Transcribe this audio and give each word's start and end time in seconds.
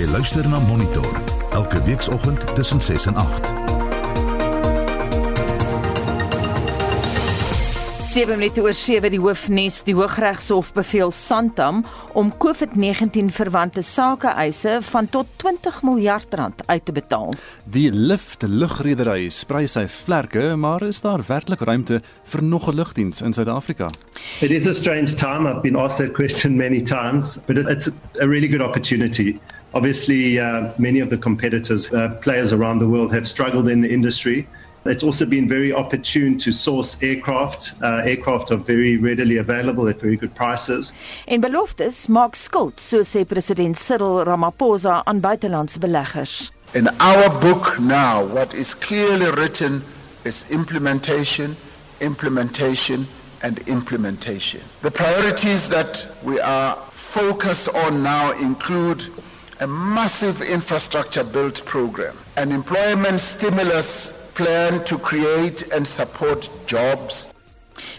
Jy 0.00 0.06
luister 0.08 0.46
na 0.48 0.56
Monitor 0.64 1.18
elke 1.52 1.82
weekoggend 1.84 2.54
tussen 2.54 2.80
6 2.80 3.06
en 3.06 3.14
8. 3.14 3.52
7 8.00 8.38
minute 8.38 8.62
oor 8.64 8.72
7 8.72 9.12
die 9.12 9.20
hoofnuus 9.20 9.82
die 9.84 9.92
Hooggeregshof 9.94 10.72
beveel 10.72 11.12
Santam 11.12 11.84
om 12.16 12.32
COVID-19 12.42 13.28
verwante 13.36 13.84
sake 13.84 14.32
eise 14.40 14.78
van 14.88 15.10
tot 15.12 15.28
20 15.44 15.82
miljard 15.84 16.34
rand 16.34 16.64
uit 16.66 16.84
te 16.84 16.96
betaal. 16.96 17.36
Die 17.68 17.92
Lift 17.92 18.48
lugredery 18.48 19.28
sprei 19.28 19.66
sy 19.68 19.84
vlerke, 19.84 20.56
maar 20.56 20.82
is 20.88 21.04
daar 21.04 21.20
werklik 21.28 21.60
ruimte 21.60 22.00
vir 22.24 22.42
nog 22.42 22.72
'n 22.72 22.74
lugdiens 22.74 23.20
in 23.20 23.32
Suid-Afrika? 23.32 23.90
It 24.40 24.50
is 24.50 24.66
a 24.66 24.74
strange 24.74 25.14
time. 25.14 25.46
I've 25.46 25.60
been 25.60 25.76
asked 25.76 26.06
that 26.06 26.16
question 26.16 26.56
many 26.56 26.80
times, 26.80 27.38
but 27.46 27.58
it's 27.58 27.90
a 28.18 28.26
really 28.26 28.48
good 28.48 28.62
opportunity. 28.62 29.36
Obviously, 29.72 30.38
uh, 30.38 30.72
many 30.78 31.00
of 31.00 31.10
the 31.10 31.16
competitors, 31.16 31.92
uh, 31.92 32.08
players 32.20 32.52
around 32.52 32.80
the 32.80 32.88
world, 32.88 33.12
have 33.12 33.28
struggled 33.28 33.68
in 33.68 33.80
the 33.80 33.88
industry. 33.88 34.46
It's 34.84 35.02
also 35.02 35.26
been 35.26 35.46
very 35.46 35.72
opportune 35.72 36.38
to 36.38 36.50
source 36.50 37.00
aircraft. 37.02 37.74
Uh, 37.82 38.02
aircraft 38.04 38.50
are 38.50 38.56
very 38.56 38.96
readily 38.96 39.36
available 39.36 39.86
at 39.88 40.00
very 40.00 40.16
good 40.16 40.34
prices. 40.34 40.92
En 41.26 41.40
beloftes 41.40 42.08
maak 42.08 42.34
skuld, 42.34 42.80
so 42.80 43.04
sê 43.04 43.24
president 43.24 43.76
Cyril 43.76 44.24
Ramaphosa 44.24 45.02
aan 45.04 45.20
buitelandse 45.20 45.78
beleggers. 45.78 46.50
In 46.74 46.88
our 46.98 47.28
book 47.40 47.78
now, 47.78 48.24
what 48.24 48.54
is 48.54 48.74
clearly 48.74 49.30
written 49.30 49.82
is 50.24 50.46
implementation, 50.50 51.56
implementation, 52.00 53.06
and 53.42 53.58
implementation. 53.68 54.60
The 54.82 54.90
priorities 54.90 55.68
that 55.68 56.06
we 56.22 56.40
are 56.40 56.76
focused 56.92 57.68
on 57.68 58.02
now 58.02 58.32
include 58.32 59.06
a 59.60 59.66
massive 59.66 60.40
infrastructure 60.40 61.24
build 61.24 61.62
program, 61.64 62.16
an 62.36 62.50
employment 62.50 63.20
stimulus 63.20 64.12
plan 64.34 64.82
to 64.84 64.98
create 64.98 65.62
and 65.72 65.86
support 65.86 66.48
jobs. 66.66 67.28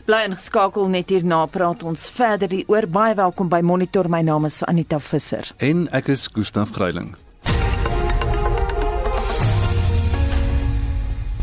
Bly 0.06 0.26
ingeskakel 0.26 0.90
net 0.90 1.09
hierna 1.14 1.44
praat 1.50 1.84
ons 1.86 2.08
verder 2.18 2.50
hieroor. 2.53 2.88
Baie 2.90 3.14
welkom 3.18 3.50
by 3.50 3.62
Monitor. 3.62 4.09
My 4.09 4.22
naam 4.26 4.45
is 4.50 4.62
Anita 4.66 4.98
Visser. 5.00 5.53
En 5.58 5.86
ek 5.94 6.09
is 6.14 6.26
Gustaf 6.34 6.73
Greiling. 6.78 7.14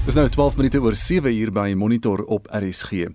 Dis 0.08 0.16
nou 0.16 0.24
12 0.32 0.56
minute 0.56 0.80
oor 0.80 0.94
7 0.96 1.30
uur 1.30 1.50
by 1.52 1.74
Monitor 1.76 2.22
op 2.32 2.46
RSG. 2.54 3.10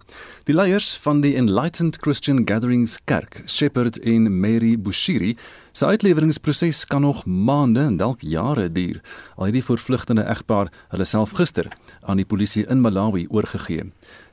Die 0.47 0.55
leiers 0.55 0.91
van 1.01 1.23
die 1.23 1.33
Enlightened 1.39 1.97
Christian 2.03 2.43
Gatherings 2.45 2.99
Kerk, 3.09 3.41
Shepherd 3.49 3.97
en 4.05 4.27
Mary 4.39 4.75
Bushiri, 4.77 5.33
se 5.73 5.85
uitleweringsproses 5.85 6.85
kan 6.85 7.01
nog 7.01 7.25
maande 7.25 7.79
en 7.79 7.97
dalk 7.97 8.21
jare 8.21 8.71
duur. 8.71 9.01
Al 9.35 9.45
het 9.45 9.53
die 9.53 9.63
voorvlugtende 9.65 10.21
egpaar 10.29 10.69
hulle 10.93 11.05
self 11.05 11.33
gister 11.39 11.67
aan 12.01 12.21
die 12.21 12.25
polisie 12.29 12.65
in 12.69 12.81
Malawi 12.81 13.25
oorgegee. 13.29 13.87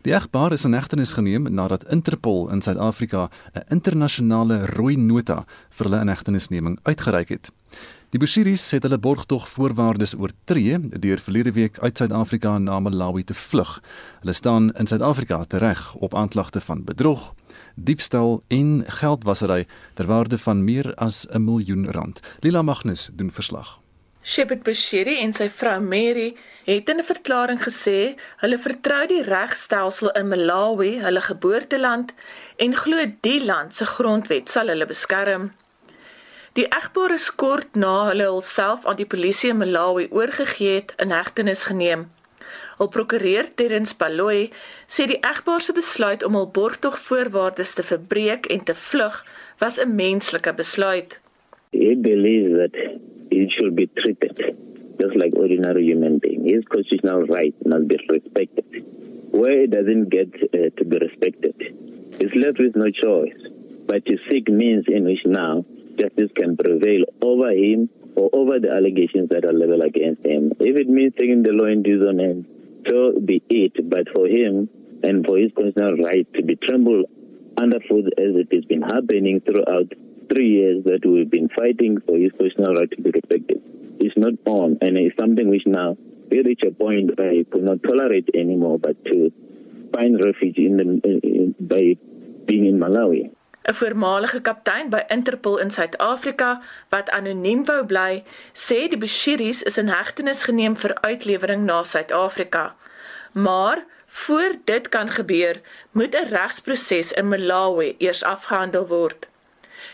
Die 0.04 0.12
egpaar 0.12 0.52
is 0.52 0.64
in 0.64 0.76
hegtenis 0.76 1.14
geneem 1.16 1.48
nadat 1.52 1.86
Interpol 1.88 2.50
in 2.52 2.60
Suid-Afrika 2.62 3.30
'n 3.54 3.64
internasionale 3.68 4.66
rooi 4.66 4.96
nota 4.96 5.44
vir 5.70 5.86
hulle 5.86 6.00
inhegtenisneming 6.00 6.78
uitgereik 6.82 7.28
het. 7.28 7.50
Die 8.10 8.18
Bushiris 8.18 8.70
het 8.70 8.82
hulle 8.82 8.98
borgtog 8.98 9.48
voorwaardes 9.48 10.14
oortree 10.18 10.78
deur 10.98 11.18
verlede 11.18 11.52
week 11.52 11.78
uit 11.78 11.96
Suid-Afrika 11.96 12.58
na 12.58 12.80
Malawi 12.80 13.24
te 13.24 13.34
vlug. 13.34 13.82
Hulle 14.20 14.32
staan 14.32 14.72
in 14.72 14.86
Suid-Afrika 14.86 15.44
tereg 15.44 15.94
op 15.94 16.14
aanklagte 16.14 16.60
van 16.60 16.84
bedrog, 16.84 17.34
diefstal 17.74 18.42
en 18.48 18.84
geldwasery 18.86 19.66
ter 19.94 20.06
waarde 20.06 20.38
van 20.38 20.64
meer 20.64 20.94
as 20.94 21.26
'n 21.30 21.44
miljoen 21.44 21.90
rand. 21.90 22.20
Lila 22.40 22.62
Magnus 22.62 23.10
doen 23.12 23.32
verslag. 23.32 23.80
Shepard 24.22 24.62
Bushiri 24.62 25.14
en 25.24 25.32
sy 25.32 25.48
vrou 25.48 25.80
Mary 25.80 26.36
het 26.64 26.88
in 26.88 26.98
'n 26.98 27.04
verklaring 27.04 27.60
gesê 27.62 28.16
hulle 28.42 28.58
vertrou 28.58 29.06
die 29.06 29.22
regstelsel 29.22 30.10
in 30.10 30.28
Malawi, 30.28 31.00
hulle 31.00 31.20
geboorteland, 31.20 32.12
en 32.56 32.76
glo 32.76 33.06
die 33.20 33.44
land 33.44 33.76
se 33.76 33.86
grondwet 33.86 34.50
sal 34.50 34.68
hulle 34.68 34.86
beskerm. 34.86 35.52
Die 36.52 36.66
egpaar 36.68 37.12
is 37.12 37.34
kort 37.34 37.74
na 37.74 38.08
hulle 38.08 38.26
hulself 38.26 38.84
aan 38.84 38.96
die 38.96 39.06
polisie 39.06 39.50
in 39.50 39.56
Malawi 39.56 40.08
oorgegee 40.10 40.74
het 40.74 40.92
in 40.98 41.10
hegtenis 41.10 41.62
geneem. 41.62 42.10
Hul 42.80 42.88
prokureur 42.88 43.48
Terrence 43.60 43.92
Baloyi 44.00 44.46
sê 44.88 45.04
die 45.10 45.18
egpaar 45.30 45.60
se 45.60 45.74
besluit 45.76 46.22
om 46.24 46.36
hul 46.38 46.46
borgtogvoorwaardes 46.56 47.74
te 47.76 47.82
verbreek 47.84 48.46
en 48.54 48.62
te 48.64 48.72
vlug 48.72 49.18
was 49.60 49.76
'n 49.78 49.92
menslike 49.98 50.52
besluit. 50.60 51.18
He 51.72 51.92
believes 52.08 52.52
that 52.60 52.74
he 53.30 53.40
should 53.52 53.74
be 53.76 53.86
treated 54.00 54.36
just 55.00 55.14
like 55.22 55.36
ordinary 55.36 55.84
human 55.90 56.16
being. 56.24 56.48
His 56.48 56.64
constitutional 56.72 57.26
right 57.26 57.54
must 57.66 57.86
be 57.86 57.98
respected. 58.08 58.64
Where 59.30 59.58
it 59.64 59.70
doesn't 59.76 60.08
get 60.08 60.30
uh, 60.42 60.70
to 60.78 60.84
be 60.90 60.96
respected, 61.06 61.56
he's 62.18 62.34
left 62.34 62.58
with 62.64 62.76
no 62.76 62.88
choice 62.88 63.40
but 63.88 64.06
to 64.06 64.16
seek 64.30 64.48
means 64.48 64.84
in 64.88 65.04
which 65.04 65.26
now 65.26 65.66
justice 65.98 66.32
can 66.34 66.56
prevail 66.56 67.04
over 67.20 67.50
him 67.50 67.90
or 68.16 68.30
over 68.32 68.58
the 68.58 68.72
allegations 68.78 69.28
that 69.28 69.44
are 69.44 69.52
leveled 69.52 69.84
against 69.84 70.24
him. 70.24 70.52
If 70.58 70.76
it 70.82 70.88
means 70.88 71.12
taking 71.18 71.42
the 71.42 71.52
law 71.52 71.66
into 71.66 71.90
his 71.90 72.02
own 72.08 72.18
hands, 72.20 72.46
so 72.88 73.18
be 73.20 73.42
it. 73.48 73.88
But 73.88 74.08
for 74.14 74.26
him 74.26 74.68
and 75.02 75.24
for 75.24 75.38
his 75.38 75.50
constitutional 75.56 76.04
right 76.04 76.26
to 76.34 76.42
be 76.42 76.56
trampled 76.56 77.06
underfoot 77.56 78.06
as 78.18 78.36
it 78.36 78.48
has 78.52 78.64
been 78.64 78.82
happening 78.82 79.40
throughout 79.40 79.92
three 80.32 80.48
years 80.48 80.84
that 80.84 81.04
we've 81.04 81.30
been 81.30 81.48
fighting 81.48 81.98
for 82.06 82.16
his 82.16 82.30
constitutional 82.32 82.74
right 82.74 82.90
to 82.90 83.02
be 83.02 83.10
respected, 83.10 83.60
is 84.00 84.12
not 84.16 84.34
on. 84.46 84.78
And 84.80 84.96
it's 84.96 85.16
something 85.18 85.48
which 85.48 85.66
now 85.66 85.96
we 86.30 86.42
reach 86.42 86.62
a 86.66 86.70
point 86.70 87.18
where 87.18 87.32
he 87.32 87.44
could 87.44 87.64
not 87.64 87.82
tolerate 87.82 88.28
anymore, 88.34 88.78
but 88.78 89.04
to 89.06 89.32
find 89.92 90.24
refuge 90.24 90.58
in 90.58 90.76
the, 90.76 90.82
in, 90.82 91.20
in, 91.22 91.54
by 91.60 91.96
being 92.46 92.66
in 92.66 92.78
Malawi. 92.78 93.34
'n 93.70 93.74
Voormalige 93.74 94.40
kaptein 94.40 94.88
by 94.90 95.00
Interpol 95.14 95.58
in 95.62 95.70
Suid-Afrika 95.70 96.62
wat 96.88 97.10
anoniem 97.10 97.60
wou 97.64 97.84
bly, 97.86 98.24
sê 98.52 98.88
die 98.90 98.98
Bushiris 98.98 99.62
is 99.62 99.78
in 99.78 99.92
hegtenis 99.94 100.42
geneem 100.42 100.74
vir 100.76 100.94
uitlewering 101.06 101.62
na 101.68 101.82
Suid-Afrika. 101.84 102.74
Maar 103.32 103.84
voor 104.06 104.56
dit 104.64 104.88
kan 104.88 105.10
gebeur, 105.10 105.60
moet 105.90 106.14
'n 106.14 106.28
regsproses 106.34 107.12
in 107.12 107.28
Malawi 107.28 107.94
eers 107.98 108.22
afgehandel 108.22 108.86
word. 108.86 109.26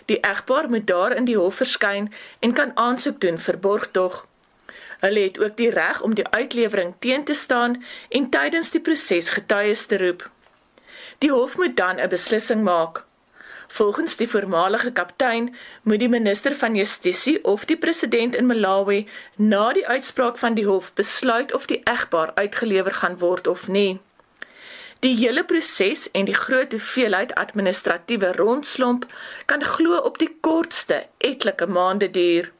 Die 0.04 0.20
egpaar 0.20 0.68
moet 0.68 0.86
daar 0.86 1.12
in 1.12 1.24
die 1.24 1.36
hof 1.36 1.54
verskyn 1.54 2.12
en 2.40 2.52
kan 2.52 2.72
aansoek 2.74 3.20
doen 3.20 3.38
vir 3.38 3.58
borgtog. 3.58 4.26
Hulle 5.00 5.20
het 5.20 5.40
ook 5.40 5.56
die 5.56 5.70
reg 5.70 6.00
om 6.00 6.14
die 6.14 6.28
uitlewering 6.28 6.94
teen 6.98 7.24
te 7.24 7.34
staan 7.34 7.84
en 8.08 8.30
tydens 8.30 8.70
die 8.70 8.80
proses 8.80 9.28
getuies 9.28 9.86
te 9.86 9.98
roep. 9.98 10.30
Die 11.18 11.30
hof 11.30 11.56
moet 11.56 11.76
dan 11.76 12.00
'n 12.00 12.08
beslissing 12.08 12.62
maak. 12.62 13.04
Volgens 13.68 14.16
die 14.16 14.28
voormalige 14.30 14.92
kaptein 14.92 15.56
moet 15.82 15.98
die 15.98 16.08
minister 16.08 16.54
van 16.54 16.74
Justisie 16.74 17.44
of 17.44 17.64
die 17.64 17.76
president 17.76 18.34
in 18.34 18.46
Malawi 18.46 19.08
na 19.36 19.72
die 19.72 19.86
uitspraak 19.86 20.38
van 20.38 20.54
die 20.54 20.66
hof 20.66 20.92
besluit 20.94 21.54
of 21.54 21.66
die 21.66 21.80
egpaar 21.84 22.32
uitgelewer 22.34 22.94
gaan 22.94 23.18
word 23.18 23.46
of 23.46 23.68
nie. 23.68 23.98
Die 25.00 25.14
hele 25.16 25.44
proses 25.44 26.10
en 26.10 26.24
die 26.24 26.34
groot 26.34 26.72
hoeveelheid 26.72 27.34
administratiewe 27.34 28.32
rondslomp 28.32 29.04
kan 29.46 29.64
glo 29.64 29.98
op 29.98 30.18
die 30.18 30.30
kortste 30.40 31.04
etlike 31.18 31.66
maande 31.66 32.10
duur. 32.10 32.52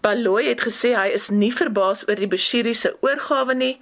Baloy 0.00 0.48
het 0.48 0.64
gesê 0.66 0.94
hy 0.96 1.12
is 1.14 1.28
nie 1.30 1.52
verbaas 1.52 2.06
oor 2.08 2.18
die 2.18 2.30
Bashiri 2.30 2.74
se 2.74 2.96
oorgawe 3.00 3.54
nie 3.54 3.76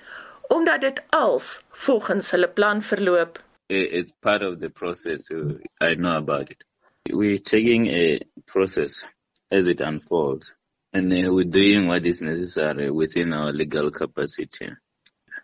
omdat 0.53 0.81
dit 0.81 1.00
als 1.09 1.61
volgens 1.87 2.31
hulle 2.31 2.49
plan 2.49 2.83
verloop 2.83 3.44
it's 3.69 4.13
part 4.13 4.43
of 4.43 4.61
the 4.61 4.71
process. 4.71 5.31
Uh, 5.31 5.55
I 5.81 5.95
know 5.95 6.17
about 6.17 6.51
it. 6.51 6.63
We're 7.11 7.39
taking 7.39 7.87
a 7.89 8.21
process 8.47 9.03
as 9.50 9.67
it 9.67 9.81
unfolds, 9.81 10.55
and 10.93 11.11
we're 11.11 11.44
doing 11.44 11.87
what 11.87 12.06
is 12.06 12.21
necessary 12.21 12.91
within 12.91 13.33
our 13.33 13.53
legal 13.53 13.91
capacity. 13.91 14.71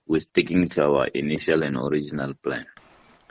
We're 0.06 0.20
sticking 0.20 0.68
to 0.70 0.84
our 0.84 1.06
initial 1.08 1.62
and 1.62 1.76
original 1.76 2.34
plan. 2.34 2.64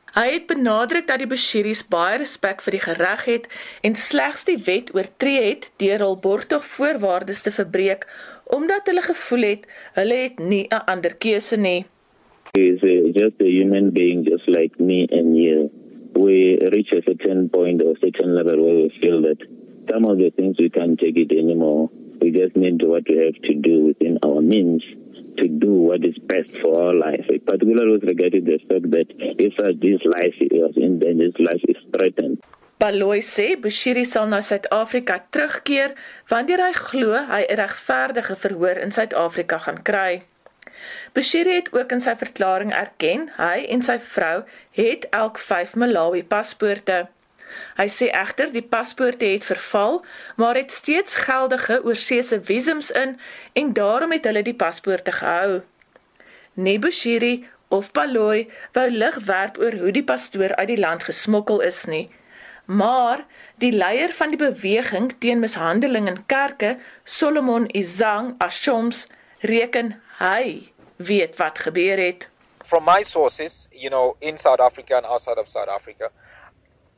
Hy 0.09 0.25
het 0.33 0.47
benadruk 0.49 1.05
dat 1.05 1.21
die 1.21 1.27
Bashiris 1.29 1.83
baie 1.85 2.17
respek 2.17 2.63
vir 2.65 2.79
die 2.79 2.93
reg 2.97 3.25
het 3.29 3.45
en 3.85 3.93
slegs 3.93 4.47
die 4.47 4.57
wet 4.65 4.89
oortree 4.97 5.43
het 5.43 5.67
deur 5.77 6.01
hul 6.01 6.17
borgtog 6.23 6.65
voorwaardes 6.65 7.43
te 7.45 7.53
verbreek 7.53 8.07
omdat 8.49 8.89
hulle 8.89 9.05
gevoel 9.05 9.45
het 9.51 9.69
hulle 9.99 10.17
het 10.23 10.39
nie 10.41 10.65
'n 10.65 10.81
ander 10.89 11.13
keuse 11.13 11.57
nie. 11.57 11.85
is 12.57 12.81
uh, 12.81 12.88
just 13.19 13.35
a 13.41 13.49
human 13.59 13.91
being 13.91 14.23
just 14.23 14.47
like 14.47 14.79
me 14.79 15.07
and 15.11 15.35
you. 15.35 15.69
We 16.15 16.57
reach 16.75 16.91
a 16.91 17.01
certain 17.07 17.49
point 17.49 17.81
or 17.83 17.93
certain 17.99 18.35
level 18.35 18.57
where 18.63 18.77
we 18.83 18.89
feel 19.01 19.21
that 19.27 19.39
some 19.91 20.05
of 20.05 20.17
the 20.17 20.31
things 20.35 20.55
we 20.57 20.69
can't 20.69 20.97
take 20.99 21.17
it 21.17 21.31
anymore. 21.31 21.89
We 22.21 22.31
just 22.31 22.55
need 22.55 22.81
what 22.83 23.03
we 23.09 23.17
have 23.25 23.39
to 23.49 23.53
do 23.55 23.75
within 23.89 24.19
our 24.23 24.41
means 24.41 24.83
to 25.37 25.47
do 25.47 25.71
what 25.89 26.03
is 26.03 26.17
best 26.31 26.51
for 26.61 26.71
our 26.83 26.93
life, 26.93 27.25
particularly 27.45 27.91
with 27.93 28.03
regard 28.03 28.33
to 28.33 28.41
the 28.41 28.59
fact 28.67 28.91
that 28.91 29.07
if 29.39 29.53
uh, 29.59 29.71
this 29.79 30.01
life 30.03 30.35
is 30.39 30.75
in 30.75 30.99
danger, 30.99 31.31
this 31.31 31.39
life 31.39 31.63
is 31.67 31.79
threatened. 31.93 32.39
Baloy 32.79 33.19
sê 33.19 33.55
Bushiri 33.59 34.05
sal 34.07 34.27
na 34.31 34.39
Suid-Afrika 34.39 35.19
terugkeer 35.35 35.95
wanneer 36.31 36.61
hy 36.63 36.73
glo 36.79 37.23
hy 37.27 37.43
'n 37.43 37.59
regverdige 37.59 38.35
verhoor 38.43 38.77
in 38.83 38.95
Suid-Afrika 38.95 39.59
gaan 39.65 39.83
kry. 39.83 40.23
Bushiri 41.13 41.55
het 41.59 41.73
ook 41.73 41.91
in 41.91 42.01
sy 42.01 42.15
verklaring 42.15 42.73
erken 42.75 43.29
hy 43.37 43.65
en 43.73 43.83
sy 43.85 43.97
vrou 43.99 44.43
het 44.77 45.07
elk 45.15 45.39
5 45.41 45.75
Malawi 45.75 46.23
paspoorte. 46.23 47.07
Hy 47.79 47.87
sê 47.89 48.09
egter 48.13 48.51
die 48.53 48.65
paspoorte 48.75 49.25
het 49.25 49.45
verval, 49.45 50.03
maar 50.37 50.55
het 50.55 50.71
steeds 50.71 51.15
geldige 51.25 51.79
oorseese 51.83 52.41
visums 52.45 52.91
in 52.91 53.17
en 53.53 53.73
daarom 53.73 54.11
het 54.11 54.27
hulle 54.29 54.43
die 54.45 54.53
paspoorte 54.53 55.11
gehou. 55.11 55.61
Nebushiri 56.53 57.47
of 57.69 57.91
Baloy 57.91 58.47
wou 58.73 58.87
lig 58.89 59.17
werp 59.25 59.57
oor 59.61 59.77
hoe 59.81 59.91
die 59.95 60.03
pastoor 60.03 60.55
uit 60.55 60.69
die 60.73 60.79
land 60.79 61.05
gesmokkel 61.09 61.61
is 61.65 61.85
nie. 61.85 62.07
Maar 62.65 63.25
die 63.61 63.71
leier 63.73 64.13
van 64.13 64.33
die 64.33 64.41
beweging 64.41 65.13
teen 65.23 65.41
mishandeling 65.41 66.07
in 66.09 66.19
kerke, 66.29 66.75
Solomon 67.03 67.65
Izang 67.73 68.35
Ashoms, 68.37 69.07
reken 69.41 69.95
hy 70.19 70.73
weet 70.97 71.37
wat 71.39 71.59
gebeur 71.59 71.97
het. 71.97 72.27
From 72.65 72.83
my 72.83 73.03
sources, 73.03 73.67
you 73.71 73.89
know, 73.89 74.17
in 74.21 74.37
South 74.37 74.59
Africa 74.59 74.97
and 74.97 75.05
outside 75.05 75.37
of 75.37 75.47
South 75.47 75.69
Africa, 75.69 76.11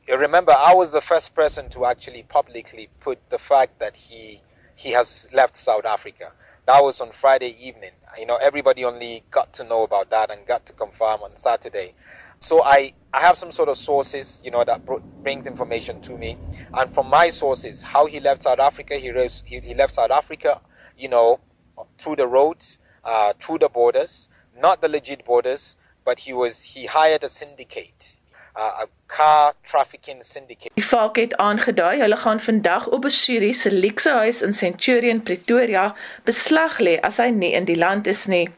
remember 0.08 0.52
I 0.52 0.74
was 0.74 0.90
the 0.90 1.00
first 1.00 1.34
person 1.34 1.70
to 1.70 1.86
actually 1.86 2.24
publicly 2.24 2.88
put 3.00 3.18
the 3.30 3.38
fact 3.38 3.78
that 3.78 3.94
he 3.96 4.40
he 4.74 4.90
has 4.90 5.28
left 5.32 5.56
South 5.56 5.84
Africa. 5.84 6.32
That 6.66 6.80
was 6.82 7.00
on 7.00 7.12
Friday 7.12 7.56
evening. 7.60 7.92
You 8.18 8.26
know, 8.26 8.36
everybody 8.36 8.84
only 8.84 9.22
got 9.30 9.52
to 9.54 9.64
know 9.64 9.84
about 9.84 10.10
that 10.10 10.30
and 10.30 10.44
got 10.46 10.66
to 10.66 10.72
confirm 10.72 11.22
on 11.22 11.36
Saturday. 11.36 11.94
So 12.40 12.62
I, 12.64 12.92
I 13.12 13.20
have 13.20 13.38
some 13.38 13.52
sort 13.52 13.68
of 13.68 13.78
sources, 13.78 14.40
you 14.44 14.50
know, 14.50 14.64
that 14.64 14.82
brings 15.22 15.46
information 15.46 16.00
to 16.02 16.18
me. 16.18 16.36
And 16.74 16.92
from 16.92 17.08
my 17.08 17.30
sources, 17.30 17.82
how 17.82 18.06
he 18.06 18.18
left 18.20 18.42
South 18.42 18.58
Africa, 18.58 18.96
he, 18.96 19.12
he, 19.44 19.60
he 19.60 19.74
left 19.74 19.94
South 19.94 20.10
Africa, 20.10 20.60
you 20.96 21.08
know, 21.08 21.40
through 21.98 22.16
the 22.16 22.26
roads, 22.26 22.78
uh, 23.04 23.32
through 23.38 23.58
the 23.58 23.68
borders, 23.68 24.28
not 24.56 24.80
the 24.80 24.88
legit 24.88 25.24
borders, 25.24 25.76
but 26.04 26.20
he 26.20 26.32
was 26.32 26.62
he 26.62 26.86
hired 26.86 27.22
a 27.24 27.28
syndicate 27.28 28.16
uh, 28.56 28.84
a 28.84 28.86
car 29.06 29.54
trafficking 29.62 30.22
syndicate. 30.22 30.70
Die 30.74 30.84
FAK 30.84 31.16
het 31.16 31.36
aangedui 31.36 32.00
hulle 32.00 32.16
gaan 32.16 32.40
vandag 32.40 32.88
op 32.88 33.02
Bashiri 33.02 33.52
se 33.54 33.72
luxe 33.72 34.10
huis 34.10 34.42
in 34.42 34.54
Centurion 34.54 35.22
Pretoria 35.22 35.94
beslag 36.24 36.78
lê 36.78 36.98
as 37.00 37.20
hy 37.22 37.30
nie 37.30 37.52
in 37.52 37.64
die 37.64 37.78
land 37.78 38.06
is 38.06 38.26
nie. 38.26 38.48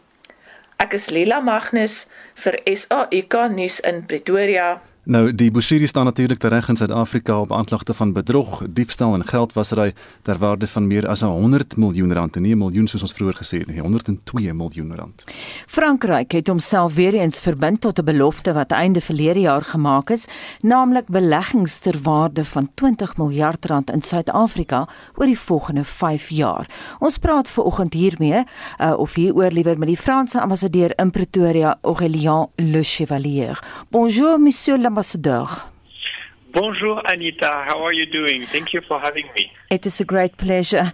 Ek 0.82 0.94
is 0.99 1.11
Lila 1.11 1.41
Magnus 1.41 2.05
vir 2.44 2.58
SAK 2.67 3.38
nuus 3.55 3.81
in 3.81 4.05
Pretoria. 4.06 4.81
Nou 5.05 5.35
die 5.37 5.51
Bushiri 5.53 5.87
staan 5.87 6.05
natuurlik 6.05 6.39
tereg 6.41 6.69
in 6.69 6.77
Suid-Afrika 6.77 7.41
op 7.41 7.53
aanklagte 7.53 7.95
van 7.95 8.12
bedrog, 8.12 8.62
diefstal 8.69 9.15
en 9.15 9.27
geldwasery 9.27 9.93
ter 10.23 10.39
waarde 10.39 10.67
van 10.67 10.87
meer 10.87 11.09
as 11.09 11.21
100 11.21 11.77
miljoen 11.77 12.12
rand, 12.12 12.35
nie 12.41 12.55
'n 12.55 12.59
miljoen 12.59 12.87
soos 12.87 13.03
ons 13.03 13.12
vroeër 13.12 13.37
gesê 13.37 13.59
het 13.59 13.67
nie, 13.67 13.81
102 13.81 14.55
miljoen 14.55 14.95
rand. 14.97 15.25
Frankryk 15.67 16.33
het 16.33 16.49
homself 16.49 16.95
weer 16.95 17.15
eens 17.15 17.41
verbind 17.41 17.81
tot 17.81 17.99
'n 17.99 18.05
belofte 18.05 18.53
wat 18.53 18.71
einde 18.71 19.01
verlede 19.01 19.41
jaar 19.41 19.62
gemaak 19.62 20.11
is, 20.11 20.27
naamlik 20.61 21.06
beleggings 21.09 21.79
ter 21.79 21.99
waarde 22.03 22.45
van 22.45 22.71
20 22.75 23.17
miljard 23.17 23.65
rand 23.65 23.91
in 23.91 24.03
Suid-Afrika 24.03 24.89
oor 25.15 25.27
die 25.27 25.39
volgende 25.39 25.85
5 25.85 26.29
jaar. 26.29 26.71
Ons 26.99 27.19
praat 27.19 27.49
ver 27.49 27.62
oggend 27.65 27.93
hiermee 27.93 28.45
uh, 28.81 28.93
of 28.97 29.15
hieroor 29.15 29.51
liewer 29.51 29.79
met 29.79 29.89
die 29.89 29.97
Franse 29.97 30.41
ambassadeur 30.41 30.93
in 30.97 31.11
Pretoria, 31.11 31.79
Aurélien 31.83 32.47
Le 32.56 32.83
Chevalier. 32.83 33.62
Bonjour 33.91 34.41
monsieur 34.41 34.79
ambassadeur. 34.94 35.49
Bonjour, 36.52 37.02
Anita. 37.06 37.64
How 37.67 37.82
are 37.85 37.93
you 37.93 38.06
doing? 38.06 38.46
Thank 38.46 38.73
you 38.73 38.81
for 38.81 39.00
having 39.00 39.26
me. 39.37 39.50
It 39.70 39.87
is 39.87 40.00
a 40.00 40.05
great 40.05 40.37
pleasure. 40.37 40.93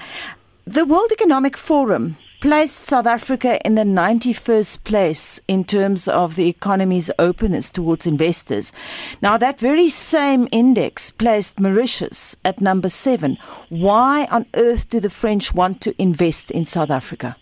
The 0.65 0.87
World 0.87 1.13
Economic 1.13 1.59
Forum 1.59 2.17
placed 2.41 2.79
South 2.79 3.07
Africa 3.07 3.59
in 3.67 3.75
the 3.75 3.85
91st 3.85 4.83
place 4.85 5.39
in 5.47 5.65
terms 5.65 6.09
of 6.09 6.37
the 6.37 6.49
economy's 6.49 7.11
openness 7.19 7.71
towards 7.71 8.07
investors. 8.07 8.73
Now, 9.21 9.37
that 9.37 9.61
very 9.61 9.91
same 9.91 10.49
index 10.51 11.11
placed 11.11 11.61
Mauritius 11.61 12.37
at 12.43 12.63
number 12.63 12.89
seven. 12.89 13.37
Why 13.69 14.27
on 14.31 14.47
earth 14.55 14.89
do 14.89 15.01
the 15.01 15.11
French 15.11 15.53
want 15.53 15.83
to 15.83 15.95
invest 15.99 16.51
in 16.51 16.65
South 16.65 16.91
Africa? 16.91 17.37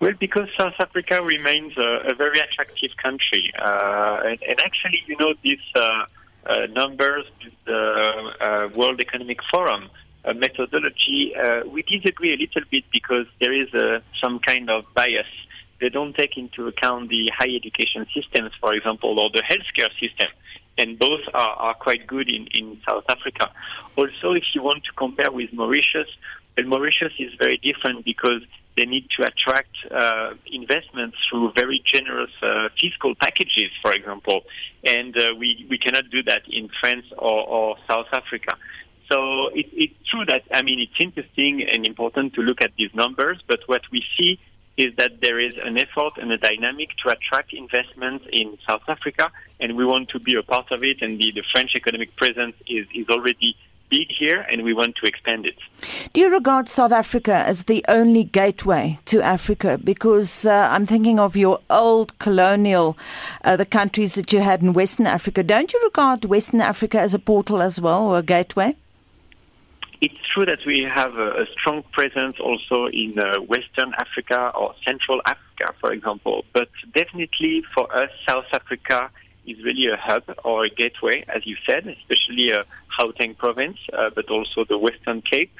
Well, 0.00 0.12
because 0.18 0.48
South 0.56 0.74
Africa 0.78 1.22
remains 1.22 1.76
a, 1.76 2.10
a 2.10 2.14
very 2.14 2.38
attractive 2.38 2.96
country, 3.02 3.52
uh, 3.58 4.20
and, 4.24 4.38
and, 4.48 4.60
actually, 4.60 5.02
you 5.06 5.16
know, 5.16 5.34
these 5.42 5.58
uh, 5.74 6.04
uh, 6.46 6.66
numbers, 6.70 7.24
the 7.64 8.32
uh, 8.40 8.68
World 8.76 9.00
Economic 9.00 9.38
Forum 9.50 9.90
uh, 10.24 10.34
methodology, 10.34 11.34
uh, 11.34 11.62
we 11.66 11.82
disagree 11.82 12.32
a 12.32 12.36
little 12.36 12.62
bit 12.70 12.84
because 12.92 13.26
there 13.40 13.52
is 13.52 13.66
some 14.22 14.38
kind 14.38 14.70
of 14.70 14.84
bias. 14.94 15.26
They 15.80 15.88
don't 15.88 16.14
take 16.14 16.36
into 16.36 16.68
account 16.68 17.08
the 17.08 17.30
higher 17.36 17.56
education 17.56 18.06
systems, 18.14 18.52
for 18.60 18.74
example, 18.74 19.18
or 19.18 19.30
the 19.30 19.42
healthcare 19.42 19.90
system 19.98 20.28
and 20.78 20.98
both 20.98 21.20
are, 21.34 21.50
are 21.50 21.74
quite 21.74 22.06
good 22.06 22.30
in, 22.30 22.46
in 22.54 22.80
South 22.86 23.04
Africa. 23.08 23.50
Also, 23.96 24.32
if 24.32 24.44
you 24.54 24.62
want 24.62 24.84
to 24.84 24.92
compare 24.92 25.30
with 25.30 25.52
Mauritius, 25.52 26.08
well, 26.56 26.66
Mauritius 26.66 27.12
is 27.18 27.34
very 27.38 27.56
different 27.58 28.04
because 28.04 28.42
they 28.78 28.86
need 28.86 29.06
to 29.16 29.26
attract 29.30 29.74
uh, 29.90 30.30
investments 30.46 31.16
through 31.26 31.52
very 31.62 31.82
generous 31.84 32.30
uh, 32.42 32.68
fiscal 32.80 33.12
packages, 33.24 33.70
for 33.82 33.92
example. 33.92 34.38
And 34.84 35.12
uh, 35.16 35.34
we, 35.36 35.66
we 35.68 35.78
cannot 35.84 36.04
do 36.16 36.22
that 36.30 36.42
in 36.48 36.70
France 36.80 37.06
or, 37.18 37.40
or 37.56 37.76
South 37.90 38.06
Africa. 38.12 38.52
So 39.10 39.48
it, 39.48 39.66
it's 39.72 40.08
true 40.10 40.24
that, 40.26 40.42
I 40.52 40.62
mean, 40.62 40.78
it's 40.78 40.98
interesting 41.00 41.66
and 41.72 41.84
important 41.86 42.34
to 42.34 42.40
look 42.42 42.60
at 42.62 42.72
these 42.78 42.94
numbers, 42.94 43.38
but 43.48 43.60
what 43.66 43.82
we 43.90 44.04
see 44.16 44.38
is 44.76 44.94
that 44.96 45.20
there 45.20 45.40
is 45.40 45.54
an 45.64 45.76
effort 45.76 46.12
and 46.22 46.30
a 46.30 46.38
dynamic 46.38 46.90
to 47.02 47.10
attract 47.10 47.52
investments 47.52 48.24
in 48.32 48.56
South 48.68 48.82
Africa, 48.86 49.32
and 49.58 49.76
we 49.76 49.84
want 49.84 50.08
to 50.10 50.20
be 50.20 50.36
a 50.36 50.42
part 50.44 50.70
of 50.70 50.84
it, 50.84 51.02
and 51.02 51.18
the, 51.18 51.32
the 51.34 51.42
French 51.52 51.72
economic 51.74 52.14
presence 52.14 52.54
is, 52.68 52.86
is 52.94 53.08
already 53.08 53.56
big 53.90 54.08
here 54.18 54.40
and 54.50 54.62
we 54.62 54.72
want 54.72 54.96
to 54.96 55.06
expand 55.06 55.46
it. 55.46 55.56
Do 56.12 56.20
you 56.20 56.32
regard 56.32 56.68
South 56.68 56.92
Africa 56.92 57.34
as 57.34 57.64
the 57.64 57.84
only 57.88 58.24
gateway 58.24 58.98
to 59.06 59.22
Africa? 59.22 59.78
Because 59.82 60.46
uh, 60.46 60.68
I'm 60.70 60.86
thinking 60.86 61.18
of 61.18 61.36
your 61.36 61.60
old 61.70 62.18
colonial, 62.18 62.96
uh, 63.44 63.56
the 63.56 63.66
countries 63.66 64.14
that 64.14 64.32
you 64.32 64.40
had 64.40 64.62
in 64.62 64.72
Western 64.72 65.06
Africa. 65.06 65.42
Don't 65.42 65.72
you 65.72 65.80
regard 65.84 66.24
Western 66.24 66.60
Africa 66.60 67.00
as 67.00 67.14
a 67.14 67.18
portal 67.18 67.62
as 67.62 67.80
well 67.80 68.02
or 68.02 68.18
a 68.18 68.22
gateway? 68.22 68.76
It's 70.00 70.14
true 70.32 70.46
that 70.46 70.60
we 70.64 70.82
have 70.84 71.16
a, 71.16 71.42
a 71.42 71.46
strong 71.58 71.82
presence 71.92 72.36
also 72.38 72.86
in 72.86 73.18
uh, 73.18 73.40
Western 73.40 73.92
Africa 73.98 74.52
or 74.54 74.74
Central 74.86 75.20
Africa, 75.26 75.74
for 75.80 75.92
example. 75.92 76.44
But 76.52 76.68
definitely 76.94 77.64
for 77.74 77.92
us, 77.94 78.10
South 78.26 78.46
Africa 78.52 79.10
is 79.48 79.62
really 79.64 79.86
a 79.92 79.96
hub 79.96 80.24
or 80.44 80.64
a 80.64 80.70
gateway, 80.70 81.24
as 81.34 81.46
you 81.46 81.56
said, 81.66 81.86
especially 81.86 82.52
uh, 82.52 82.64
Gauteng 82.98 83.36
province, 83.36 83.78
uh, 83.92 84.10
but 84.14 84.28
also 84.30 84.64
the 84.64 84.78
Western 84.78 85.22
Cape. 85.22 85.52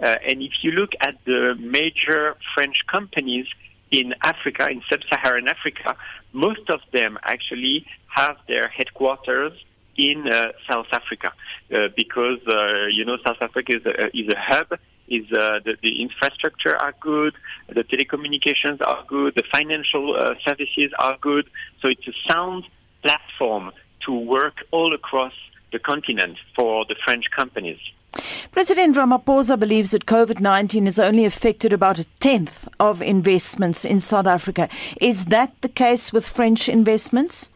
Uh, 0.00 0.16
and 0.28 0.42
if 0.42 0.52
you 0.62 0.72
look 0.72 0.92
at 1.00 1.16
the 1.24 1.54
major 1.58 2.36
French 2.54 2.76
companies 2.90 3.46
in 3.90 4.14
Africa, 4.22 4.68
in 4.68 4.82
sub-Saharan 4.90 5.48
Africa, 5.48 5.96
most 6.32 6.68
of 6.70 6.80
them 6.92 7.18
actually 7.22 7.86
have 8.08 8.36
their 8.48 8.68
headquarters 8.68 9.52
in 9.96 10.26
uh, 10.26 10.52
South 10.70 10.86
Africa 10.92 11.32
uh, 11.72 11.88
because 11.96 12.40
uh, 12.48 12.86
you 12.90 13.04
know 13.04 13.18
South 13.26 13.36
Africa 13.40 13.76
is 13.76 13.86
a, 13.86 14.06
is 14.16 14.28
a 14.28 14.38
hub. 14.38 14.78
Is 15.08 15.26
uh, 15.32 15.58
the, 15.62 15.76
the, 15.82 16.00
infrastructure 16.00 16.74
are 16.76 16.94
good, 17.00 17.34
the 17.68 17.82
telecommunications 17.82 18.80
are 18.80 19.04
good, 19.06 19.34
the 19.34 19.42
financial 19.52 20.16
uh, 20.16 20.34
services 20.46 20.90
are 20.98 21.18
good. 21.20 21.50
So 21.82 21.90
it's 21.90 22.06
a 22.08 22.32
sound 22.32 22.64
platform 23.02 23.72
to 24.06 24.12
work 24.12 24.54
all 24.70 24.94
across 24.94 25.32
the 25.72 25.78
continent 25.78 26.38
for 26.54 26.84
the 26.86 26.96
French 27.04 27.24
companies. 27.34 27.78
President 28.50 28.96
Ramaphosa 28.96 29.58
believes 29.58 29.92
that 29.92 30.04
COVID 30.04 30.40
19 30.40 30.84
has 30.84 30.98
only 30.98 31.24
affected 31.24 31.72
about 31.72 31.98
a 31.98 32.04
tenth 32.20 32.68
of 32.78 33.00
investments 33.00 33.84
in 33.84 34.00
South 34.00 34.26
Africa. 34.26 34.68
Is 35.00 35.26
that 35.26 35.54
the 35.62 35.68
case 35.68 36.12
with 36.12 36.28
French 36.28 36.68
investments? 36.68 37.48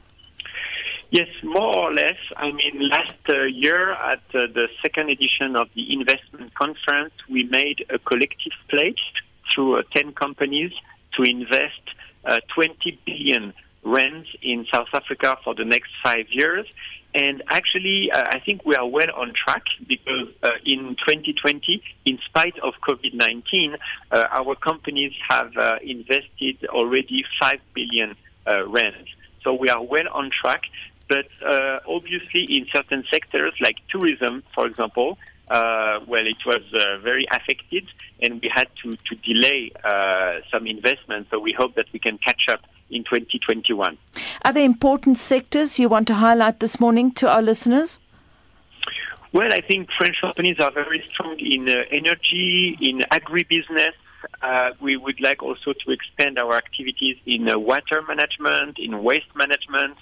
Yes, 1.10 1.28
more 1.44 1.76
or 1.76 1.92
less. 1.94 2.16
I 2.36 2.50
mean, 2.50 2.88
last 2.90 3.14
uh, 3.28 3.42
year 3.44 3.92
at 3.92 4.22
uh, 4.34 4.46
the 4.52 4.66
second 4.82 5.10
edition 5.10 5.54
of 5.54 5.68
the 5.74 5.92
investment 5.92 6.54
conference, 6.54 7.12
we 7.28 7.44
made 7.44 7.84
a 7.90 7.98
collective 7.98 8.52
pledge 8.68 9.12
through 9.54 9.78
uh, 9.78 9.82
10 9.94 10.14
companies 10.14 10.72
to 11.16 11.22
invest 11.22 11.80
uh, 12.24 12.38
20 12.54 12.98
billion 13.06 13.52
rents 13.86 14.28
in 14.42 14.66
South 14.72 14.88
Africa 14.92 15.38
for 15.44 15.54
the 15.54 15.64
next 15.64 15.90
five 16.02 16.26
years. 16.30 16.66
And 17.14 17.42
actually, 17.48 18.10
uh, 18.12 18.24
I 18.26 18.40
think 18.40 18.66
we 18.66 18.74
are 18.74 18.86
well 18.86 19.10
on 19.14 19.32
track 19.32 19.62
because 19.86 20.28
uh, 20.42 20.50
in 20.66 20.96
2020, 21.06 21.82
in 22.04 22.18
spite 22.26 22.58
of 22.58 22.74
COVID 22.86 23.14
19, 23.14 23.76
uh, 24.10 24.26
our 24.30 24.54
companies 24.56 25.12
have 25.30 25.56
uh, 25.56 25.78
invested 25.82 26.66
already 26.68 27.24
5 27.40 27.58
billion 27.74 28.16
uh. 28.46 28.90
So 29.42 29.54
we 29.54 29.70
are 29.70 29.82
well 29.82 30.08
on 30.12 30.30
track. 30.30 30.62
But 31.08 31.28
uh, 31.46 31.78
obviously, 31.88 32.44
in 32.50 32.66
certain 32.74 33.04
sectors 33.08 33.54
like 33.60 33.76
tourism, 33.88 34.42
for 34.54 34.66
example, 34.66 35.18
uh, 35.48 36.00
well, 36.06 36.26
it 36.26 36.44
was 36.44 36.62
uh, 36.74 36.98
very 36.98 37.26
affected, 37.30 37.84
and 38.20 38.42
we 38.42 38.50
had 38.52 38.66
to 38.82 38.96
to 38.96 39.14
delay 39.14 39.70
uh, 39.84 40.40
some 40.50 40.66
investments. 40.66 41.30
So 41.30 41.38
we 41.38 41.52
hope 41.52 41.76
that 41.76 41.86
we 41.92 42.00
can 42.00 42.18
catch 42.18 42.48
up 42.48 42.60
in 42.90 43.04
2021. 43.04 43.98
Are 44.42 44.52
there 44.52 44.64
important 44.64 45.18
sectors 45.18 45.78
you 45.78 45.88
want 45.88 46.06
to 46.08 46.14
highlight 46.14 46.60
this 46.60 46.78
morning 46.80 47.12
to 47.12 47.28
our 47.28 47.42
listeners? 47.42 47.98
Well, 49.32 49.52
I 49.52 49.60
think 49.60 49.88
French 49.98 50.16
companies 50.20 50.56
are 50.60 50.70
very 50.70 51.04
strong 51.12 51.38
in 51.38 51.68
uh, 51.68 51.82
energy, 51.90 52.78
in 52.80 53.00
agribusiness. 53.10 53.92
Uh, 54.40 54.70
we 54.80 54.96
would 54.96 55.20
like 55.20 55.42
also 55.42 55.72
to 55.72 55.90
expand 55.90 56.38
our 56.38 56.54
activities 56.54 57.16
in 57.26 57.48
uh, 57.48 57.58
water 57.58 58.02
management, 58.08 58.78
in 58.78 59.02
waste 59.02 59.34
management, 59.34 59.96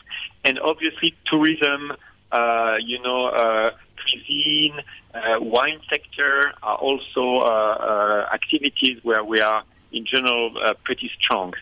and 0.44 0.58
obviously 0.60 1.14
tourism. 1.26 1.92
Uh, 2.30 2.76
you 2.80 3.00
know, 3.02 3.26
uh, 3.26 3.70
cuisine, 4.04 4.80
uh, 5.14 5.40
wine 5.40 5.80
sector 5.88 6.52
are 6.62 6.76
also 6.76 7.38
uh, 7.38 7.44
uh, 7.44 8.28
activities 8.32 8.98
where 9.02 9.24
we 9.24 9.40
are, 9.40 9.62
in 9.92 10.04
general, 10.06 10.52
uh, 10.62 10.74
pretty 10.84 11.10
strong. 11.20 11.54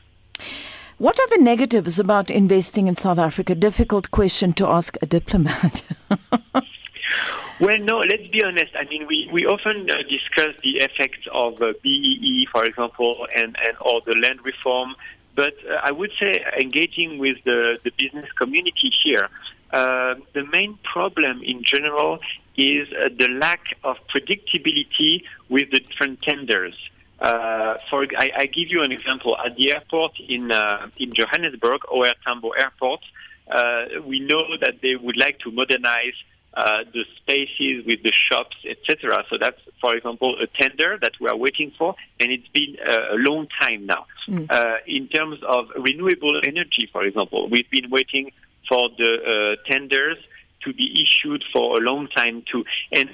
What 0.99 1.19
are 1.19 1.29
the 1.29 1.43
negatives 1.43 1.99
about 1.99 2.31
investing 2.31 2.87
in 2.87 2.97
South 2.97 3.19
Africa? 3.19 3.55
Difficult 3.55 4.11
question 4.11 4.53
to 4.55 4.67
ask 4.67 4.97
a 5.03 5.07
diplomat. 5.07 5.83
Well, 7.63 7.79
no, 7.79 7.99
let's 7.99 8.27
be 8.27 8.43
honest. 8.43 8.73
I 8.75 8.89
mean, 8.89 9.07
we, 9.07 9.29
we 9.33 9.47
often 9.47 9.89
uh, 9.89 9.99
discuss 10.11 10.57
the 10.65 10.79
effects 10.79 11.29
of 11.33 11.63
uh, 11.63 11.75
BEE, 11.81 12.49
for 12.51 12.65
example, 12.65 13.29
and, 13.37 13.57
and 13.65 13.77
or 13.81 14.01
the 14.05 14.17
land 14.21 14.41
reform. 14.45 14.97
But 15.37 15.55
uh, 15.71 15.75
I 15.81 15.93
would 15.93 16.11
say 16.19 16.45
engaging 16.61 17.19
with 17.19 17.37
the, 17.45 17.79
the 17.85 17.93
business 17.97 18.31
community 18.33 18.91
here, 19.05 19.29
uh, 19.71 20.17
the 20.33 20.45
main 20.51 20.77
problem 20.83 21.41
in 21.45 21.63
general 21.63 22.19
is 22.57 22.89
uh, 22.93 23.11
the 23.17 23.29
lack 23.29 23.77
of 23.85 23.97
predictability 24.13 25.23
with 25.49 25.71
the 25.71 25.79
different 25.79 26.21
tenders. 26.23 26.77
Uh, 27.23 27.79
for 27.89 28.05
I, 28.19 28.31
I 28.37 28.47
give 28.47 28.69
you 28.69 28.83
an 28.83 28.91
example. 28.91 29.37
At 29.39 29.55
the 29.57 29.73
airport 29.73 30.13
in 30.19 30.51
uh, 30.51 30.89
in 30.97 31.13
Johannesburg, 31.15 31.83
OR 31.89 32.13
Tambo 32.25 32.51
Airport, 32.51 33.01
uh, 33.49 33.85
we 34.05 34.19
know 34.21 34.43
that 34.61 34.81
they 34.83 34.97
would 34.97 35.17
like 35.17 35.39
to 35.41 35.53
modernize 35.53 36.19
uh, 36.55 36.85
the 36.93 37.05
spaces 37.17 37.87
with 37.87 38.03
the 38.03 38.13
shops, 38.13 38.57
etc. 38.69 39.25
So 39.31 39.37
that's, 39.41 39.61
for 39.81 39.95
example, 39.95 40.37
a 40.43 40.47
tender 40.61 40.99
that 41.01 41.13
we 41.21 41.29
are 41.29 41.37
waiting 41.37 41.73
for, 41.79 41.95
and 42.21 42.31
it's 42.33 42.49
been 42.49 42.77
uh, 42.87 43.15
a 43.15 43.17
long 43.17 43.47
time 43.61 43.87
now. 43.87 44.07
Mm. 44.29 44.51
Uh, 44.51 44.77
in 44.87 45.09
terms 45.09 45.39
of 45.47 45.67
renewable 45.77 46.41
energy, 46.45 46.89
for 46.93 47.05
example, 47.05 47.49
we've 47.49 47.71
been 47.71 47.89
waiting 47.89 48.33
for 48.69 48.91
the 48.99 49.57
uh, 49.57 49.71
tenders 49.71 50.19
to 50.65 50.73
be 50.75 51.03
issued 51.03 51.45
for 51.53 51.79
a 51.79 51.81
long 51.81 52.09
time 52.09 52.43
too, 52.51 52.65
and 52.93 53.09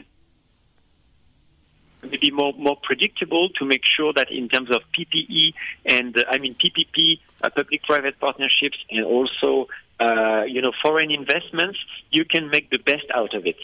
maybe 2.10 2.30
more 2.30 2.52
more 2.54 2.76
predictable 2.82 3.48
to 3.58 3.64
make 3.64 3.84
sure 3.84 4.12
that 4.12 4.30
in 4.30 4.48
terms 4.48 4.70
of 4.70 4.82
PPE 4.94 5.54
and 5.86 6.16
uh, 6.16 6.24
I 6.30 6.38
mean 6.38 6.54
PPP, 6.54 7.20
uh, 7.42 7.50
public-private 7.50 8.18
partnerships, 8.20 8.78
and 8.90 9.04
also 9.04 9.68
uh, 10.00 10.42
you 10.46 10.60
know 10.60 10.72
foreign 10.82 11.10
investments, 11.10 11.78
you 12.10 12.24
can 12.24 12.50
make 12.50 12.70
the 12.70 12.78
best 12.78 13.06
out 13.14 13.34
of 13.34 13.46
it. 13.46 13.56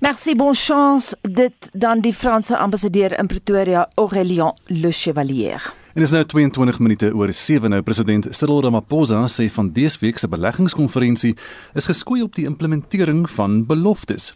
Merci, 0.00 0.34
bonne 0.34 0.54
chance. 0.54 1.16
Dit 1.22 1.70
dan 1.72 2.00
die 2.00 2.14
Franse 2.14 2.56
ambassadeur 2.56 3.18
in 3.18 3.26
Pretoria, 3.26 3.88
Aurélien 3.96 4.54
Le 4.68 4.90
Chevalier. 4.90 5.79
En 6.00 6.06
is 6.06 6.12
nou 6.12 6.24
22 6.24 6.78
minute 6.80 7.08
oor 7.12 7.28
7 7.32 7.68
nou 7.68 7.82
president 7.84 8.24
Cyril 8.32 8.62
Ramaphosa 8.64 9.18
sê 9.28 9.50
van 9.52 9.66
dese 9.76 9.98
week 10.00 10.16
se 10.16 10.28
beleggingskonferensie 10.32 11.34
is 11.76 11.88
geskoei 11.90 12.22
op 12.24 12.32
die 12.38 12.46
implementering 12.48 13.26
van 13.28 13.58
beloftes. 13.68 14.30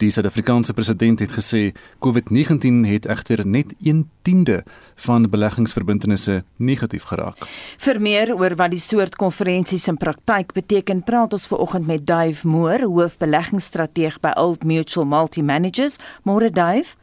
Die 0.00 0.08
Suid-Afrikaanse 0.08 0.72
president 0.72 1.20
het 1.20 1.34
gesê 1.36 1.74
COVID-19 2.00 2.86
het 2.88 3.04
egter 3.04 3.44
net 3.44 3.74
1/10de 3.84 4.62
van 5.04 5.28
beleggingsverbintenisse 5.28 6.38
negatief 6.56 7.04
geraak. 7.12 7.44
Vir 7.76 8.00
meer 8.00 8.32
oor 8.34 8.56
wat 8.56 8.72
die 8.72 8.80
soort 8.80 9.16
konferensies 9.16 9.88
in 9.92 10.00
praktyk 10.00 10.56
beteken, 10.56 11.04
praat 11.04 11.32
ons 11.32 11.46
veraloggend 11.46 11.86
met 11.86 12.06
Dave 12.06 12.48
Moore, 12.48 12.86
hoofbeleggingsstrateeg 12.86 14.20
by 14.20 14.32
Old 14.36 14.64
Mutual 14.64 15.04
Multi 15.04 15.42
Managers. 15.42 15.98
Môre 16.24 16.50
Dave. 16.50 16.96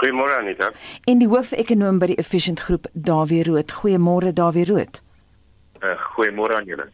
Goeiemôre 0.00 0.32
Anita. 0.38 0.70
En 1.04 1.18
die 1.20 1.28
hoofekonoom 1.28 1.98
by 2.00 2.14
die 2.14 2.20
Efficient 2.22 2.62
Groep, 2.64 2.86
Dawie 2.96 3.42
Rood. 3.44 3.74
Goeiemôre 3.82 4.32
Dawie 4.32 4.64
Rood. 4.64 5.02
Uh, 5.82 5.92
goeiemôre 6.14 6.56
aan 6.56 6.68
julle. 6.68 6.86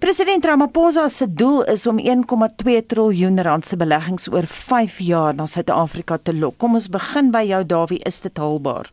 President 0.00 0.44
Ramaphosa 0.48 1.04
se 1.12 1.28
doel 1.28 1.60
is 1.68 1.84
om 1.86 2.00
1,2 2.00 2.78
triljoen 2.88 3.36
rand 3.44 3.68
se 3.68 3.76
beleggings 3.76 4.30
oor 4.32 4.48
5 4.48 4.98
jaar 5.04 5.36
na 5.36 5.44
Suid-Afrika 5.46 6.16
te 6.18 6.32
lok. 6.34 6.56
Kom 6.56 6.80
ons 6.80 6.88
begin 6.88 7.28
by 7.34 7.44
jou 7.50 7.60
Dawie, 7.68 8.00
is 8.08 8.22
dit 8.24 8.40
haalbaar? 8.40 8.88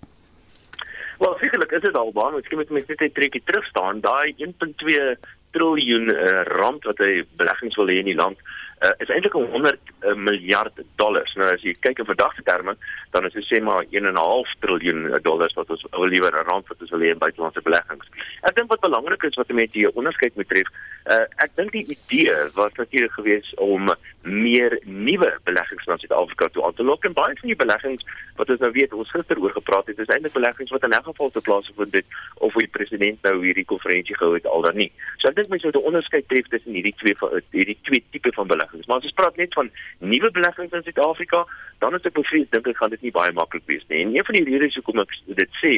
Wel, 1.23 1.35
sekerlik 1.39 1.71
is 1.79 1.87
dit 1.87 1.95
haalbaar, 1.95 2.35
miskien 2.35 2.59
moet 2.59 2.75
mense 2.75 2.91
net 2.91 3.07
'n 3.07 3.15
trekkie 3.15 3.43
terug 3.45 3.65
staan. 3.71 4.03
Daai 4.03 4.35
1.2 4.35 5.15
triljoen 5.55 6.11
uh, 6.11 6.43
rand 6.59 6.83
wat 6.83 6.99
hy 7.01 7.23
beleggings 7.39 7.75
wil 7.79 7.87
hê 7.87 8.03
in 8.03 8.11
die 8.11 8.19
land 8.19 8.37
uh, 8.79 8.91
is 8.97 9.09
eintlik 9.09 9.33
100 9.33 9.77
uh, 9.99 10.13
miljard 10.15 10.83
dollars. 10.95 11.33
Nou 11.35 11.49
as 11.53 11.63
jy 11.65 11.73
kyk 11.79 11.99
in 11.99 12.07
verdagte 12.09 12.43
terme, 12.47 12.75
dan 13.11 13.25
is 13.27 13.35
dit 13.35 13.47
sê 13.47 13.61
maar 13.63 13.85
1.5 13.91 14.53
triljoen 14.63 15.09
dollars 15.25 15.55
wat 15.57 15.69
ons 15.69 15.85
wil 15.91 16.07
liewer 16.07 16.33
'n 16.33 16.47
rand 16.49 16.67
wat 16.67 16.81
ons 16.81 16.93
wil 16.95 17.03
hê 17.03 17.11
in 17.11 17.23
buitelandse 17.25 17.61
beleggings. 17.61 18.07
Ek 18.41 18.55
dink 18.55 18.69
wat 18.69 18.85
belangrik 18.85 19.23
is 19.23 19.35
wat 19.35 19.51
mense 19.51 19.77
hier 19.77 19.91
onderskeid 19.93 20.35
moet 20.35 20.49
tref, 20.49 20.69
uh, 21.11 21.25
ek 21.43 21.51
dink 21.55 21.71
die 21.71 21.85
idee 21.95 22.35
was 22.55 22.73
natuurlik 22.77 23.11
geweest 23.11 23.55
om 23.57 23.91
meer 24.21 24.79
nuwe 24.83 25.31
beleggings 25.43 25.85
na 25.85 25.97
Suid-Afrika 25.97 26.47
toe 26.47 26.65
aan 26.65 26.73
te 26.73 26.83
lok 26.83 27.05
en 27.05 27.13
baie 27.13 27.35
van 27.39 27.51
die 27.51 27.55
beleggings 27.55 28.03
wat 28.35 28.49
ons 28.49 28.59
nou 28.59 28.71
weet, 28.71 28.93
ons 28.93 29.11
gister 29.11 29.39
oor 29.39 29.51
gepraat 29.51 29.87
het, 29.87 29.99
is 29.99 30.11
eintlik 30.11 30.33
beleggings 30.33 30.71
wat 30.71 30.83
in 30.83 30.95
'n 30.95 31.03
geval 31.03 31.29
te 31.29 31.41
plaas 31.41 31.67
gevind 31.67 31.93
het 31.93 32.05
of 32.37 32.53
hoe 32.53 32.61
die 32.61 32.75
president 32.77 33.21
nou 33.23 33.43
hierdie 33.43 33.65
konferensie 33.65 34.15
gehou 34.15 34.33
het 34.33 34.45
al 34.45 34.61
dan 34.61 34.75
nie. 34.75 34.91
So 35.17 35.27
ek 35.27 35.35
dink 35.35 35.49
mense 35.49 35.65
moet 35.65 35.75
'n 35.75 35.89
onderskeid 35.91 36.27
tref 36.27 36.47
tussen 36.47 36.73
hierdie 36.73 36.95
twee 36.95 37.15
hierdie 37.51 37.79
twee 37.83 38.03
tipe 38.11 38.31
van 38.33 38.47
beleggings. 38.47 38.68
Maar 38.87 38.97
as 38.97 39.07
ons 39.09 39.17
praat 39.17 39.35
net 39.37 39.53
van 39.53 39.69
nuwe 39.99 40.31
beleggings 40.31 40.73
in 40.73 40.83
Suid-Afrika, 40.83 41.45
dan 41.79 41.95
is 41.95 42.05
ek 42.07 42.15
bevrees 42.17 42.49
dink 42.51 42.67
ek 42.67 42.77
gaan 42.77 42.93
dit 42.93 43.01
nie 43.07 43.13
baie 43.15 43.31
maklik 43.35 43.63
wees 43.71 43.85
nie. 43.87 44.01
En 44.03 44.15
een 44.15 44.25
van 44.27 44.35
die 44.35 44.45
redes 44.47 44.75
hoekom 44.79 44.99
ek 45.03 45.13
dit 45.39 45.59
sê, 45.61 45.73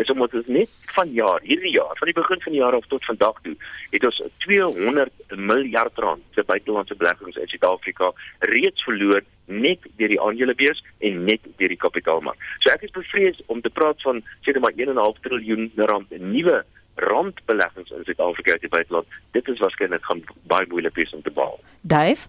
is 0.00 0.10
omdat 0.10 0.34
ons 0.40 0.50
net 0.56 0.92
van 0.96 1.12
jaar, 1.14 1.40
hierdie 1.46 1.74
jaar, 1.76 1.94
van 2.00 2.10
die 2.10 2.16
begin 2.16 2.42
van 2.46 2.56
die 2.56 2.62
jaar 2.62 2.76
af 2.78 2.88
tot 2.90 3.06
vandag 3.06 3.40
toe, 3.46 3.54
het 3.92 4.08
ons 4.10 4.22
200 4.46 5.36
miljard 5.38 6.02
rand 6.02 6.22
se 6.34 6.44
buitelandse 6.46 6.98
beleggings 6.98 7.38
in 7.38 7.50
Suid-Afrika 7.52 8.12
reeds 8.50 8.84
verloor 8.86 9.22
net 9.46 9.84
deur 9.98 10.08
die 10.08 10.20
aandelebeurs 10.20 10.80
en 11.04 11.24
net 11.28 11.44
deur 11.58 11.72
die 11.72 11.80
kapitaalmark. 11.80 12.40
So 12.64 12.72
ek 12.72 12.86
is 12.88 12.94
bevrees 12.94 13.42
om 13.52 13.60
te 13.62 13.72
praat 13.72 14.00
van 14.06 14.22
sê 14.44 14.54
net 14.54 14.62
maar 14.64 14.78
1.5 14.78 15.20
triljoen 15.26 15.70
rand 15.76 16.14
nuwe 16.18 16.62
randbeleggings 16.94 17.90
in 17.90 18.04
Suid-Afrika 18.04 18.52
uit 18.52 18.60
die 18.60 18.70
buiteland. 18.70 19.06
Dit 19.30 19.48
is 19.48 19.58
waarskynlik 19.58 20.04
gaan 20.04 20.22
baie 20.50 20.66
moeilik 20.70 20.94
wees 20.94 21.14
om 21.14 21.22
te 21.22 21.32
behaal. 21.34 21.58
Dave 21.80 22.28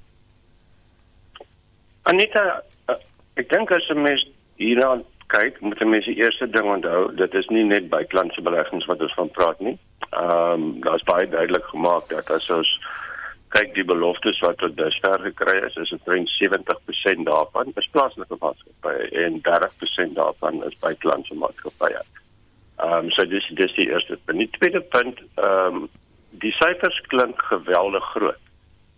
Anita, 2.06 2.62
uh, 2.90 3.00
ek 3.42 3.50
dink 3.50 3.72
as 3.74 3.90
'n 3.90 4.02
mens 4.02 4.22
hierna 4.62 5.02
kyk, 5.34 5.62
moet 5.62 5.82
'n 5.82 5.90
mens 5.90 6.06
die 6.06 6.20
eerste 6.22 6.48
ding 6.50 6.68
onthou, 6.70 7.16
dit 7.16 7.34
is 7.34 7.48
nie 7.50 7.64
net 7.64 7.90
buitelandse 7.90 8.42
beleggings 8.42 8.86
wat 8.86 9.02
ons 9.02 9.14
van 9.14 9.32
praat 9.32 9.60
nie. 9.60 9.78
Ehm 10.12 10.54
um, 10.54 10.82
daar's 10.82 11.04
baie 11.04 11.28
duidelik 11.30 11.66
gemaak 11.66 12.08
dat 12.10 12.30
as 12.30 12.50
ons 12.50 12.70
kyk 13.56 13.74
die 13.74 13.88
beloftes 13.88 14.40
wat 14.40 14.58
tot 14.58 14.78
dusver 14.78 15.20
gekry 15.20 15.58
is, 15.66 15.76
is 15.76 15.92
omtrent 15.92 16.30
70% 16.30 17.26
daarvan 17.26 17.72
is 17.76 17.90
plaaslike 17.92 18.38
maatskappye 18.40 19.10
en 19.26 19.42
30% 19.50 20.14
daarvan 20.14 20.64
is 20.64 20.80
buitelandse 20.86 21.34
maatskappye. 21.34 22.02
Ehm 22.78 22.94
um, 22.94 23.12
so 23.12 23.26
dis 23.26 23.52
dis 23.62 23.76
die 23.76 23.90
eerste 23.90 24.20
punt. 24.26 24.38
Die 24.38 24.58
tweede 24.60 24.82
punt, 24.82 25.22
ehm 25.36 25.76
um, 25.76 25.90
die 26.30 26.54
syfers 26.62 27.02
klink 27.08 27.42
geweldig 27.42 28.04
groot. 28.14 28.45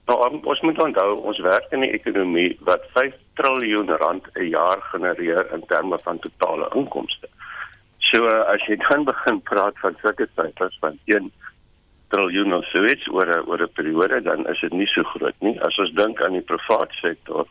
Nou 0.08 0.18
ons 0.44 0.62
moet 0.64 0.80
onthou 0.80 1.10
ons 1.30 1.40
werk 1.44 1.72
in 1.76 1.84
'n 1.84 1.96
ekonomie 2.00 2.58
wat 2.60 2.84
5 2.94 3.16
triljoen 3.40 3.90
rand 4.04 4.24
'n 4.34 4.50
jaar 4.50 4.80
genereer 4.92 5.52
in 5.54 5.64
terme 5.68 5.98
van 6.04 6.20
totale 6.20 6.70
inkomste. 6.76 7.28
So 7.98 8.28
as 8.28 8.64
jy 8.68 8.76
dan 8.76 9.04
begin 9.12 9.42
praat 9.42 9.80
van 9.80 9.98
sulke 10.02 10.28
syfers 10.36 10.78
van 10.80 11.00
1 11.06 11.32
triljoen 12.08 12.54
of 12.54 12.66
so 12.66 12.86
iets 12.86 13.08
oor 13.08 13.28
'n 13.28 13.48
oor 13.50 13.62
'n 13.62 13.74
periode 13.74 14.22
dan 14.22 14.48
is 14.48 14.60
dit 14.60 14.72
nie 14.72 14.88
so 14.88 15.04
groot 15.04 15.36
nie. 15.40 15.62
As 15.62 15.78
ons 15.78 15.92
dink 15.92 16.22
aan 16.22 16.40
die 16.40 16.48
private 16.52 16.96
sektor, 17.02 17.46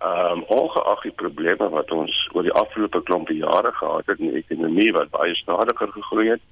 ehm 0.00 0.32
um, 0.32 0.42
ongeag 0.42 1.00
die 1.02 1.16
probleme 1.22 1.68
wat 1.68 1.90
ons 1.90 2.28
oor 2.32 2.42
die 2.42 2.58
afgelope 2.62 3.02
klompe 3.02 3.36
jare 3.36 3.72
gehad 3.72 4.06
het 4.06 4.18
in 4.18 4.30
die 4.30 4.44
ekonomie 4.44 4.92
wat 4.92 5.10
baie 5.10 5.34
stadiger 5.34 5.92
gegroei 5.92 6.28
het, 6.28 6.42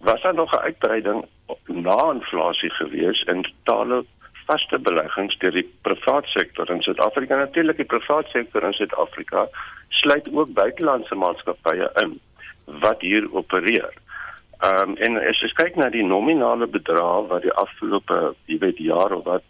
was 0.00 0.22
daar 0.22 0.34
nog 0.34 0.52
'n 0.52 0.64
uitbreiding 0.68 1.24
na 1.66 2.12
inflasie 2.12 2.70
gewees 2.70 3.22
in 3.22 3.42
totale 3.42 4.04
vaste 4.46 4.78
beleggings 4.78 5.38
deur 5.38 5.54
die 5.54 5.66
private 5.86 6.28
sektor 6.28 6.70
in 6.70 6.82
Suid-Afrika. 6.82 7.36
Natuurlik 7.36 7.76
die 7.76 7.88
private 7.88 8.28
sektor 8.32 8.64
in 8.66 8.76
Suid-Afrika 8.76 9.46
sluit 10.02 10.28
ook 10.32 10.52
buitelandse 10.54 11.14
maatskappye 11.14 11.90
in 12.02 12.18
wat 12.84 13.00
hier 13.00 13.28
opereer. 13.32 13.92
Ehm 14.62 14.90
um, 14.90 14.96
en 14.96 15.18
as 15.18 15.40
jy 15.42 15.50
kyk 15.58 15.76
na 15.76 15.88
die 15.90 16.04
nominale 16.06 16.66
bedrag 16.70 17.26
wat 17.32 17.42
die 17.42 17.54
afgelope, 17.58 18.18
jy 18.46 18.58
weet, 18.62 18.78
jaar 18.78 19.14
of 19.16 19.24
wat 19.26 19.46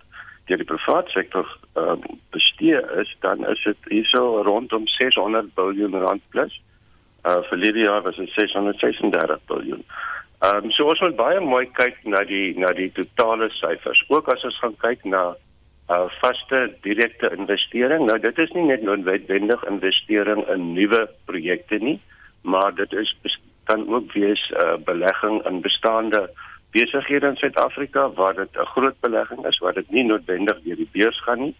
deur 0.48 0.60
die 0.62 0.68
private 0.68 1.12
sektor 1.12 1.48
uh, 1.76 1.96
bestee 2.34 2.80
is, 3.00 3.10
dan 3.20 3.44
is 3.48 3.60
dit 3.64 3.90
hierso 3.92 4.42
rondom 4.48 4.88
600 4.96 5.52
miljard 5.56 5.98
rand 6.04 6.24
plus. 6.34 6.56
Uh 7.28 7.42
verlede 7.50 7.84
jaar 7.84 8.02
was 8.02 8.16
dit 8.16 8.32
636 8.34 9.44
miljard. 9.48 9.84
Ehm 10.42 10.64
um, 10.64 10.70
so 10.74 10.88
ons 10.90 11.00
moet 11.00 11.16
baie 11.16 11.40
mooi 11.40 11.66
kyk 11.78 12.00
na 12.04 12.24
die 12.26 12.58
na 12.58 12.72
die 12.74 12.90
totale 12.96 13.46
syfers. 13.54 14.00
Ook 14.10 14.28
as 14.32 14.42
ons 14.48 14.58
gaan 14.58 14.74
kyk 14.82 15.04
na 15.04 15.22
uh 15.88 16.06
vaste 16.18 16.62
direkte 16.86 17.30
investering. 17.36 18.08
Nou 18.08 18.18
dit 18.18 18.38
is 18.38 18.54
nie 18.56 18.64
net 18.66 18.82
noodwendig 18.82 19.62
investering 19.70 20.42
in 20.54 20.72
nuwe 20.74 21.04
projekte 21.30 21.78
nie, 21.78 22.00
maar 22.42 22.74
dit 22.74 22.92
is 22.92 23.14
kan 23.70 23.86
ook 23.88 24.10
wees 24.18 24.42
uh 24.58 24.74
belegging 24.88 25.38
in 25.46 25.60
bestaande 25.62 26.24
besighede 26.72 27.26
in 27.26 27.36
Suid-Afrika 27.36 28.08
waar 28.18 28.34
dit 28.34 28.58
'n 28.58 28.72
groot 28.74 28.98
belegging 29.00 29.46
is 29.46 29.58
waar 29.58 29.74
dit 29.78 29.90
nie 29.90 30.04
noodwendig 30.04 30.58
deur 30.64 30.76
die 30.76 30.90
beurs 30.92 31.22
gaan 31.22 31.38
nie 31.38 31.54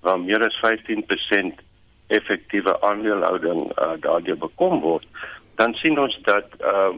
waar 0.00 0.20
meer 0.20 0.46
as 0.46 0.60
15% 0.64 1.60
effektiewe 2.06 2.80
aandeelhouding 2.80 3.60
uh, 3.78 3.92
daardeur 4.00 4.38
bekom 4.38 4.80
word 4.80 5.06
dan 5.54 5.74
sien 5.74 5.98
ons 5.98 6.18
dat 6.22 6.48
ehm 6.58 6.96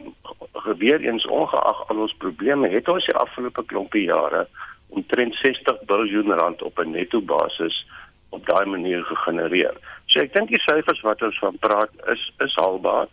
uh, 0.54 0.75
weer 0.78 1.00
eens 1.00 1.26
ongeag 1.26 1.88
al 1.88 1.99
ons 2.06 2.14
probleme 2.18 2.68
het 2.68 2.88
ons 2.88 3.04
die 3.04 3.14
afgelope 3.14 3.64
klompie 3.64 4.04
jare 4.04 4.46
omtrent 4.88 5.34
60 5.34 5.82
miljard 5.87 6.40
rand 6.40 6.62
op 6.62 6.78
'n 6.78 6.90
netto 6.90 7.20
basis 7.20 7.87
op 8.28 8.46
daai 8.46 8.64
manier 8.66 9.04
gegenereer. 9.04 9.76
So 10.06 10.20
ek 10.20 10.32
dink 10.34 10.49
die 10.49 10.62
syfers 10.62 11.00
wat 11.00 11.23
ons 11.23 11.38
van 11.38 11.58
praat 11.58 11.92
is 12.14 12.32
is 12.46 12.54
haalbaar. 12.54 13.06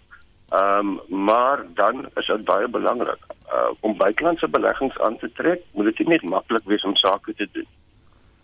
Ehm 0.50 0.88
um, 1.10 1.26
maar 1.26 1.66
dan 1.74 2.10
is 2.16 2.28
dit 2.28 2.46
baie 2.46 2.68
belangrik 2.68 3.22
uh, 3.54 3.70
om 3.80 3.98
buitelandse 3.98 4.48
beleggings 4.48 4.98
aan 5.00 5.18
te 5.18 5.32
trek, 5.32 5.62
moet 5.72 5.86
dit 5.86 6.00
nie 6.00 6.08
net 6.08 6.24
maklik 6.24 6.66
wees 6.66 6.84
om 6.84 6.96
sake 6.96 7.34
te 7.34 7.48
doen. 7.52 7.70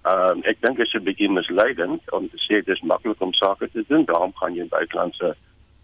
Ehm 0.04 0.38
uh, 0.38 0.50
ek 0.52 0.62
dink 0.62 0.78
dit 0.78 0.88
is 0.88 0.94
'n 0.94 1.04
bietjie 1.04 1.30
misleidend 1.30 2.12
om 2.12 2.30
te 2.30 2.40
sê 2.46 2.64
dit 2.64 2.76
is 2.76 2.82
maklik 2.82 3.22
om 3.22 3.34
sake 3.34 3.70
te 3.72 3.84
doen, 3.88 4.06
daarom 4.06 4.34
gaan 4.36 4.56
jy 4.56 4.68
buitelandse 4.68 5.36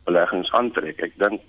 beleggings 0.08 0.52
aantrek. 0.58 1.02
Ek 1.02 1.18
dink 1.22 1.42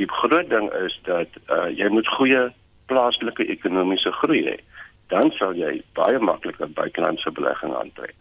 die 0.00 0.08
groot 0.20 0.48
ding 0.50 0.70
is 0.84 0.96
dat 1.08 1.28
uh, 1.48 1.68
jy 1.68 1.88
moet 1.92 2.08
goeie 2.16 2.48
plaaslike 2.90 3.46
ekonomiese 3.56 4.12
groei 4.22 4.44
hê 4.48 4.58
dan 5.10 5.32
sal 5.34 5.56
jy 5.58 5.80
baie 5.98 6.18
makliker 6.22 6.70
buitelandse 6.74 7.32
belegging 7.34 7.72
aantrek. 7.74 8.14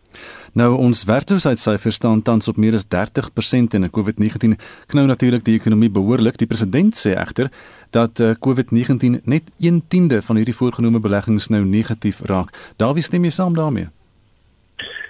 Nou 0.57 0.71
ons 0.81 1.03
werkloosheidsyfers 1.05 1.99
staan 2.01 2.23
tans 2.25 2.49
op 2.49 2.57
meer 2.57 2.73
as 2.77 2.87
30% 2.89 3.77
en 3.77 3.89
COVID-19 3.97 4.57
knou 4.89 5.05
natuurlik 5.05 5.45
die 5.45 5.57
ekonomie 5.59 5.91
behoorlik. 5.93 6.39
Die 6.41 6.49
president 6.49 6.97
sê 6.97 7.13
egter 7.13 7.51
dat 7.93 8.21
uh, 8.21 8.33
COVID-19 8.45 9.21
net 9.29 9.53
1/10 9.61 10.25
van 10.25 10.41
hierdie 10.41 10.57
voorgenome 10.57 10.99
beleggings 10.99 11.49
nou 11.53 11.61
negatief 11.65 12.25
raak. 12.25 12.53
Daar 12.77 12.97
wie 12.97 13.05
stem 13.05 13.23
jy 13.29 13.33
saam 13.37 13.53
daarmee? 13.53 13.93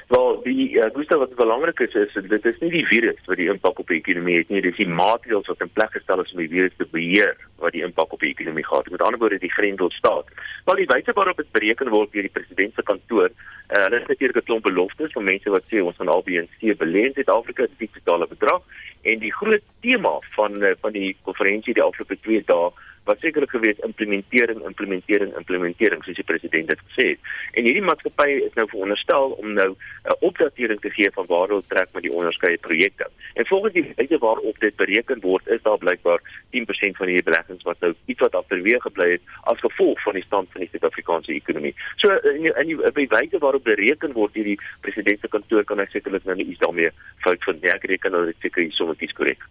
Wel, 0.10 0.40
die 0.42 0.72
uh, 0.74 0.88
Gustav 0.94 1.20
wat 1.22 1.36
belangrik 1.38 1.80
is 1.86 1.94
is 1.94 2.16
dit 2.30 2.46
is 2.46 2.56
nie 2.64 2.72
die 2.74 2.86
virus 2.90 3.20
wat 3.30 3.38
die 3.38 3.50
impak 3.54 3.78
op 3.78 3.92
die 3.92 4.00
ekonomie 4.00 4.40
het 4.40 4.50
nie, 4.50 4.62
dit 4.66 4.74
is 4.74 4.82
die 4.82 4.96
maatreëls 5.00 5.52
wat 5.52 5.62
in 5.62 5.70
plek 5.78 5.92
gestel 5.94 6.24
is 6.24 6.32
om 6.34 6.42
die 6.42 6.50
virus 6.50 6.74
te 6.80 6.88
beheer 6.90 7.36
wat 7.62 7.76
die 7.78 7.84
impak 7.86 8.16
op 8.18 8.26
die 8.26 8.32
ekonomie 8.32 8.66
gehad 8.66 8.90
het. 8.90 8.96
Met 8.96 9.04
ander 9.06 9.22
woorde, 9.22 9.38
die 9.44 9.54
grendelstaat. 9.54 10.34
Wel, 10.66 10.82
die 10.82 10.90
wyse 10.90 11.14
waarop 11.14 11.38
dit 11.38 11.52
bereken 11.54 11.94
word 11.94 12.10
deur 12.16 12.26
die 12.26 12.34
president 12.40 12.74
se 12.74 12.88
kantoor, 12.90 13.30
uh, 13.30 13.84
hulle 13.84 14.00
het 14.00 14.10
natuurlik 14.10 14.42
'n 14.42 14.48
klomp 14.50 14.66
beloftes 14.66 15.14
van 15.14 15.30
mense 15.30 15.54
wat 15.54 15.70
sê 15.70 15.86
ons 15.86 16.02
gaan 16.02 16.14
al 16.16 16.26
BNC 16.26 16.74
belê 16.82 17.06
in 17.06 17.14
Suid-Afrika, 17.14 17.70
die 17.78 17.94
totale 18.00 18.26
bedrag 18.34 18.66
en 19.02 19.20
die 19.20 19.34
groot 19.34 19.66
tema 19.86 20.18
van 20.36 20.58
uh, 20.64 20.74
van 20.82 20.92
die 20.92 21.16
konferensie 21.22 21.74
die 21.74 21.86
afgelope 21.86 22.18
2 22.26 22.44
dae 22.50 22.72
wat 23.10 23.20
sekerlik 23.26 23.50
gewees 23.56 23.80
implementering 23.88 24.62
implementering 24.70 25.32
implementering 25.42 26.04
soos 26.06 26.20
die 26.20 26.28
president 26.32 26.70
dit 26.70 26.82
gesê 26.88 27.06
het. 27.14 27.32
En 27.58 27.66
hierdie 27.68 27.86
maatskappy 27.86 28.30
is 28.46 28.58
nou 28.60 28.68
veronderstel 28.70 29.34
om 29.42 29.54
nou 29.58 29.70
'n 29.70 29.78
uh, 30.12 30.18
opdatering 30.30 30.82
te 30.82 30.92
gee 30.98 31.10
van 31.18 31.26
waar 31.32 31.48
hulle 31.48 31.66
trek 31.74 31.90
met 31.94 32.06
die 32.06 32.14
onderskeie 32.20 32.58
projekte. 32.68 33.10
En 33.34 33.46
volgens 33.46 33.74
die 33.74 33.86
wyse 33.96 34.18
waarop 34.18 34.60
dit 34.60 34.76
bereken 34.76 35.20
word, 35.20 35.48
is 35.48 35.62
daar 35.62 35.78
blykbaar 35.78 36.22
10% 36.52 36.98
van 37.02 37.08
die 37.08 37.24
beleggings 37.24 37.64
wat 37.64 37.80
nou 37.80 37.94
iets 38.06 38.20
wat 38.20 38.36
afterweeg 38.36 38.82
gebly 38.82 39.10
het 39.12 39.22
as 39.42 39.60
gevolg 39.60 40.02
van 40.02 40.14
die 40.14 40.24
stand 40.24 40.52
van 40.52 40.62
die 40.62 40.70
Suid-Afrikaanse 40.70 41.34
ekonomie. 41.34 41.76
So 41.96 42.14
in 42.36 42.42
die, 42.42 42.54
in 42.84 42.94
die 42.94 43.10
wyse 43.18 43.38
waarop 43.38 43.64
bereken 43.64 44.14
word 44.14 44.34
deur 44.34 44.52
die 44.54 44.60
president 44.82 45.20
se 45.20 45.28
kantoor 45.28 45.64
kan 45.64 45.80
ek 45.80 45.92
sekerlik 45.96 46.24
nou 46.24 46.36
nie 46.36 46.50
iets 46.54 46.64
daarmee 46.66 46.92
fout 47.26 47.44
vind 47.44 47.62
nie. 47.62 47.72
Ek 47.72 47.84
reken 47.84 48.12
dat 48.12 48.26
dit 48.26 48.42
seker 48.42 48.62
hier 48.62 48.78
sommer 48.78 48.96
iets 49.00 49.14
korrek 49.14 49.46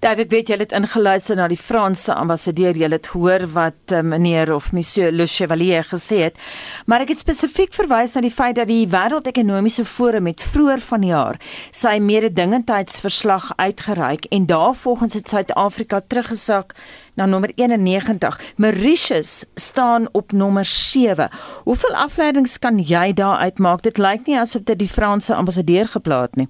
David 0.00 0.30
weet 0.30 0.50
jy 0.52 0.58
het 0.60 0.74
ingeluister 0.76 1.36
na 1.38 1.48
die 1.48 1.58
Franse 1.60 2.14
ambassadeur, 2.14 2.76
jy 2.76 2.90
het 2.92 3.08
gehoor 3.12 3.46
wat 3.54 3.94
uh, 3.94 4.02
meneer 4.06 4.52
of 4.54 4.70
monsieur 4.76 5.12
Le 5.12 5.26
Chevalier 5.26 5.86
gesê 5.88 6.22
het, 6.26 6.38
maar 6.86 7.04
ek 7.04 7.14
het 7.14 7.22
spesifiek 7.24 7.74
verwys 7.74 8.14
na 8.14 8.22
die 8.24 8.34
feit 8.34 8.56
dat 8.58 8.70
die 8.70 8.86
Wêreldekonomiese 8.90 9.86
Forum 9.88 10.30
het 10.30 10.44
vroeër 10.44 10.82
vanjaar 10.84 11.40
sy 11.70 11.96
mededingendheidsverslag 12.02 13.52
uitgereik 13.56 14.28
en 14.30 14.46
daarvolgens 14.46 15.14
het 15.18 15.28
Suid-Afrika 15.28 16.00
teruggesak 16.00 16.76
na 17.16 17.26
nommer 17.26 17.52
91. 17.54 18.40
Mauritius 18.56 19.44
staan 19.54 20.08
op 20.12 20.32
nommer 20.32 20.64
7. 20.64 21.30
Hoeveel 21.64 21.94
afleidings 21.94 22.58
kan 22.58 22.78
jy 22.78 23.12
daar 23.12 23.38
uitmaak? 23.38 23.82
Dit 23.82 23.98
lyk 23.98 24.26
nie 24.26 24.38
asof 24.38 24.62
dit 24.68 24.78
die 24.78 24.88
Franse 24.88 25.34
ambassadeur 25.34 25.88
geplaas 25.88 26.36
nie. 26.36 26.48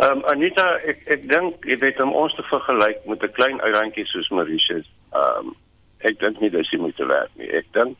Ehm 0.00 0.10
um, 0.18 0.24
Anita, 0.24 0.78
ek 0.88 1.02
ek 1.12 1.24
dink 1.28 1.66
jy 1.68 1.76
weet 1.82 1.98
om 2.00 2.14
ons 2.16 2.32
te 2.34 2.42
vergelyk 2.48 3.02
met 3.04 3.24
'n 3.24 3.32
klein 3.36 3.58
eilandjie 3.60 4.06
soos 4.08 4.28
Mauritius. 4.28 4.88
Ehm 5.12 5.48
um, 5.48 5.56
ek 6.00 6.18
dink 6.18 6.40
nie 6.40 6.50
dis 6.50 6.70
moet 6.80 6.96
te 6.96 7.06
werk 7.06 7.30
nie. 7.36 7.50
Ek 7.52 7.66
dink 7.72 7.98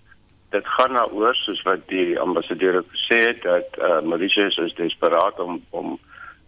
dit 0.50 0.66
gaan 0.76 0.92
nou 0.92 1.04
oor 1.12 1.34
soos 1.34 1.60
wat 1.68 1.84
die 1.88 2.18
ambassadeur 2.20 2.80
gesê 2.94 3.18
het 3.28 3.42
dat 3.42 3.76
uh, 3.78 4.00
Mauritius 4.00 4.56
is 4.56 4.74
desperaat 4.74 5.38
om 5.40 5.60
om 5.70 5.98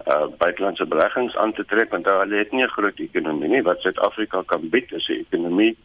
uh, 0.07 0.27
buitelandse 0.39 0.87
beleggings 0.87 1.37
aan 1.37 1.53
te 1.53 1.65
trek 1.65 1.91
want 1.91 2.09
hulle 2.09 2.41
het 2.41 2.53
nie 2.53 2.65
'n 2.65 2.77
groot 2.77 2.99
ekonomie 2.99 3.49
nie 3.49 3.63
wat 3.69 3.81
Suid-Afrika 3.81 4.43
kan 4.47 4.69
bied 4.69 4.93
is 4.93 5.09
'n 5.09 5.21
ekonomie 5.27 5.77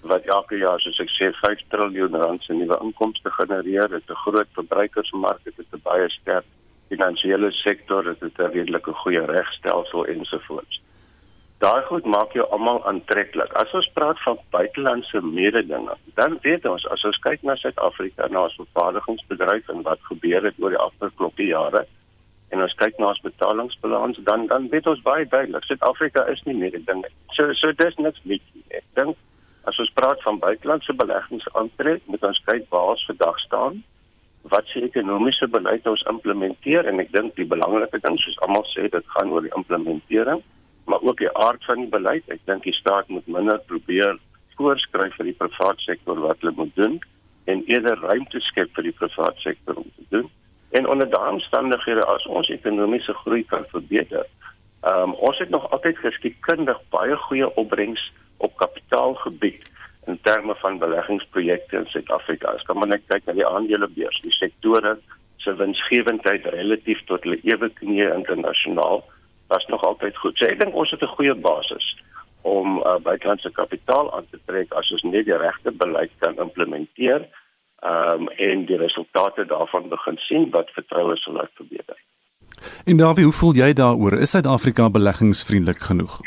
wat 0.00 0.24
elke 0.24 0.56
jaar 0.56 0.80
soos 0.80 1.00
ek 1.00 1.12
sê 1.18 1.32
5 1.44 1.60
trilljoen 1.68 2.16
rand 2.16 2.42
se 2.42 2.52
nuwe 2.52 2.78
inkomste 2.80 3.30
genereer. 3.30 3.88
Dit 3.88 4.02
is 4.02 4.08
'n 4.08 4.24
groot 4.24 4.48
verbruikersmark, 4.52 5.44
dit 5.44 5.58
is 5.58 5.72
'n 5.72 5.80
baie 5.84 6.08
sterk 6.08 6.48
finansiële 6.92 7.50
sektor, 7.64 8.04
dit 8.04 8.20
het 8.20 8.38
'n 8.38 8.52
redelike 8.52 8.92
goeie 9.02 9.24
regstelsel 9.26 10.06
ensovoorts. 10.06 10.80
Daai 11.62 11.82
goed 11.86 12.04
maak 12.04 12.32
jou 12.34 12.44
almal 12.50 12.80
aantreklik. 12.90 13.52
As 13.60 13.72
ons 13.78 13.90
praat 13.94 14.18
van 14.22 14.38
buitelandse 14.50 15.20
mededinge, 15.22 15.94
dan 16.18 16.38
weet 16.42 16.64
ons 16.66 16.86
as 16.94 17.04
ons 17.04 17.18
kyk 17.26 17.42
na 17.46 17.54
Suid-Afrika 17.54 18.26
na 18.28 18.42
ons 18.48 18.56
vervaardigingsbedryf 18.58 19.68
en 19.68 19.84
wat 19.86 20.00
gebeur 20.10 20.42
het 20.48 20.58
oor 20.58 20.74
die 20.74 20.84
afgelope 20.86 21.46
jare 21.46 21.84
en 22.50 22.62
ons 22.62 22.74
kyk 22.80 22.98
na 22.98 23.12
ons 23.12 23.22
betalingsbalans, 23.24 24.18
dan 24.26 24.46
dan 24.46 24.66
weet 24.68 24.86
ons 24.90 25.04
baie 25.06 25.28
duidelik 25.28 25.64
Suid-Afrika 25.64 26.26
is 26.34 26.42
nie 26.42 26.56
mededinge. 26.64 27.08
So 27.38 27.52
so 27.52 27.72
dis 27.72 27.96
niks 27.96 28.20
nie. 28.24 28.42
Ek 28.70 28.84
dink 28.98 29.16
as 29.70 29.78
ons 29.78 29.94
praat 29.94 30.22
van 30.26 30.42
buitelandse 30.42 30.92
beleggings 30.98 31.46
aantrek, 31.54 32.02
moet 32.10 32.24
ons 32.26 32.42
kyk 32.50 32.66
waar 32.74 32.96
ons 32.96 33.06
vandag 33.06 33.38
staan 33.46 33.82
wat 34.50 34.66
se 34.66 34.82
ekonomiese 34.82 35.48
beleid 35.48 35.86
ons 35.86 36.02
implementeer 36.10 36.88
en 36.90 37.00
ek 37.00 37.12
dink 37.12 37.36
die 37.38 37.46
belangrike 37.46 38.00
ding 38.02 38.18
soos 38.20 38.38
almal 38.46 38.66
sê 38.72 38.88
dit 38.90 39.14
gaan 39.14 39.30
oor 39.30 39.46
die 39.46 39.54
implementering 39.56 40.42
maar 40.90 41.02
ook 41.06 41.20
die 41.22 41.30
aard 41.38 41.62
van 41.64 41.78
die 41.78 41.92
beleid. 41.92 42.26
Ek 42.26 42.40
dink 42.50 42.64
die 42.66 42.74
staat 42.74 43.08
moet 43.08 43.26
minder 43.30 43.60
probeer 43.70 44.16
voorskryf 44.58 45.14
vir 45.16 45.28
die 45.30 45.38
private 45.38 45.84
sektor 45.86 46.18
wat 46.20 46.42
hulle 46.42 46.56
moet 46.58 46.74
doen 46.74 46.98
en 47.50 47.62
eerder 47.70 48.02
ruimte 48.02 48.42
skep 48.50 48.74
vir 48.74 48.90
die 48.90 48.96
private 48.98 49.38
sektor 49.46 49.78
om 49.78 49.86
te 49.96 50.06
doen. 50.10 50.26
En 50.74 50.88
onder 50.90 51.08
daardie 51.10 51.38
omstandighede 51.38 52.04
as 52.10 52.26
ons 52.26 52.50
ekonomiese 52.50 53.14
groei 53.22 53.44
kan 53.46 53.64
verbeter 53.70 54.26
um, 54.82 55.14
ons 55.14 55.38
het 55.38 55.48
nog 55.48 55.70
altyd 55.70 55.98
geskikkundig 55.98 56.80
baie 56.90 57.16
goeie 57.16 57.54
opbrengs 57.54 58.12
op 58.36 58.56
kapitaalgebied 58.56 59.70
in 60.06 60.18
terme 60.22 60.54
van 60.54 60.78
beleggingsprojekte 60.78 61.76
in 61.76 61.86
Suid-Afrika. 61.86 62.48
As 62.48 62.62
kan 62.62 62.78
maar 62.78 62.88
net 62.88 63.04
kyk 63.06 63.26
na 63.26 63.36
die 63.38 63.46
aandelebeurs, 63.46 64.20
die 64.22 64.34
sektore 64.34 64.96
se 65.42 65.54
winsgewendheid 65.58 66.46
relatief 66.54 67.02
tot 67.06 67.22
hulle 67.26 67.38
ewe 67.46 67.68
knie 67.78 68.06
internasionaal 68.06 69.04
was 69.52 69.66
nog 69.66 69.84
altyd 69.84 70.16
goed. 70.16 70.36
So 70.38 70.46
ek 70.46 70.58
dink 70.62 70.74
ons 70.74 70.90
het 70.90 71.02
'n 71.02 71.14
goeie 71.16 71.34
basis 71.34 71.86
om 72.42 72.78
uh, 72.78 72.98
buitelandse 73.02 73.50
kapitaal 73.50 74.12
aan 74.14 74.26
te 74.30 74.38
trek 74.46 74.72
as 74.72 74.90
ons 74.90 75.02
net 75.02 75.26
die 75.26 75.36
regte 75.36 75.70
beleid 75.70 76.10
kan 76.18 76.38
implementeer 76.38 77.28
um, 77.82 78.28
en 78.28 78.66
die 78.66 78.76
resultate 78.76 79.46
daarvan 79.46 79.88
begin 79.88 80.16
sien 80.16 80.50
wat 80.50 80.70
vertroue 80.70 81.16
sal 81.16 81.38
laat 81.38 81.50
verbeter. 81.54 81.98
En 82.84 82.96
Davie, 82.96 83.24
hoe 83.24 83.32
voel 83.32 83.54
jy 83.54 83.72
daaroor? 83.72 84.18
Is 84.18 84.30
Suid-Afrika 84.30 84.90
beleggingsvriendelik 84.90 85.82
genoeg? 85.82 86.20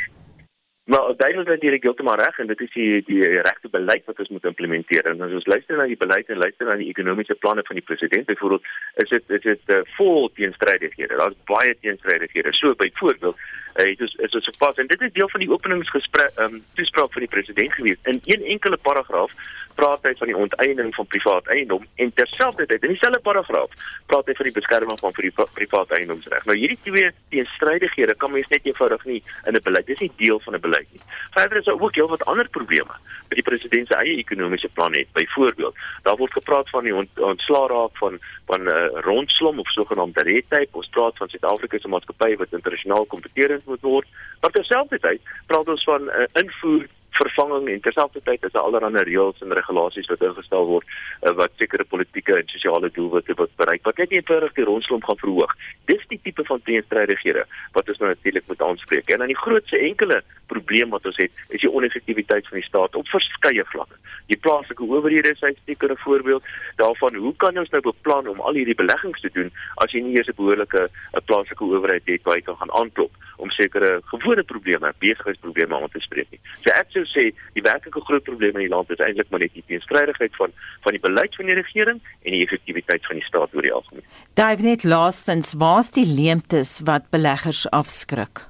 Maar 0.86 1.14
duidelik 1.18 1.48
dat 1.48 1.62
jy 1.66 1.78
heeltemal 1.82 2.20
reg 2.22 2.38
en 2.38 2.48
dit 2.48 2.60
is 2.62 2.74
die 2.74 3.02
die 3.08 3.22
regte 3.48 3.70
beleid 3.74 4.06
wat 4.06 4.20
ons 4.22 4.30
moet 4.30 4.44
implementeer. 4.46 5.08
En 5.10 5.22
as 5.26 5.34
ons 5.34 5.48
luister 5.50 5.80
na 5.80 5.88
die 5.90 5.98
beleid 5.98 6.30
en 6.30 6.38
luister 6.38 6.68
na 6.70 6.76
die 6.78 6.92
ekonomiese 6.92 7.38
planne 7.42 7.64
van 7.66 7.80
die 7.80 7.86
president 7.86 8.28
byvoorbeeld, 8.30 8.68
is 9.02 9.10
dit 9.10 9.34
is 9.38 9.42
dit 9.48 9.74
uh, 9.74 9.80
vol 9.98 10.30
teenstrydighede. 10.38 11.18
Daar's 11.18 11.40
baie 11.50 11.74
teenstrydighede. 11.82 12.54
So 12.54 12.76
byvoorbeeld, 12.78 13.42
uh, 13.82 13.86
dit 13.86 14.06
is 14.06 14.14
is 14.30 14.46
so 14.46 14.54
pas 14.60 14.78
en 14.78 14.92
dit 14.94 15.02
is 15.02 15.14
deel 15.18 15.30
van 15.34 15.42
die 15.42 15.52
openingsgesprek 15.58 16.38
ehm 16.38 16.54
um, 16.54 16.64
toespraak 16.78 17.18
van 17.18 17.26
die 17.26 17.34
president 17.34 17.74
gewees. 17.74 17.98
In 18.04 18.22
een 18.24 18.46
enkele 18.54 18.78
paragraaf 18.78 19.34
praat 19.76 20.04
hy 20.08 20.14
van 20.20 20.28
die 20.32 20.38
onteiening 20.38 20.94
van 20.96 21.08
privaat 21.08 21.48
eiendom 21.56 21.86
en 21.96 22.14
terselfdertyd 22.14 22.84
in 22.84 22.94
dieselfde 22.94 23.20
paragraaf 23.20 23.72
praat 24.12 24.30
hy 24.30 24.36
van 24.40 24.50
die 24.50 24.56
beskerming 24.56 25.00
van 25.00 25.16
pri 25.16 25.32
privaat 25.58 25.92
eiendomsreg. 25.98 26.46
Nou 26.46 26.58
hierdie 26.58 26.80
twee 26.84 27.12
teenstrydighede 27.34 28.16
kan 28.22 28.32
mens 28.32 28.48
net 28.54 28.66
eenvoudig 28.66 29.06
nie 29.06 29.22
in 29.46 29.56
'n 29.56 29.64
beleid. 29.64 29.86
Dis 29.86 30.00
nie 30.00 30.12
deel 30.18 30.40
van 30.40 30.56
'n 30.56 30.62
beleid 30.62 30.88
nie. 30.92 31.02
Verder 31.32 31.58
is 31.58 31.66
daar 31.66 31.82
ook 31.82 31.96
heelwat 31.96 32.26
ander 32.26 32.50
probleme 32.50 32.96
met 33.30 33.38
die 33.38 33.44
president 33.44 33.88
se 33.88 33.96
eie 33.96 34.18
ekonomiese 34.18 34.70
plan 34.74 34.94
het. 34.94 35.08
Byvoorbeeld, 35.14 35.76
daar 36.04 36.18
word 36.18 36.32
gepraat 36.32 36.70
van 36.70 36.84
die 36.84 36.96
ont 36.96 37.20
ontslaa 37.20 37.68
raak 37.68 37.98
van 37.98 38.20
van 38.46 38.62
'n 38.64 38.68
uh, 38.68 39.02
rondslom 39.02 39.60
of 39.60 39.72
sogenaamde 39.72 40.22
red 40.22 40.46
tape. 40.50 40.72
Ons 40.72 40.90
praat 40.90 41.18
van 41.18 41.30
Suid-Afrika 41.30 41.78
se 41.80 41.88
maatskappy 41.88 42.36
wat 42.36 42.48
internasionaal 42.52 43.06
kompeterend 43.06 43.66
moet 43.66 43.82
word. 43.82 44.08
Maar 44.42 44.52
terselfdertyd 44.52 45.22
praat 45.46 45.68
ons 45.68 45.84
van 45.84 46.02
'n 46.04 46.10
uh, 46.10 46.42
invoer 46.42 46.88
vervanging 47.18 47.70
en 47.70 47.82
terselfdertyd 47.82 48.44
is 48.48 48.54
daar 48.56 48.68
allerlei 48.68 49.04
reëls 49.08 49.42
en 49.42 49.54
regulasies 49.60 50.10
wat 50.12 50.24
ingestel 50.28 50.66
word 50.70 50.88
uh, 51.24 51.34
wat 51.40 51.52
sekere 51.62 51.84
politieke 51.84 52.38
en 52.40 52.48
sosiale 52.52 52.92
doelwitte 52.98 53.36
wat 53.40 53.54
bereik 53.62 53.84
wat 53.88 53.98
net 54.02 54.12
eenvoudig 54.12 54.56
die 54.58 54.68
rondslomp 54.70 55.04
gaan 55.08 55.22
verhoog. 55.24 55.56
Dis 55.92 56.04
die 56.12 56.20
tipe 56.24 56.46
van 56.48 56.64
teenstrydighede 56.68 57.46
wat 57.78 57.90
ons 57.90 58.02
nou 58.02 58.10
natuurlik 58.12 58.48
moet 58.48 58.62
aanspreek. 58.62 59.10
En 59.10 59.24
dan 59.24 59.34
die 59.34 59.44
grootste 59.44 59.78
enkele 59.78 60.22
probleem 60.52 60.90
wat 60.94 61.06
ons 61.06 61.18
het 61.18 61.32
is 61.50 61.62
die 61.62 61.72
oneffektiwiteit 61.72 62.48
van 62.48 62.60
die 62.60 62.68
staat 62.68 62.96
op 62.96 63.08
verskeie 63.10 63.66
vlakke. 63.72 63.98
Die 64.32 64.40
plaaslike 64.42 64.84
owerhede 64.84 65.32
is 65.32 65.42
'n 65.42 65.56
sekere 65.66 65.98
voorbeeld 65.98 66.44
daarvan 66.76 67.16
hoe 67.16 67.36
kan 67.36 67.58
ons 67.58 67.70
nou 67.70 67.82
beplan 67.82 68.28
om 68.28 68.40
al 68.40 68.54
hierdie 68.54 68.76
beleggings 68.76 69.22
te 69.22 69.30
doen 69.34 69.52
as 69.76 69.92
jy 69.92 70.02
nie 70.02 70.18
eers 70.18 70.28
'n 70.28 70.36
behoorlike 70.36 70.90
'n 71.14 71.26
plaaslike 71.26 71.64
owerheid 71.64 72.06
het 72.06 72.24
waar 72.24 72.36
jy 72.36 72.42
kan 72.42 72.58
gaan 72.58 72.72
aanklop 72.72 73.12
om 73.38 73.50
sekere 73.50 74.02
gewone 74.06 74.44
probleme, 74.44 74.94
besigheidsprobleme 75.00 75.76
aan 75.76 75.90
te 75.90 76.00
spreek 76.00 76.28
nie. 76.32 76.40
So 76.64 76.74
ek 76.74 76.88
sou 76.90 77.05
sê 77.12 77.28
die 77.58 77.64
werklike 77.66 78.02
groot 78.08 78.24
probleem 78.24 78.58
in 78.60 78.68
die 78.68 78.74
land 78.74 78.90
is 78.94 79.04
eintlik 79.04 79.30
maar 79.30 79.44
net 79.44 79.54
die 79.54 79.64
teenstrydigheid 79.68 80.36
van 80.40 80.56
van 80.86 80.98
die 80.98 81.04
beleid 81.04 81.36
van 81.36 81.52
die 81.52 81.60
regering 81.60 82.02
en 82.24 82.32
die 82.32 82.44
effektiwiteit 82.46 83.06
van 83.06 83.22
die 83.22 83.28
staat 83.28 83.56
oor 83.56 83.68
die 83.68 83.74
algemeen. 83.74 84.10
Dive 84.40 84.66
net 84.66 84.84
laastens, 84.84 85.54
waar's 85.62 85.92
die 85.96 86.08
leemtes 86.08 86.82
wat 86.90 87.10
beleggers 87.10 87.66
afskrik? 87.72 88.46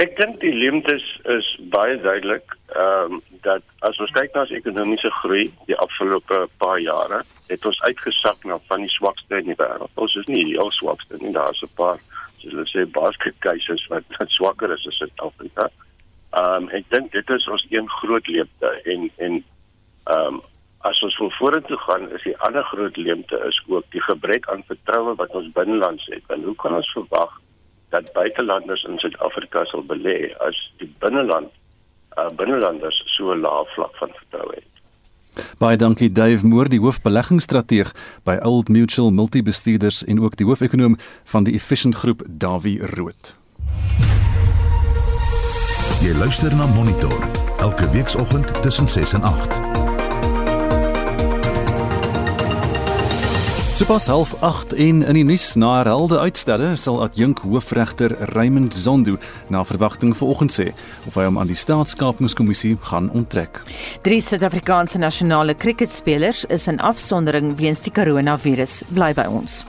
Ek 0.00 0.16
dink 0.16 0.40
die 0.40 0.54
leemtes 0.56 1.04
is 1.28 1.48
baie 1.74 1.98
duidelik, 2.00 2.56
ehm 2.72 3.18
um, 3.18 3.20
dat 3.42 3.62
as 3.82 3.96
ons 3.98 4.12
kyk 4.14 4.30
na 4.34 4.44
ons 4.44 4.54
ekonomiese 4.54 5.10
groei 5.18 5.48
die 5.66 5.76
afgelope 5.82 6.44
paar 6.62 6.78
jare, 6.78 7.24
het 7.50 7.66
ons 7.66 7.80
uitgesak 7.82 8.46
na 8.46 8.60
van 8.70 8.86
die 8.86 8.92
swakste 8.94 9.40
in 9.42 9.50
die 9.50 9.58
wêreld. 9.58 9.90
Ons 9.98 10.14
is 10.20 10.28
nie 10.30 10.44
die 10.46 10.54
heel 10.54 10.70
swakste 10.70 11.18
nie, 11.20 11.34
daar's 11.34 11.62
'n 11.66 11.74
paar 11.76 11.98
soos 12.38 12.52
hulle 12.54 12.66
sê 12.70 12.86
basketkeisers 12.98 13.86
wat 13.90 14.04
wat 14.18 14.30
swakker 14.30 14.72
is 14.72 14.86
as 14.86 14.98
Suid-Afrika. 15.02 15.66
Ehm 15.66 15.91
um, 16.38 16.68
ek 16.68 16.88
dink 16.88 17.12
dit 17.12 17.30
is 17.30 17.48
ons 17.48 17.66
een 17.70 17.88
groot 18.00 18.26
leemte 18.26 18.72
en 18.84 19.10
en 19.16 19.44
ehm 20.04 20.34
um, 20.34 20.42
as 20.82 20.98
ons 21.06 21.16
wil 21.18 21.30
vorentoe 21.38 21.78
gaan 21.86 22.08
is 22.16 22.24
die 22.26 22.34
ander 22.46 22.64
groot 22.72 22.96
leemte 22.96 23.38
is 23.46 23.58
ook 23.70 23.86
die 23.94 24.02
gebrek 24.02 24.48
aan 24.50 24.64
vertroue 24.66 25.14
wat 25.20 25.34
ons 25.38 25.52
binnelands 25.54 26.06
het. 26.10 26.24
En 26.34 26.42
hoe 26.42 26.54
kan 26.58 26.74
ons 26.74 26.92
verwag 26.96 27.38
dat 27.94 28.12
buitelanders 28.16 28.82
in 28.88 28.98
Suid-Afrika 28.98 29.64
sal 29.70 29.84
belê 29.86 30.32
as 30.46 30.58
die 30.82 30.90
binneland 31.04 31.52
uh, 32.18 32.28
binnelanders 32.36 32.98
so 33.14 33.36
laag 33.36 33.70
vlak 33.76 33.94
van 34.00 34.14
vertroue 34.18 34.56
het? 34.58 34.72
Baie 35.62 35.78
dankie 35.80 36.10
Dave 36.12 36.46
Moore, 36.46 36.68
die 36.68 36.82
hoofbeleggingsstrateeg 36.82 37.94
by 38.26 38.36
Old 38.44 38.68
Mutual 38.68 39.14
Multibestuurders 39.14 40.02
en 40.04 40.20
ook 40.20 40.36
die 40.36 40.48
hoofekonoom 40.48 40.98
van 41.32 41.46
die 41.48 41.54
Efficient 41.54 42.02
Groep, 42.02 42.26
Dawie 42.26 42.80
Rood. 42.96 43.36
Jy 46.02 46.10
luister 46.18 46.50
na 46.58 46.66
Monitor 46.66 47.14
elke 47.62 47.86
weekoggend 47.90 48.62
tussen 48.62 48.88
6 48.88 49.12
en 49.12 49.22
8. 49.22 49.60
Sopas 53.78 54.06
half 54.06 54.34
8 54.42 54.72
en 54.72 55.04
in 55.06 55.14
die 55.14 55.22
nuus 55.24 55.54
na 55.54 55.76
herhaalde 55.76 56.18
uitstelle 56.18 56.72
sal 56.76 56.98
adjunk 57.04 57.44
hoofregter 57.46 58.16
Raymond 58.34 58.74
Zondo 58.74 59.14
na 59.46 59.62
verwagting 59.64 60.16
vanoggend 60.16 60.50
sê 60.58 60.72
of 61.06 61.14
hy 61.14 61.28
hom 61.28 61.38
aan 61.38 61.52
die 61.52 61.58
staatskapingskommissie 61.58 62.74
gaan 62.90 63.12
onttrek. 63.14 63.62
Drie 64.02 64.20
Suid-Afrikaanse 64.20 64.98
nasionale 64.98 65.54
kriketspelers 65.54 66.42
is 66.50 66.66
in 66.66 66.82
afsondering 66.82 67.54
weens 67.62 67.86
die 67.86 67.94
koronavirus. 67.94 68.82
Bly 68.90 69.14
by 69.14 69.30
ons. 69.30 69.62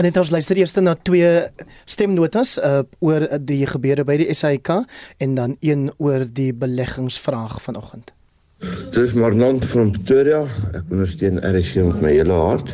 En 0.00 0.06
dit 0.06 0.16
ons 0.16 0.30
luister 0.32 0.56
eers 0.56 0.72
na 0.80 0.94
twee 0.96 1.28
stemnotas 1.84 2.54
uh, 2.56 2.78
oor 3.04 3.26
die 3.44 3.66
gebeure 3.68 4.06
by 4.08 4.14
die 4.16 4.32
SAIK 4.32 4.70
en 5.20 5.34
dan 5.36 5.56
een 5.60 5.90
oor 6.00 6.22
die 6.24 6.54
beleggingsvraag 6.56 7.58
vanoggend. 7.60 8.14
Dit 8.64 8.96
is 8.96 9.12
Marnant 9.12 9.66
van 9.68 9.90
Pretoria. 9.92 10.38
Ek 10.72 10.88
ondersteun 10.88 11.36
RSG 11.44 11.84
met 11.90 12.00
my 12.00 12.12
hele 12.14 12.38
hart. 12.38 12.72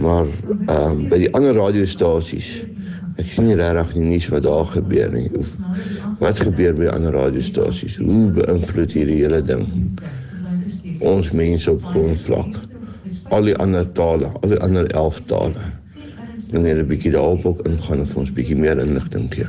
Maar 0.00 0.24
ehm 0.24 0.86
um, 0.86 1.02
by 1.10 1.18
die 1.20 1.28
ander 1.36 1.52
radiostasies 1.58 2.48
ek 3.20 3.28
sien 3.28 3.50
nie 3.50 3.58
regtig 3.60 3.92
die 3.98 4.06
nuus 4.06 4.28
wat 4.32 4.46
daar 4.46 4.70
gebeur 4.72 5.12
nie. 5.12 5.28
Of 5.36 5.50
wat 6.22 6.40
gebeur 6.40 6.78
by 6.80 6.88
ander 6.94 7.12
radiostasies? 7.12 7.98
Hoe 8.00 8.30
beïnvloed 8.38 8.94
hierdie 8.96 9.18
hele 9.20 9.42
ding 9.44 9.68
ons 11.04 11.28
mense 11.28 11.68
op 11.76 11.84
grondvlak? 11.92 12.56
Al 13.36 13.52
die 13.52 13.58
ander 13.60 13.84
tale, 13.92 14.32
al 14.40 14.56
die 14.56 14.62
ander 14.64 14.88
11 14.96 15.20
tale 15.28 15.74
en 16.52 16.62
net 16.62 16.78
'n 16.78 16.86
bietjie 16.86 17.12
daarop 17.12 17.46
ook 17.46 17.60
ingaan 17.66 18.00
of 18.00 18.16
ons 18.16 18.32
bietjie 18.32 18.56
meer 18.56 18.78
inligting 18.78 19.28
gee. 19.34 19.46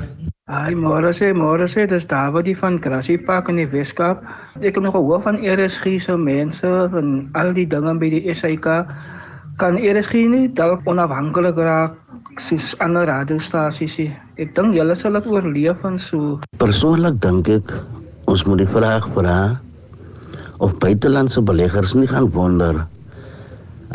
Ai, 0.49 0.73
môre 0.73 1.13
sê, 1.13 1.29
môre 1.33 1.67
sê, 1.69 1.85
dis 1.85 2.07
David 2.07 2.45
die 2.45 2.57
van 2.57 2.81
Grassy 2.81 3.17
Park 3.17 3.49
in 3.49 3.55
die 3.55 3.67
Weskaap. 3.67 4.23
Ek 4.61 4.75
het 4.75 4.81
nog 4.81 4.95
gehoor 4.95 5.21
van 5.21 5.37
ERSG 5.37 5.99
se 6.01 6.17
mense 6.17 6.89
en 6.97 7.29
al 7.33 7.53
die 7.53 7.67
dinge 7.67 7.93
by 8.01 8.09
die 8.09 8.33
SAK 8.33 8.87
kan 9.57 9.77
ERSG 9.77 10.13
nie 10.31 10.47
dalk 10.47 10.81
onafhanklik 10.87 11.55
raak 11.55 11.93
soos 12.37 12.75
ander 12.79 13.05
radiostasies 13.05 13.97
nie. 13.97 14.11
Ek 14.37 14.55
dink 14.55 14.73
julle 14.73 14.95
sal 14.95 15.13
dit 15.13 15.27
oorleef 15.27 15.83
en 15.85 15.99
so. 15.99 16.39
Persoonlik 16.57 17.19
dink 17.21 17.49
ek 17.49 17.73
ons 18.25 18.45
moet 18.45 18.63
die 18.63 18.71
vraag 18.73 19.05
vra 19.13 19.59
of 20.59 20.75
buitelandse 20.79 21.41
beleggers 21.41 21.93
nie 21.93 22.07
gaan 22.07 22.29
wonder 22.33 22.87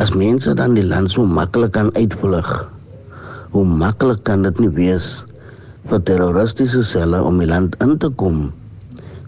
as 0.03 0.15
mense 0.15 0.55
dan 0.55 0.75
die 0.75 0.87
land 0.87 1.11
so 1.11 1.27
maklik 1.27 1.75
kan 1.77 1.91
uitvlug 1.99 2.74
hoe 3.55 3.65
maklik 3.65 4.25
kan 4.27 4.43
dit 4.43 4.59
nie 4.59 4.73
wees 4.75 5.23
vir 5.91 6.01
terroristiese 6.09 6.83
selle 6.83 7.23
om 7.23 7.39
die 7.39 7.51
land 7.51 7.77
in 7.85 7.95
te 8.03 8.11
kom 8.23 8.49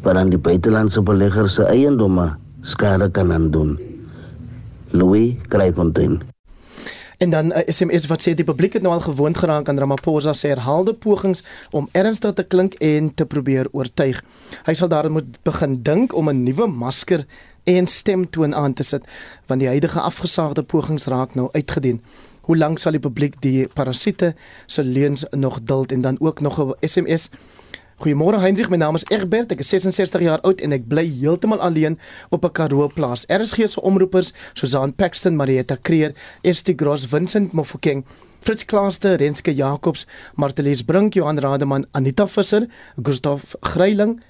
wat 0.03 0.19
aan 0.19 0.33
die 0.35 0.41
buitelandse 0.41 1.03
beleggers 1.03 1.59
se 1.59 1.67
eiendomme 1.71 2.33
skade 2.67 3.11
kan 3.11 3.31
aandoen. 3.35 3.77
Louis 4.91 5.35
Kleifontein 5.51 6.19
En 7.19 7.31
dan 7.31 7.47
'n 7.47 7.51
uh, 7.51 7.63
SMS 7.67 8.07
wat 8.07 8.23
sê 8.23 8.35
die 8.35 8.45
publiek 8.45 8.73
het 8.73 8.83
nou 8.83 8.95
al 8.95 9.01
gewoond 9.01 9.39
geraak 9.39 9.69
aan 9.69 9.79
Ramaphosa 9.79 10.33
se 10.33 10.47
herhaalde 10.47 10.95
pogings 10.95 11.45
om 11.71 11.89
ernstig 11.93 12.33
te 12.33 12.43
klink 12.43 12.75
en 12.75 13.15
te 13.15 13.27
probeer 13.27 13.69
oortuig. 13.73 14.25
Hy 14.65 14.75
sal 14.75 14.89
daarom 14.89 15.13
moet 15.13 15.43
begin 15.43 15.83
dink 15.83 16.15
om 16.15 16.29
'n 16.29 16.43
nuwe 16.43 16.67
masker 16.67 17.27
en 17.65 17.87
stemtoon 17.87 18.55
aan 18.55 18.73
te 18.73 18.83
sit 18.83 19.05
want 19.47 19.61
die 19.61 19.69
huidige 19.69 20.01
afgesaagde 20.01 20.63
pogings 20.63 21.05
raak 21.05 21.35
nou 21.35 21.49
uitgedien. 21.53 22.03
Hoe 22.47 22.57
lank 22.57 22.79
sal 22.79 22.95
die 22.95 23.03
publiek 23.03 23.41
die 23.43 23.67
parasiete 23.75 24.35
se 24.71 24.85
leuns 24.87 25.25
nog 25.35 25.59
duld 25.67 25.93
en 25.93 26.01
dan 26.01 26.17
ook 26.21 26.41
nog 26.41 26.61
'n 26.61 26.75
SMS? 26.81 27.31
Goeiemôre 27.97 28.39
Hendrik, 28.41 28.69
my 28.69 28.77
naam 28.77 28.95
is 28.95 29.05
Egbert. 29.09 29.53
Ek 29.53 29.59
is 29.59 29.69
66 29.69 30.21
jaar 30.21 30.41
oud 30.41 30.61
en 30.61 30.73
ek 30.73 30.87
bly 30.89 31.07
heeltemal 31.21 31.61
alleen 31.61 31.99
op 32.31 32.45
'n 32.45 32.53
Karoo 32.53 32.89
plaas. 32.89 33.25
RSG 33.27 33.69
se 33.69 33.81
omroepers, 33.81 34.33
Susan 34.53 34.95
Paxton, 34.95 35.37
Marietta 35.37 35.77
Creer, 35.83 36.13
Estie 36.43 36.75
Gross, 36.77 37.07
Vincent 37.07 37.53
Mofokeng, 37.53 38.05
Fritz 38.41 38.65
Klaaste, 38.65 39.17
Renske 39.17 39.55
Jacobs, 39.55 40.07
Martelies 40.35 40.85
Brink, 40.85 41.15
Johan 41.15 41.39
Rademan, 41.39 41.87
Anita 41.93 42.27
Visser, 42.27 42.69
Gustaf 43.03 43.55
Greiling, 43.61 44.23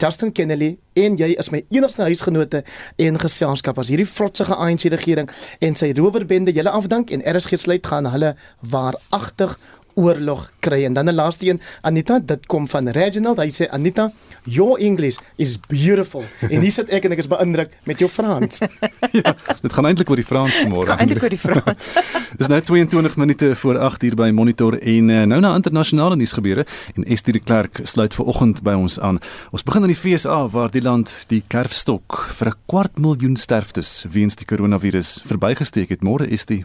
Justin 0.00 0.32
Kennedy 0.32 0.78
en 0.92 1.16
jy 1.20 1.34
is 1.38 1.50
my 1.52 1.60
enigste 1.68 2.02
huisgenote 2.02 2.62
en 2.96 3.18
geselskap 3.20 3.78
as 3.82 3.90
hierdie 3.92 4.08
vrotsige 4.08 4.56
ANC 4.56 4.86
regering 4.92 5.28
en 5.60 5.76
sy 5.76 5.90
rowerbende 5.98 6.54
julle 6.56 6.72
afdank 6.72 7.12
en 7.12 7.24
RSG 7.24 7.60
sluit 7.60 7.86
gaan 7.86 8.08
hulle 8.14 8.32
waaragtig 8.72 9.58
oorlog 10.00 10.50
kry. 10.60 10.84
En 10.84 10.92
dan 10.92 11.08
'n 11.08 11.14
laaste 11.14 11.46
een 11.46 11.60
Anita 11.80 12.18
dit 12.18 12.46
kom 12.46 12.68
van 12.68 12.88
Reginald. 12.88 13.38
Hy 13.38 13.50
sê 13.50 13.68
Anita 13.68 14.10
your 14.44 14.78
English 14.78 15.16
is 15.36 15.58
beautiful. 15.68 16.24
En 16.40 16.60
hier 16.60 16.72
sit 16.72 16.88
ek 16.88 17.04
en 17.04 17.12
ek 17.12 17.18
is 17.18 17.28
beïndruk 17.28 17.70
met 17.84 17.98
jou 17.98 18.10
Frans. 18.10 18.58
Ja 19.12 19.34
dit 19.62 19.72
gaan 19.72 19.86
eintlik 19.86 20.10
oor 20.10 20.16
die 20.16 20.24
Frans 20.24 20.60
môre 20.68 20.96
eintlik 20.96 21.22
oor 21.22 21.32
die 21.32 21.38
Frans. 21.38 21.88
Dis 22.40 22.48
nou 22.48 22.60
22 22.60 23.16
minute 23.16 23.54
voor 23.56 23.78
8 23.78 24.02
hier 24.02 24.14
by 24.14 24.30
Monitor 24.34 24.78
en 24.78 25.08
uh, 25.08 25.22
nou 25.22 25.40
na 25.40 25.54
internasionale 25.54 26.16
nuus 26.16 26.32
gebeure 26.32 26.66
en 26.94 27.04
Estie 27.04 27.32
de 27.32 27.40
Klerk 27.40 27.80
sluit 27.82 28.14
ver 28.14 28.24
oggend 28.24 28.62
by 28.62 28.74
ons 28.78 29.00
aan. 29.00 29.20
Ons 29.50 29.66
begin 29.66 29.86
in 29.86 29.94
die 29.94 29.98
FSA 29.98 30.46
waar 30.54 30.70
die 30.70 30.82
land 30.82 31.12
die 31.28 31.42
kerfstok 31.46 32.30
vir 32.38 32.52
'n 32.52 32.58
kwart 32.66 32.98
miljoen 32.98 33.36
sterftes 33.36 34.04
weens 34.10 34.36
die 34.36 34.46
koronavirus 34.46 35.22
verbygesteek 35.26 35.88
het. 35.88 36.02
Môre 36.02 36.30
Estie 36.30 36.64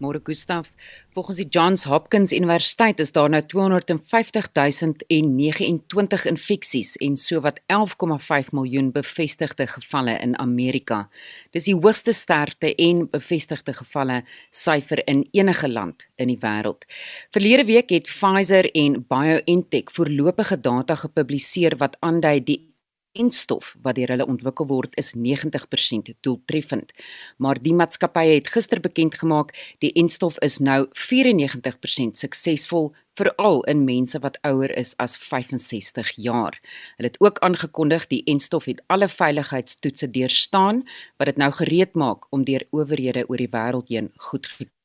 Môre 0.00 0.16
Gustaf, 0.24 0.72
volgens 1.12 1.36
die 1.36 1.44
Johns 1.52 1.84
Hopkins 1.84 2.32
Universiteit 2.32 2.96
is 3.00 3.12
daar 3.12 3.28
nou 3.28 3.42
250029 3.44 6.24
infeksies 6.24 6.96
en 7.04 7.16
sowat 7.20 7.60
11,5 7.68 8.48
miljoen 8.56 8.88
bevestigde 8.92 9.66
gevalle 9.68 10.16
in 10.24 10.38
Amerika. 10.40 11.12
Dis 11.52 11.68
die 11.68 11.76
hoogste 11.76 12.16
sterfte 12.16 12.72
en 12.80 13.12
bevestigde 13.12 13.76
gevalle 13.76 14.24
syfer 14.48 15.04
in 15.04 15.28
enige 15.36 15.68
land 15.68 16.08
in 16.16 16.32
die 16.32 16.40
wêreld. 16.40 16.88
Verlede 17.36 17.68
week 17.68 17.92
het 17.92 18.08
Pfizer 18.08 18.72
en 18.72 19.04
BioNTech 19.04 19.92
voorlopige 19.92 20.56
data 20.60 20.96
gepubliseer 20.96 21.76
wat 21.76 22.00
aandui 22.00 22.40
die 22.40 22.69
enstof 23.12 23.74
wat 23.82 23.96
deur 23.98 24.12
hulle 24.14 24.26
ontwikkel 24.26 24.66
word 24.66 24.96
is 25.00 25.14
90% 25.16 26.12
doeltreffend. 26.20 26.92
Maar 27.38 27.60
die 27.60 27.74
maatskappy 27.74 28.26
het 28.34 28.48
gister 28.48 28.80
bekend 28.80 29.18
gemaak 29.20 29.54
die 29.78 29.92
enstof 29.92 30.38
is 30.46 30.58
nou 30.58 30.86
94% 31.08 32.20
suksesvol 32.22 32.92
veral 33.20 33.62
in 33.68 33.84
mense 33.84 34.18
wat 34.24 34.38
ouer 34.46 34.72
is 34.78 34.94
as 34.96 35.16
65 35.18 36.12
jaar. 36.16 36.56
Hulle 36.96 37.10
het 37.10 37.20
ook 37.20 37.38
aangekondig 37.38 38.06
die 38.06 38.22
enstof 38.24 38.64
het 38.70 38.82
alle 38.86 39.08
veiligheidstoetse 39.08 40.10
deurstaan 40.10 40.84
wat 41.16 41.32
dit 41.32 41.36
nou 41.36 41.52
gereed 41.52 41.94
maak 41.94 42.26
om 42.30 42.44
deur 42.44 42.66
owerhede 42.70 43.26
oor 43.28 43.42
die 43.42 43.52
wêreld 43.52 43.88
heen 43.88 44.12
goedgekeur 44.16 44.79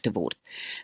te 0.00 0.12
word. 0.12 0.36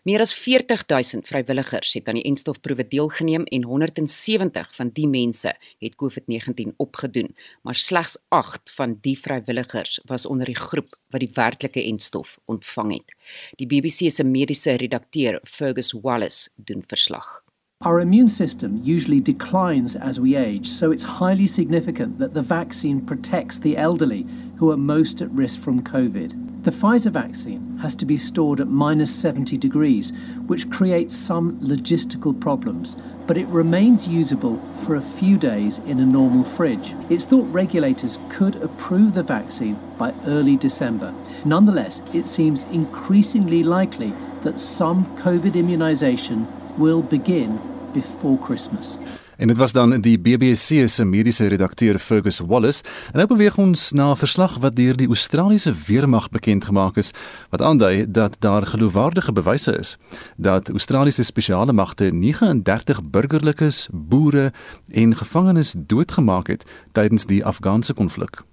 Meer 0.02 0.20
as 0.20 0.34
40000 0.34 1.26
vrywilligers 1.28 1.94
het 1.94 2.08
aan 2.08 2.18
die 2.20 2.26
enstofproewe 2.30 2.86
deelgeneem 2.88 3.44
en 3.44 3.64
170 3.64 4.74
van 4.76 4.90
die 4.94 5.08
mense 5.08 5.54
het 5.78 5.98
COVID-19 6.02 6.74
opgedoen, 6.76 7.34
maar 7.62 7.74
slegs 7.74 8.18
8 8.28 8.72
van 8.76 8.98
die 9.00 9.18
vrywilligers 9.18 10.00
was 10.04 10.26
onder 10.26 10.46
die 10.46 10.58
groep 10.58 10.98
wat 11.10 11.20
die 11.20 11.32
werklike 11.34 11.82
enstof 11.82 12.38
ontvang 12.44 12.92
het. 12.92 13.14
Die 13.56 13.66
BBC 13.66 14.10
se 14.10 14.24
mediese 14.24 14.76
redakteur, 14.76 15.40
Fergus 15.44 15.92
Wallace, 15.92 16.50
doen 16.54 16.84
verslag. 16.86 17.44
Our 17.82 18.00
immune 18.00 18.28
system 18.28 18.82
usually 18.84 19.20
declines 19.20 19.96
as 19.96 20.20
we 20.20 20.36
age, 20.36 20.66
so 20.66 20.90
it's 20.90 21.02
highly 21.02 21.46
significant 21.46 22.18
that 22.18 22.34
the 22.34 22.42
vaccine 22.42 23.00
protects 23.00 23.58
the 23.58 23.78
elderly 23.78 24.26
who 24.58 24.70
are 24.70 24.76
most 24.76 25.22
at 25.22 25.30
risk 25.30 25.60
from 25.60 25.82
COVID. 25.82 26.49
The 26.62 26.70
Pfizer 26.70 27.10
vaccine 27.10 27.78
has 27.78 27.94
to 27.94 28.04
be 28.04 28.18
stored 28.18 28.60
at 28.60 28.68
minus 28.68 29.14
70 29.14 29.56
degrees, 29.56 30.12
which 30.46 30.68
creates 30.68 31.16
some 31.16 31.58
logistical 31.60 32.38
problems, 32.38 32.96
but 33.26 33.38
it 33.38 33.46
remains 33.46 34.06
usable 34.06 34.60
for 34.84 34.96
a 34.96 35.00
few 35.00 35.38
days 35.38 35.78
in 35.86 36.00
a 36.00 36.04
normal 36.04 36.44
fridge. 36.44 36.94
It's 37.08 37.24
thought 37.24 37.50
regulators 37.50 38.18
could 38.28 38.56
approve 38.56 39.14
the 39.14 39.22
vaccine 39.22 39.78
by 39.96 40.12
early 40.26 40.56
December. 40.56 41.14
Nonetheless, 41.46 42.02
it 42.12 42.26
seems 42.26 42.64
increasingly 42.64 43.62
likely 43.62 44.12
that 44.42 44.60
some 44.60 45.06
COVID 45.16 45.54
immunization 45.54 46.46
will 46.76 47.00
begin 47.00 47.58
before 47.94 48.36
Christmas. 48.36 48.98
En 49.40 49.46
dit 49.46 49.56
was 49.56 49.72
dan 49.72 50.00
die 50.00 50.18
BBC 50.18 50.88
se 50.88 51.04
mediese 51.04 51.46
redakteur 51.46 51.98
Fergus 51.98 52.38
Wallace. 52.38 52.82
En 53.12 53.16
nou 53.16 53.26
beweeg 53.26 53.56
ons 53.56 53.92
na 53.92 54.10
'n 54.10 54.16
verslag 54.16 54.58
wat 54.58 54.76
deur 54.76 54.96
die 54.96 55.06
Australiese 55.06 55.74
weermag 55.86 56.28
bekend 56.28 56.64
gemaak 56.64 56.96
is 56.96 57.10
wat 57.48 57.62
aandui 57.62 58.10
dat 58.10 58.36
daar 58.38 58.66
geloofwaardige 58.66 59.32
bewyse 59.32 59.78
is 59.78 59.96
dat 60.36 60.70
Australiese 60.70 61.22
spesiale 61.22 61.72
magte 61.72 62.04
39 62.04 63.10
burgerlikes, 63.10 63.88
boere 63.92 64.52
en 64.90 65.16
gevangenes 65.16 65.74
doodgemaak 65.78 66.46
het 66.46 66.64
tydens 66.92 67.26
die 67.26 67.44
Afghaanse 67.44 67.94
konflik. 67.94 68.49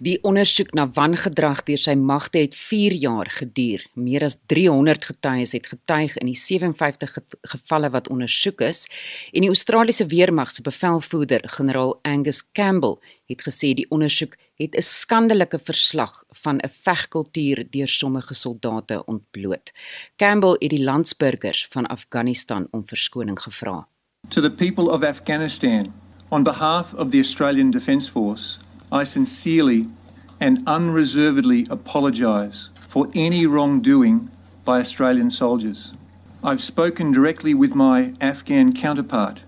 Die 0.00 0.16
ondersoek 0.24 0.70
na 0.72 0.86
wangedrag 0.96 1.58
deur 1.68 1.80
sy 1.80 1.92
magte 1.92 2.40
het 2.40 2.54
4 2.56 2.94
jaar 3.02 3.28
geduur. 3.36 3.82
Meer 4.00 4.24
as 4.24 4.38
300 4.48 5.02
getuies 5.10 5.52
het 5.52 5.66
getuig 5.68 6.14
in 6.22 6.30
die 6.30 6.38
57 6.40 7.18
gevalle 7.52 7.90
wat 7.92 8.08
ondersoek 8.08 8.64
is 8.64 8.86
en 9.34 9.44
die 9.44 9.50
Australiese 9.52 10.06
weermag 10.08 10.54
se 10.54 10.64
bevelvoerder, 10.64 11.44
generaal 11.52 11.98
Angus 12.08 12.40
Campbell, 12.56 12.96
het 13.28 13.44
gesê 13.44 13.74
die 13.76 13.84
ondersoek 13.92 14.38
het 14.56 14.72
'n 14.72 14.82
skandelike 14.82 15.58
verslag 15.58 16.24
van 16.44 16.56
'n 16.64 16.72
vegkultuur 16.82 17.66
deur 17.70 17.88
sommige 17.88 18.34
soldate 18.34 19.04
ontbloot. 19.04 19.72
Campbell 20.16 20.56
het 20.60 20.70
die 20.70 20.84
landsburgers 20.84 21.66
van 21.70 21.86
Afghanistan 21.86 22.68
om 22.70 22.82
verskoning 22.86 23.40
gevra. 23.40 23.86
To 24.28 24.40
the 24.40 24.50
people 24.50 24.90
of 24.90 25.02
Afghanistan, 25.02 25.92
on 26.30 26.42
behalf 26.42 26.94
of 26.94 27.10
the 27.10 27.18
Australian 27.18 27.70
Defence 27.70 28.10
Force, 28.10 28.58
I 28.92 29.04
sincerely 29.04 29.86
and 30.40 30.58
unreservedly 30.66 31.66
apologise 31.70 32.70
for 32.88 33.08
any 33.14 33.46
wrongdoing 33.46 34.28
by 34.64 34.80
Australian 34.80 35.30
soldiers. 35.30 35.92
I've 36.42 36.60
spoken 36.60 37.12
directly 37.12 37.54
with 37.54 37.74
my 37.74 38.14
Afghan 38.20 38.72
counterpart, 38.72 39.42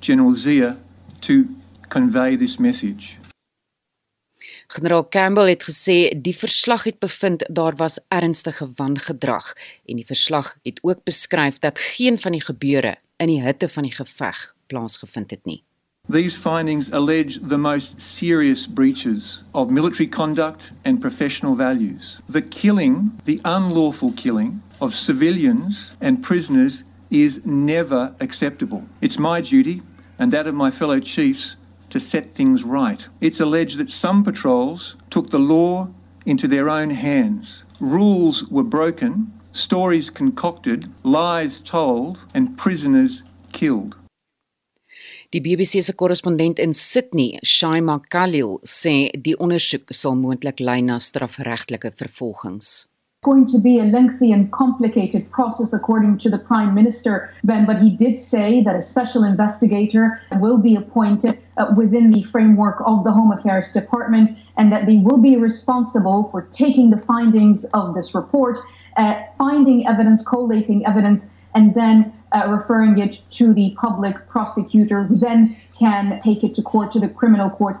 General 0.00 0.34
Zia, 0.34 0.76
to 1.20 1.44
convey 1.88 2.36
this 2.36 2.58
message. 2.58 3.18
Generaal 4.68 5.08
Campbell 5.08 5.48
het 5.48 5.62
gesê 5.62 6.10
die 6.22 6.34
verslag 6.34 6.84
het 6.84 6.98
bevind 6.98 7.44
daar 7.48 7.76
was 7.76 8.00
ernstige 8.08 8.70
wangedrag 8.74 9.52
en 9.86 9.96
die 9.96 10.06
verslag 10.06 10.56
het 10.62 10.80
ook 10.82 11.04
beskryf 11.04 11.58
dat 11.58 11.78
geen 11.78 12.18
van 12.18 12.32
die 12.32 12.42
gebeure 12.42 12.96
in 13.16 13.30
die 13.30 13.42
hitte 13.42 13.68
van 13.68 13.82
die 13.82 13.94
geveg 13.94 14.54
plaasgevind 14.66 15.30
het 15.30 15.44
nie. 15.44 15.62
These 16.08 16.36
findings 16.36 16.88
allege 16.90 17.40
the 17.40 17.58
most 17.58 18.00
serious 18.00 18.68
breaches 18.68 19.42
of 19.52 19.70
military 19.70 20.06
conduct 20.06 20.70
and 20.84 21.02
professional 21.02 21.56
values. 21.56 22.20
The 22.28 22.42
killing, 22.42 23.10
the 23.24 23.40
unlawful 23.44 24.12
killing 24.12 24.62
of 24.80 24.94
civilians 24.94 25.90
and 26.00 26.22
prisoners 26.22 26.84
is 27.10 27.44
never 27.44 28.14
acceptable. 28.20 28.86
It's 29.00 29.18
my 29.18 29.40
duty 29.40 29.82
and 30.16 30.32
that 30.32 30.46
of 30.46 30.54
my 30.54 30.70
fellow 30.70 31.00
chiefs 31.00 31.56
to 31.90 31.98
set 31.98 32.34
things 32.34 32.62
right. 32.62 33.08
It's 33.20 33.40
alleged 33.40 33.78
that 33.78 33.90
some 33.90 34.22
patrols 34.22 34.94
took 35.10 35.30
the 35.30 35.40
law 35.40 35.88
into 36.24 36.46
their 36.46 36.70
own 36.70 36.90
hands. 36.90 37.64
Rules 37.80 38.44
were 38.44 38.64
broken, 38.64 39.32
stories 39.50 40.10
concocted, 40.10 40.88
lies 41.02 41.58
told, 41.58 42.20
and 42.32 42.56
prisoners 42.56 43.24
killed. 43.52 43.96
Die 45.36 45.42
BBC 45.42 45.82
se 45.82 45.92
korrespondent 45.92 46.58
in 46.58 46.72
Sydney, 46.72 47.38
Shaima 47.44 47.98
Khalil, 48.08 48.54
sê 48.64 49.10
die 49.20 49.34
ondersoek 49.36 49.92
sal 49.92 50.14
moontlik 50.16 50.62
lei 50.64 50.80
na 50.80 50.96
strafregtelike 50.96 51.90
vervolgings. 52.00 52.86
going 53.22 53.44
to 53.52 53.58
be 53.58 53.80
a 53.80 53.84
lengthy 53.84 54.30
and 54.32 54.50
complicated 54.52 55.28
process 55.30 55.72
according 55.72 56.16
to 56.16 56.30
the 56.30 56.38
prime 56.38 56.72
minister 56.74 57.34
ben 57.42 57.66
but 57.66 57.82
he 57.82 57.90
did 57.90 58.18
say 58.18 58.62
that 58.62 58.76
a 58.76 58.82
special 58.82 59.24
investigator 59.24 60.20
will 60.44 60.58
be 60.62 60.76
appointed 60.76 61.36
uh, 61.56 61.66
within 61.76 62.12
the 62.12 62.22
framework 62.32 62.76
of 62.86 63.02
the 63.04 63.10
home 63.10 63.32
affairs 63.32 63.72
department 63.72 64.30
and 64.56 64.70
that 64.70 64.86
they 64.86 64.98
will 64.98 65.18
be 65.18 65.36
responsible 65.36 66.28
for 66.30 66.42
taking 66.52 66.88
the 66.90 67.02
findings 67.12 67.66
of 67.74 67.94
this 67.96 68.14
report 68.14 68.58
uh, 68.96 69.20
finding 69.36 69.86
evidence 69.88 70.22
collating 70.24 70.86
evidence 70.86 71.26
and 71.56 71.74
then 71.74 72.12
uh, 72.36 72.50
referring 72.56 72.98
it 72.98 73.20
to 73.38 73.52
the 73.54 73.72
public 73.80 74.16
prosecutor 74.28 75.06
who 75.08 75.18
then 75.18 75.56
can 75.78 76.20
take 76.20 76.46
it 76.46 76.54
to 76.54 76.62
court 76.62 76.92
to 76.92 77.00
the 77.00 77.12
criminal 77.12 77.50
court. 77.50 77.76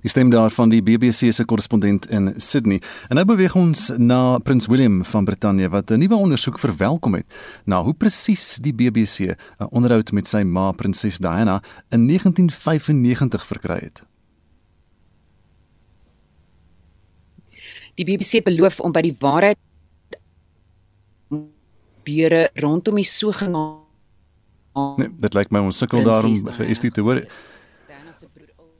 Die 0.00 0.08
stem 0.08 0.30
daar 0.30 0.50
van 0.50 0.68
die 0.68 0.82
BBC 0.82 1.32
se 1.32 1.44
korrespondent 1.44 2.06
in 2.08 2.34
Sydney. 2.36 2.80
En 3.08 3.14
nou 3.14 3.26
beweeg 3.26 3.54
ons 3.54 3.90
na 3.96 4.38
Prins 4.38 4.66
William 4.66 5.04
van 5.04 5.24
Brittanje 5.24 5.68
wat 5.68 5.90
'n 5.90 5.98
nuwe 5.98 6.14
ondersoek 6.14 6.58
verwelkom 6.58 7.14
het 7.14 7.26
na 7.64 7.82
hoe 7.82 7.94
presies 7.94 8.58
die 8.62 8.74
BBC 8.74 9.18
'n 9.20 9.36
onderhoud 9.70 10.12
met 10.12 10.28
sy 10.28 10.42
ma 10.42 10.72
Prinses 10.72 11.18
Diana 11.18 11.62
in 11.88 12.06
1995 12.06 13.46
verkry 13.46 13.78
het. 13.78 14.02
Die 17.94 18.04
BBC 18.04 18.44
beloof 18.44 18.80
om 18.80 18.92
by 18.92 19.00
die 19.00 19.16
waarheid 19.18 19.58
beure 22.02 22.50
rondom 22.54 22.94
die 22.94 23.04
sogenaamde 23.04 23.89
Nee, 24.74 25.08
dit 25.18 25.34
lyk 25.34 25.50
my 25.50 25.62
ons 25.66 25.78
sukkel 25.82 26.04
daarom 26.06 26.36
vir 26.58 26.66
Estie 26.70 26.90
te 26.94 27.02
hoor. 27.02 27.22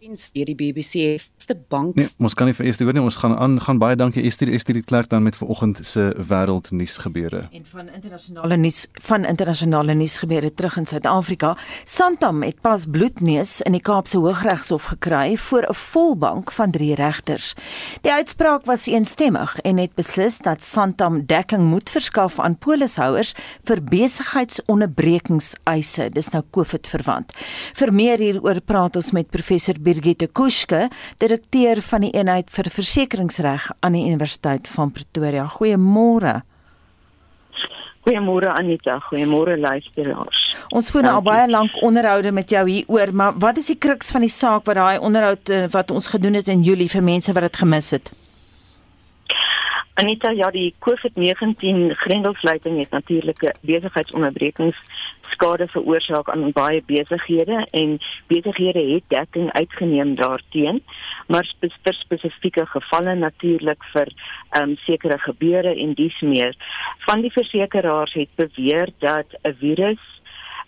Eens 0.00 0.30
deur 0.32 0.48
die 0.48 0.54
BBC 0.56 1.20
se 1.36 1.52
bank. 1.68 1.92
Nee, 1.94 2.08
ons 2.24 2.32
kan 2.34 2.46
nie 2.48 2.54
vir 2.56 2.64
Estie 2.70 2.86
hoor 2.88 2.94
nie. 2.96 3.02
Ons 3.04 3.18
gaan 3.20 3.34
aan 3.36 3.60
gaan 3.60 3.76
baie 3.82 3.96
dankie 4.00 4.22
Estie 4.24 4.48
Estie 4.56 4.72
die 4.78 4.86
klerk 4.86 5.10
dan 5.12 5.26
met 5.26 5.36
vanoggend 5.36 5.82
se 5.86 6.14
wêreldnuus 6.16 6.96
gebeure. 7.04 7.42
En 7.52 7.64
van 7.68 7.88
internasionale 7.92 8.56
nuus 8.56 8.86
van 8.92 9.24
internasionale 9.28 9.94
nuus 9.94 10.18
gebeure 10.22 10.54
terug 10.54 10.76
in 10.80 10.86
Suid-Afrika. 10.86 11.56
Santam 11.84 12.42
het 12.46 12.60
pas 12.64 12.86
bloedneus 12.88 13.60
in 13.60 13.72
die 13.76 13.82
Kaapse 13.84 14.18
Hooggeregshof 14.18 14.84
gekry 14.94 15.36
voor 15.36 15.68
'n 15.68 15.74
volbank 15.74 16.52
van 16.52 16.70
3 16.70 16.94
regters. 16.94 17.54
Die 18.00 18.12
uitspraak 18.12 18.64
was 18.64 18.86
eensstemmig 18.86 19.58
en 19.58 19.76
het 19.76 19.94
beslis 19.94 20.38
dat 20.38 20.62
Santam 20.62 21.26
dekking 21.26 21.64
moet 21.64 21.90
verskaf 21.90 22.38
aan 22.38 22.58
polishouers 22.58 23.34
vir 23.64 23.84
besigheidsonderbrekingseise. 23.84 26.10
Dis 26.10 26.28
nou 26.28 26.42
COVID 26.50 26.86
verwant. 26.86 27.32
Vir 27.74 27.92
meer 27.92 28.18
hieroor 28.18 28.60
praat 28.60 28.96
ons 28.96 29.10
met 29.10 29.30
professor 29.30 29.74
Birgitte 30.00 30.28
Kuske, 30.32 30.88
direkteur 31.20 31.82
van 31.84 32.06
die 32.06 32.12
eenheid 32.16 32.48
vir 32.48 32.70
versekeringsreg 32.72 33.66
aan 33.84 33.98
die 33.98 34.06
Universiteit 34.08 34.68
van 34.72 34.92
Pretoria. 34.96 35.44
Goeiemôre. 35.44 36.40
Goeiemôre 38.06 38.48
Anita, 38.56 38.96
goeiemôre 39.10 39.58
luisteraars. 39.60 40.38
Ons 40.72 40.88
voer 40.90 41.04
nou 41.04 41.18
al 41.18 41.26
baie 41.26 41.50
lank 41.50 41.76
onderhoude 41.84 42.32
met 42.32 42.48
jou 42.48 42.64
hieroor, 42.64 43.12
maar 43.12 43.36
wat 43.44 43.60
is 43.60 43.68
die 43.74 43.76
kruks 43.76 44.08
van 44.14 44.24
die 44.24 44.32
saak 44.32 44.64
wat 44.64 44.80
daai 44.80 45.04
onderhoud 45.04 45.52
eh, 45.52 45.66
wat 45.74 45.92
ons 45.92 46.08
gedoen 46.08 46.40
het 46.40 46.48
in 46.48 46.64
Julie 46.64 46.88
vir 46.88 47.04
mense 47.04 47.36
wat 47.36 47.50
dit 47.50 47.60
gemis 47.60 47.92
het? 47.92 48.08
Anita, 50.00 50.32
ja, 50.32 50.48
die 50.50 50.72
COVID-19 50.80 51.92
grendelsluiting 52.00 52.78
het 52.80 52.96
natuurlike 52.96 53.52
besigheidsonderbrekings 53.68 54.80
skade 55.32 55.68
veroorsaak 55.68 56.30
aan 56.30 56.52
baie 56.52 56.82
besighede 56.86 57.66
en 57.70 57.98
besighede 58.26 58.84
het 58.94 59.06
dekking 59.08 59.52
uitgeneem 59.52 60.14
daarteen 60.14 60.82
maar 61.26 61.46
vir 61.60 61.94
spesifieke 61.94 62.66
gevalle 62.66 63.14
natuurlik 63.14 63.84
vir 63.94 64.12
um, 64.60 64.76
sekere 64.86 65.18
gebeure 65.18 65.74
en 65.74 65.94
dies 65.94 66.20
meer 66.20 66.56
van 67.06 67.22
die 67.22 67.32
versekeraars 67.32 68.14
het 68.14 68.32
beweer 68.36 68.90
dat 68.98 69.26
'n 69.42 69.56
virus 69.60 70.20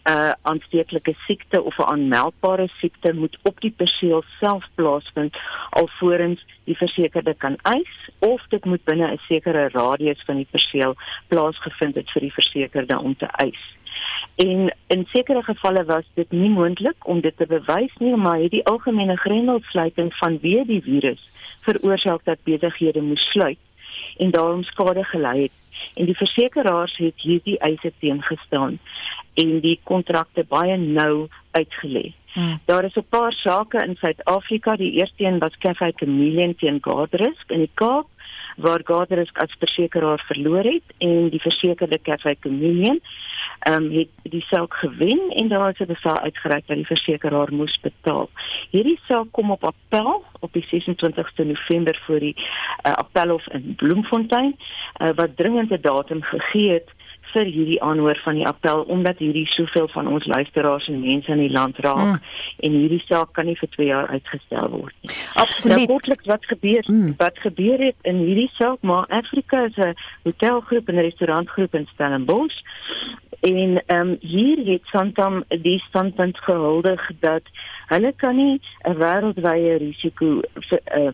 'n 0.04 0.10
uh, 0.10 0.32
aansteeklike 0.42 1.14
siekte 1.26 1.62
of 1.62 1.78
'n 1.78 1.90
aanmeldbare 1.94 2.68
siekte 2.78 3.12
moet 3.14 3.38
op 3.42 3.60
die 3.60 3.74
perseel 3.76 4.24
self 4.40 4.64
plaasvind 4.74 5.36
alvorens 5.70 6.40
die 6.64 6.76
versekerde 6.76 7.34
kan 7.34 7.56
eis 7.62 8.10
of 8.18 8.42
dit 8.48 8.64
moet 8.64 8.84
binne 8.84 9.12
'n 9.12 9.20
sekere 9.28 9.68
radius 9.68 10.22
van 10.26 10.36
die 10.36 10.48
perseel 10.50 10.94
plaasgevind 11.28 11.94
het 11.94 12.10
vir 12.10 12.20
die 12.20 12.32
versekerde 12.32 12.98
om 12.98 13.16
te 13.16 13.26
eis. 13.26 13.62
En 14.34 14.74
in 14.86 15.04
sekere 15.12 15.42
gevalle 15.42 15.84
was 15.84 16.04
dit 16.14 16.30
nie 16.30 16.50
moontlik 16.50 17.06
om 17.06 17.20
dit 17.20 17.36
te 17.36 17.46
bewys 17.46 17.92
nie, 17.98 18.16
maar 18.16 18.38
het 18.40 18.50
die 18.50 18.64
algemene 18.64 19.16
grendelsluiting 19.16 20.14
vanweë 20.14 20.64
die 20.66 20.82
virus 20.82 21.20
veroorsaak 21.62 22.24
dat 22.24 22.42
besighede 22.44 23.02
moes 23.02 23.22
sluit 23.30 23.58
en 24.18 24.30
daarom 24.30 24.62
skade 24.62 25.04
gelei 25.04 25.42
het. 25.42 25.52
En 25.94 26.06
die 26.06 26.16
versekeraars 26.16 26.96
het 26.96 27.20
hierdie 27.20 27.58
eise 27.58 27.92
teengestaan 27.98 28.78
en 29.34 29.60
die 29.60 29.78
kontrakte 29.84 30.44
baie 30.48 30.76
nou 30.76 31.28
uitgelê. 31.50 32.12
Hmm. 32.32 32.60
Daar 32.64 32.84
is 32.84 32.96
'n 32.96 33.06
paar 33.08 33.32
sake 33.32 33.84
in 33.84 33.96
Suid-Afrika. 33.96 34.76
Die 34.76 34.92
eerste 34.92 35.24
een 35.24 35.38
was 35.38 35.58
Cafe 35.58 35.92
Chameleon 35.96 36.54
teen 36.54 36.78
Guardrisk 36.80 37.50
in 37.50 37.58
die 37.58 37.70
Kaap 37.74 38.06
waar 38.56 38.80
Guardrisk 38.84 39.38
as 39.38 39.54
versekeraar 39.58 40.24
verloor 40.26 40.64
het 40.64 40.94
en 40.98 41.28
die 41.28 41.40
versekerde 41.40 42.00
Cafe 42.02 42.36
Chameleon 42.40 43.00
ehm 43.62 43.84
um, 43.84 43.92
het 43.92 44.08
die 44.22 44.42
saak 44.42 44.74
gewen 44.74 45.20
en 45.28 45.48
daar 45.48 45.70
is 45.70 45.78
'n 45.78 45.86
bevel 45.86 46.18
uitgereik 46.18 46.66
dat 46.66 46.76
die 46.76 46.86
versekeraar 46.86 47.52
moes 47.52 47.78
betaal. 47.80 48.30
Hierdie 48.70 49.00
saak 49.08 49.26
kom 49.30 49.50
op 49.50 49.64
appel 49.64 50.24
op 50.40 50.52
die 50.52 50.66
26ste 50.66 51.44
November 51.46 52.00
voor 52.06 52.18
die 52.18 52.34
uh, 52.36 52.92
appelhof 52.92 53.48
in 53.48 53.74
Bloemfontein 53.76 54.56
uh, 54.56 55.08
wat 55.14 55.36
dringende 55.36 55.80
datum 55.80 56.22
gegee 56.22 56.70
het 56.70 56.90
vir 57.32 57.44
hierdie 57.44 57.80
aanhoor 57.82 58.20
van 58.24 58.34
die 58.34 58.46
appel 58.46 58.84
omdat 58.94 59.18
hierdie 59.18 59.46
soveel 59.46 59.88
van 59.94 60.08
ons 60.08 60.26
luisteraars 60.26 60.88
en 60.88 61.00
mense 61.00 61.32
in 61.32 61.38
die 61.38 61.52
land 61.52 61.78
raak 61.86 62.04
mm. 62.04 62.20
en 62.68 62.78
hierdie 62.80 63.02
saak 63.06 63.32
kan 63.32 63.46
nie 63.46 63.56
vir 63.60 63.68
2 63.76 63.86
jaar 63.86 64.08
uitgestel 64.08 64.70
word 64.70 64.94
nie. 65.00 65.10
Absoluut. 65.34 65.76
Nou, 65.76 65.86
kortliks 65.94 66.30
wat 66.30 66.46
gebeur 66.52 66.84
mm. 66.86 67.14
wat 67.18 67.38
gebeur 67.46 67.78
het 67.88 67.98
in 68.12 68.22
hierdie 68.26 68.50
saak 68.58 68.80
maar 68.82 69.06
Afrika 69.08 69.64
is 69.64 69.76
'n 69.76 69.94
hotelgroep 70.28 70.88
en 70.88 70.96
'n 70.96 71.06
restaurantgroep 71.08 71.74
in 71.74 71.88
Stellenbosch 71.94 72.60
En 73.42 73.82
ehm 73.86 74.08
um, 74.08 74.16
hier 74.20 74.58
het 74.66 74.84
Santam 74.84 75.44
die 75.48 75.82
standpunt 75.88 76.38
gehuldig 76.38 77.10
dat 77.20 77.42
hulle 77.86 78.12
kan 78.16 78.36
nie 78.36 78.60
'n 78.82 78.94
wêreldwye 78.94 79.76
risiko 79.78 80.40
vir 80.68 80.80
uh, 80.98 81.10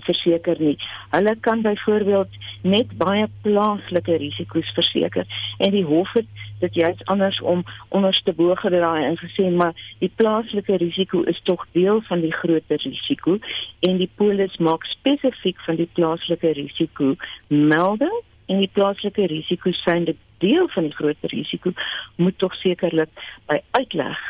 verseker 0.00 0.56
nie. 0.58 0.76
Hulle 1.10 1.36
kan 1.40 1.62
byvoorbeeld 1.62 2.28
net 2.62 2.96
baie 2.98 3.26
plaaslike 3.42 4.16
risiko's 4.16 4.72
verseker 4.74 5.26
en 5.58 5.70
die 5.70 5.84
hof 5.84 6.12
het 6.12 6.26
dit 6.60 6.74
juist 6.74 7.04
andersom 7.10 7.64
onderste 7.88 8.32
bo 8.32 8.54
gedraai 8.54 9.04
en 9.04 9.18
gesê 9.18 9.48
maar 9.50 9.74
die 9.98 10.12
plaaslike 10.16 10.76
risiko 10.82 11.22
is 11.32 11.40
tog 11.42 11.64
deel 11.72 12.02
van 12.08 12.20
die 12.20 12.32
groter 12.32 12.82
risiko 12.82 13.38
en 13.80 13.98
die 14.02 14.10
polis 14.16 14.56
maak 14.56 14.86
spesifiek 14.94 15.60
van 15.66 15.80
die 15.80 15.88
plaaslike 15.98 16.52
risiko 16.58 17.14
melding 17.48 18.18
en 18.46 18.62
die 18.62 18.70
plaaslike 18.72 19.26
risiko's 19.34 19.82
sien 19.82 20.06
dit 20.10 20.18
deel 20.44 20.68
van 20.74 20.88
die 20.88 20.94
groter 20.94 21.34
risiko 21.34 21.74
moet 22.16 22.38
tog 22.38 22.54
sekerlik 22.62 23.10
by 23.50 23.58
uitleg 23.78 24.22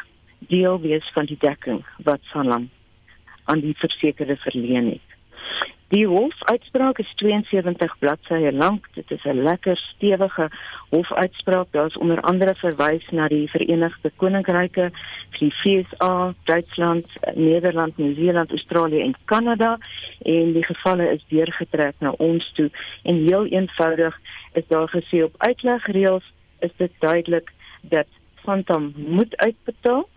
deel 0.48 0.81
wees 0.81 1.09
van 1.14 1.29
die 1.31 1.38
dekking 1.40 1.83
wat 2.09 2.25
Sanlam 2.33 2.70
aan 3.44 3.61
die 3.61 3.75
versekerde 3.77 4.37
verleen 4.37 4.92
het. 4.94 5.12
Die 5.93 6.07
hofuitspraak 6.09 6.99
is 6.99 7.13
72 7.21 7.99
bladsye 7.99 8.53
lank. 8.53 8.87
Dit 8.95 9.11
is 9.11 9.25
'n 9.25 9.43
lekker 9.43 9.77
stewige 9.77 10.51
hofuitspraak. 10.89 11.67
Daar 11.71 11.87
is 11.87 11.97
onder 11.97 12.21
andere 12.21 12.55
verwys 12.55 13.09
na 13.11 13.29
die 13.29 13.51
Verenigde 13.51 14.11
Koninkryke, 14.17 14.91
die 15.39 15.51
FSA, 15.51 16.35
Duitsland, 16.45 17.07
Nederland, 17.35 17.97
Nieu-Seeland, 17.97 18.51
Australië 18.51 19.01
en 19.01 19.15
Kanada 19.25 19.79
en 20.23 20.53
die 20.53 20.65
gevalle 20.65 21.13
is 21.13 21.25
deurgetrek 21.29 21.95
na 21.99 22.11
ons 22.11 22.53
toe 22.53 22.71
en 23.03 23.15
heel 23.15 23.47
eenvoudig 23.47 24.21
is 24.53 24.67
daar 24.69 24.89
gesê 24.89 25.23
op 25.25 25.35
uitlegreëls 25.39 26.33
is 26.59 26.71
dit 26.77 26.93
duidelik 26.99 27.53
dat 27.83 28.07
Phantom 28.35 28.93
moet 28.97 29.37
uitbetaal. 29.37 30.09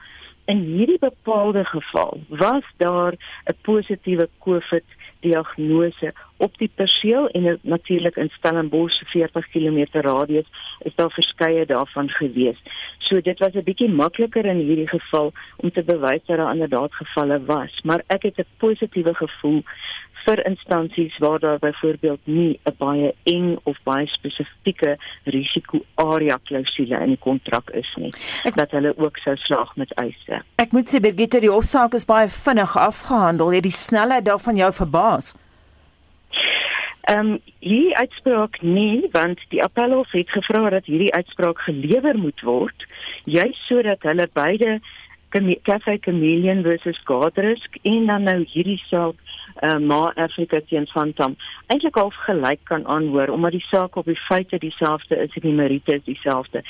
In 0.45 0.59
hierdie 0.59 0.99
bepaalde 0.99 1.65
geval 1.65 2.19
was 2.27 2.63
daar 2.77 3.13
'n 3.45 3.57
positiewe 3.61 4.29
COVID 4.39 4.83
diagnose 5.19 6.13
op 6.37 6.57
die 6.57 6.71
perseel 6.75 7.27
en 7.27 7.59
natuurlik 7.61 8.15
in 8.15 8.29
Stellenbosch 8.29 9.01
40 9.05 9.49
km 9.49 9.85
radius 9.91 10.45
is 10.79 10.95
daar 10.95 11.11
verskeie 11.11 11.65
daarvan 11.65 12.09
gewees. 12.09 12.59
So 12.99 13.21
dit 13.21 13.39
was 13.39 13.53
'n 13.53 13.63
bietjie 13.63 13.89
makliker 13.89 14.45
in 14.45 14.57
hierdie 14.57 14.87
geval 14.87 15.33
om 15.55 15.71
te 15.71 15.83
bewys 15.83 16.25
dat 16.25 16.37
daar 16.37 16.53
inderdaad 16.53 16.93
gevalle 16.93 17.45
was, 17.45 17.81
maar 17.83 18.03
ek 18.07 18.23
het 18.23 18.37
'n 18.37 18.47
positiewe 18.57 19.13
gevoel 19.13 19.63
vir 20.25 20.41
instansies 20.45 21.17
waar 21.23 21.39
daar 21.39 21.59
byvoorbeeld 21.59 22.19
nie 22.23 22.59
'n 22.65 22.75
baie 22.77 23.13
eng 23.23 23.57
of 23.63 23.77
baie 23.83 24.07
spesifieke 24.07 24.97
risiko 25.23 25.79
area 25.95 26.37
klousule 26.43 26.99
in 27.01 27.15
die 27.15 27.23
kontrak 27.27 27.69
is 27.69 27.93
nie 27.95 28.11
ek, 28.43 28.55
dat 28.55 28.71
hulle 28.71 28.93
ook 28.97 29.17
sou 29.17 29.35
slaag 29.35 29.75
met 29.75 29.91
eise. 29.91 30.41
Ek 30.55 30.71
moet 30.71 30.89
sê 30.89 30.99
Birgitte 30.99 31.39
die 31.39 31.51
hofsaak 31.51 31.93
is 31.93 32.05
baie 32.05 32.27
vinnig 32.27 32.77
afgehandel. 32.77 33.51
Het 33.51 33.63
die 33.63 33.71
snelheid 33.71 34.25
daarvan 34.25 34.55
jou 34.55 34.71
verbaas? 34.73 35.35
Ehm 37.05 37.19
um, 37.19 37.39
hierdie 37.59 37.95
uitspraak 37.97 38.61
nie 38.61 39.07
want 39.11 39.39
die 39.49 39.61
appelhof 39.63 40.11
het 40.11 40.29
gevra 40.29 40.69
dat 40.69 40.85
hierdie 40.85 41.13
uitspraak 41.13 41.59
gelewer 41.67 42.17
moet 42.17 42.41
word 42.41 42.85
juis 43.25 43.57
sodat 43.67 44.01
hulle 44.01 44.27
beide 44.33 44.79
Cafe 45.63 45.97
Chameleon 46.01 46.63
versus 46.63 46.99
Gardrisk 47.03 47.77
en 47.81 48.05
dan 48.05 48.23
nou 48.23 48.45
hierdie 48.47 48.79
saak 48.87 49.15
uh, 49.63 49.77
maar 49.77 50.13
Afrika 50.13 50.61
teen 50.67 50.85
Santam 50.85 51.35
eintlik 51.67 51.95
half 51.95 52.15
gelyk 52.27 52.59
kan 52.63 52.87
aanhoor 52.87 53.27
omdat 53.27 53.51
die 53.51 53.65
saak 53.67 53.95
op 53.95 54.05
die 54.05 54.19
feite 54.27 54.57
dieselfde 54.57 55.15
is 55.15 55.35
en 55.35 55.41
die 55.41 55.55
meriete 55.55 55.95
is 55.95 56.03
dieselfde. 56.03 56.63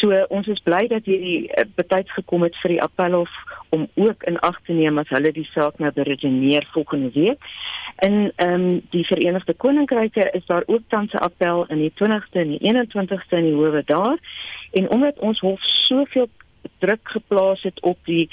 So 0.00 0.12
uh, 0.12 0.24
ons 0.28 0.46
is 0.52 0.60
bly 0.64 0.86
dat 0.92 1.08
hierdie 1.08 1.48
uh, 1.48 1.64
betyds 1.74 2.12
gekom 2.12 2.44
het 2.44 2.56
vir 2.62 2.76
die 2.76 2.82
appelhof 2.82 3.32
om 3.70 3.86
ook 3.94 4.24
in 4.28 4.38
ag 4.44 4.58
te 4.66 4.76
neem 4.76 4.98
as 4.98 5.08
hulle 5.14 5.32
die 5.32 5.48
saak 5.54 5.78
nou 5.78 5.92
beredeneer 5.94 6.66
volgende 6.74 7.12
week. 7.14 7.48
In 8.04 8.32
ehm 8.36 8.52
um, 8.54 8.82
die 8.90 9.06
Verenigde 9.06 9.54
Koninkryke 9.54 10.28
is 10.36 10.46
daar 10.46 10.64
ook 10.66 10.82
tans 10.88 11.12
'n 11.12 11.24
appel 11.24 11.64
in 11.68 11.78
die 11.78 11.92
20ste 11.94 12.44
en 12.44 12.52
die 12.56 12.62
21ste 12.68 13.36
in 13.36 13.48
die 13.48 13.54
howe 13.54 13.82
daar 13.84 14.18
en 14.72 14.90
omdat 14.90 15.18
ons 15.18 15.40
hof 15.40 15.60
soveel 15.62 16.28
druk 16.82 17.12
geplaas 17.14 17.62
het 17.62 17.80
op 17.86 17.98
die 18.08 18.26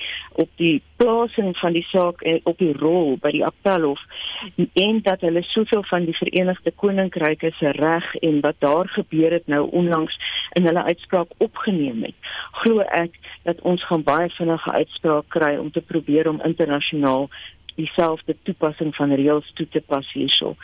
op 0.43 0.49
die 0.61 0.81
plasing 0.95 1.53
van 1.57 1.75
die 1.77 1.85
saak 1.91 2.21
en 2.21 2.39
op 2.43 2.57
die 2.57 2.73
rol 2.77 3.17
by 3.21 3.31
die 3.35 3.45
appelhof 3.45 4.01
en 4.55 5.01
dat 5.05 5.21
hulle 5.25 5.43
soveel 5.51 5.83
van 5.89 6.07
die 6.09 6.15
Verenigde 6.17 6.71
Koninkryke 6.71 7.51
se 7.59 7.73
reg 7.77 8.07
en 8.15 8.39
wat 8.45 8.59
daar 8.65 8.89
gebeur 8.95 9.31
het 9.37 9.47
nou 9.47 9.67
onlangs 9.71 10.17
in 10.57 10.65
hulle 10.65 10.83
uitspraak 10.83 11.29
opgeneem 11.37 12.03
het. 12.03 12.15
Glo 12.63 12.85
ek 12.95 13.15
dat 13.43 13.61
ons 13.61 13.83
gaan 13.85 14.03
baie 14.03 14.29
vinnige 14.39 14.71
uitspraak 14.71 15.29
kry 15.35 15.55
om 15.57 15.71
te 15.71 15.81
probeer 15.81 16.29
om 16.29 16.41
internasionaal 16.43 17.29
dieselfde 17.77 18.35
toepassing 18.43 18.95
van 18.95 19.13
reëls 19.13 19.51
toe 19.53 19.67
te 19.69 19.81
pas 19.85 20.13
hierso. 20.13 20.55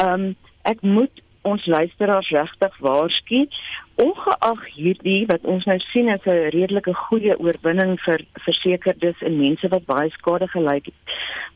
Ehm 0.00 0.30
um, 0.30 0.34
ek 0.64 0.80
moet 0.80 1.23
ons 1.44 1.66
luisteraars 1.66 2.28
regtig 2.30 2.78
waarsku 2.86 3.44
ongeag 4.02 4.62
hierdie 4.74 5.20
wat 5.30 5.44
ons 5.54 5.64
nou 5.70 5.78
sien 5.92 6.08
as 6.10 6.24
'n 6.26 6.50
redelike 6.56 6.94
goeie 7.06 7.38
oorwinning 7.38 7.98
vir 8.06 8.24
versekerdes 8.46 9.22
en 9.22 9.38
mense 9.38 9.68
wat 9.68 9.86
baie 9.86 10.10
skade 10.10 10.48
gely 10.48 10.80
het 10.84 10.94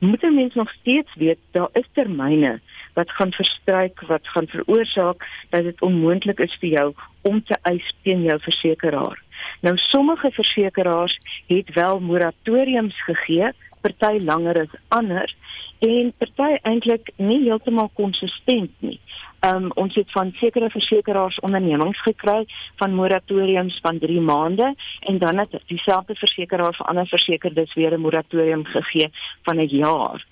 moet 0.00 0.22
'n 0.22 0.34
mens 0.34 0.54
nog 0.54 0.70
steeds 0.70 1.14
weet 1.14 1.38
daar 1.52 1.70
is 1.72 1.88
termyne 1.92 2.60
wat 2.94 3.10
gaan 3.10 3.32
verstryk 3.32 4.00
wat 4.00 4.28
gaan 4.28 4.46
veroorsaak 4.46 5.26
dat 5.50 5.62
dit 5.62 5.82
onmoontlik 5.82 6.38
is 6.38 6.56
vir 6.60 6.68
jou 6.68 6.94
om 7.22 7.42
te 7.44 7.56
eis 7.62 7.94
teen 8.02 8.22
jou 8.22 8.38
versekeraar. 8.40 9.18
Nou 9.60 9.76
sommige 9.76 10.30
versekeraars 10.30 11.18
het 11.46 11.74
wel 11.74 12.00
moratoriums 12.00 13.04
gegee 13.04 13.52
party 13.80 14.18
langer 14.24 14.60
as 14.62 14.78
ander 14.88 15.34
en 15.78 16.12
party 16.18 16.58
eintlik 16.62 17.12
nie 17.16 17.42
heeltemal 17.44 17.90
konsistent 17.94 18.72
nie. 18.82 18.98
Um 19.46 19.70
ons 19.78 19.94
het 19.94 20.10
van 20.10 20.32
sekere 20.40 20.70
versekeraars 20.70 21.38
ondernemings 21.46 22.00
gekry 22.02 22.40
van 22.80 22.96
moratoriums 22.98 23.78
van 23.82 23.98
3 23.98 24.20
maande 24.20 24.74
en 25.00 25.18
dan 25.18 25.38
het 25.38 25.54
dieselfde 25.66 26.14
versekeraar 26.18 26.74
vir 26.74 26.86
ander 26.86 27.06
versekerdes 27.06 27.74
weer 27.74 27.94
'n 27.94 28.00
moratorium 28.00 28.64
gegee 28.64 29.10
van 29.42 29.60
'n 29.60 29.68
jaar. 29.68 30.26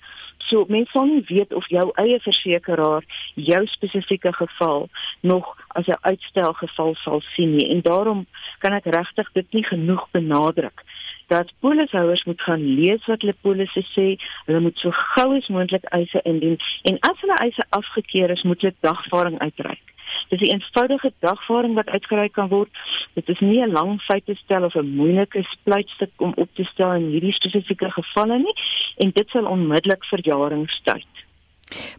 So 0.47 0.65
mense 0.67 0.91
sal 0.91 1.05
nie 1.05 1.23
weet 1.27 1.53
of 1.53 1.67
jou 1.69 1.91
eie 1.95 2.19
versekeraar 2.19 3.03
jou 3.35 3.65
spesifieke 3.67 4.33
geval 4.33 4.89
nog 5.21 5.57
as 5.67 5.87
'n 5.87 5.99
uitstelgeval 6.01 6.95
sal 6.95 7.21
sien 7.35 7.55
nie 7.55 7.69
en 7.69 7.81
daarom 7.81 8.25
kan 8.59 8.73
ek 8.73 8.85
regtig 8.85 9.31
dit 9.33 9.53
nie 9.53 9.63
genoeg 9.63 10.07
benadruk 10.11 10.83
dat 11.27 11.51
polishouers 11.59 12.23
moet 12.23 12.41
gaan 12.41 12.63
lees 12.79 13.05
wat 13.05 13.21
hulle 13.21 13.35
polisse 13.41 13.83
sê, 13.91 14.07
hulle 14.45 14.63
moet 14.63 14.79
so 14.83 14.91
gou 15.15 15.27
as 15.35 15.49
moontlik 15.51 15.85
eise 15.97 16.21
indien 16.23 16.57
en 16.89 16.99
as 17.09 17.19
hulle 17.23 17.37
eise 17.43 17.67
afgekeur 17.79 18.33
is, 18.35 18.43
moet 18.47 18.61
hulle 18.61 18.75
dagvaarding 18.87 19.39
uitreik. 19.43 19.83
Dis 20.29 20.41
'n 20.41 20.51
eenvoudige 20.53 21.11
dagvaarding 21.19 21.75
wat 21.75 21.89
uitgereik 21.89 22.33
kan 22.33 22.47
word. 22.47 22.69
Dit 23.13 23.29
is 23.29 23.39
nie 23.39 23.61
'n 23.61 23.71
lang 23.71 24.01
feite 24.01 24.35
stel 24.35 24.63
of 24.63 24.75
'n 24.75 24.95
moeilike 24.95 25.43
spluitstuk 25.43 26.11
om 26.17 26.33
op 26.35 26.49
te 26.53 26.63
stel 26.63 26.93
in 26.93 27.09
hierdie 27.11 27.33
spesifieke 27.33 27.91
gevalle 27.91 28.37
nie 28.37 28.55
en 28.97 29.11
dit 29.11 29.29
sal 29.29 29.45
onmiddellik 29.45 30.05
verjaring 30.05 30.69
stuit. 30.69 31.13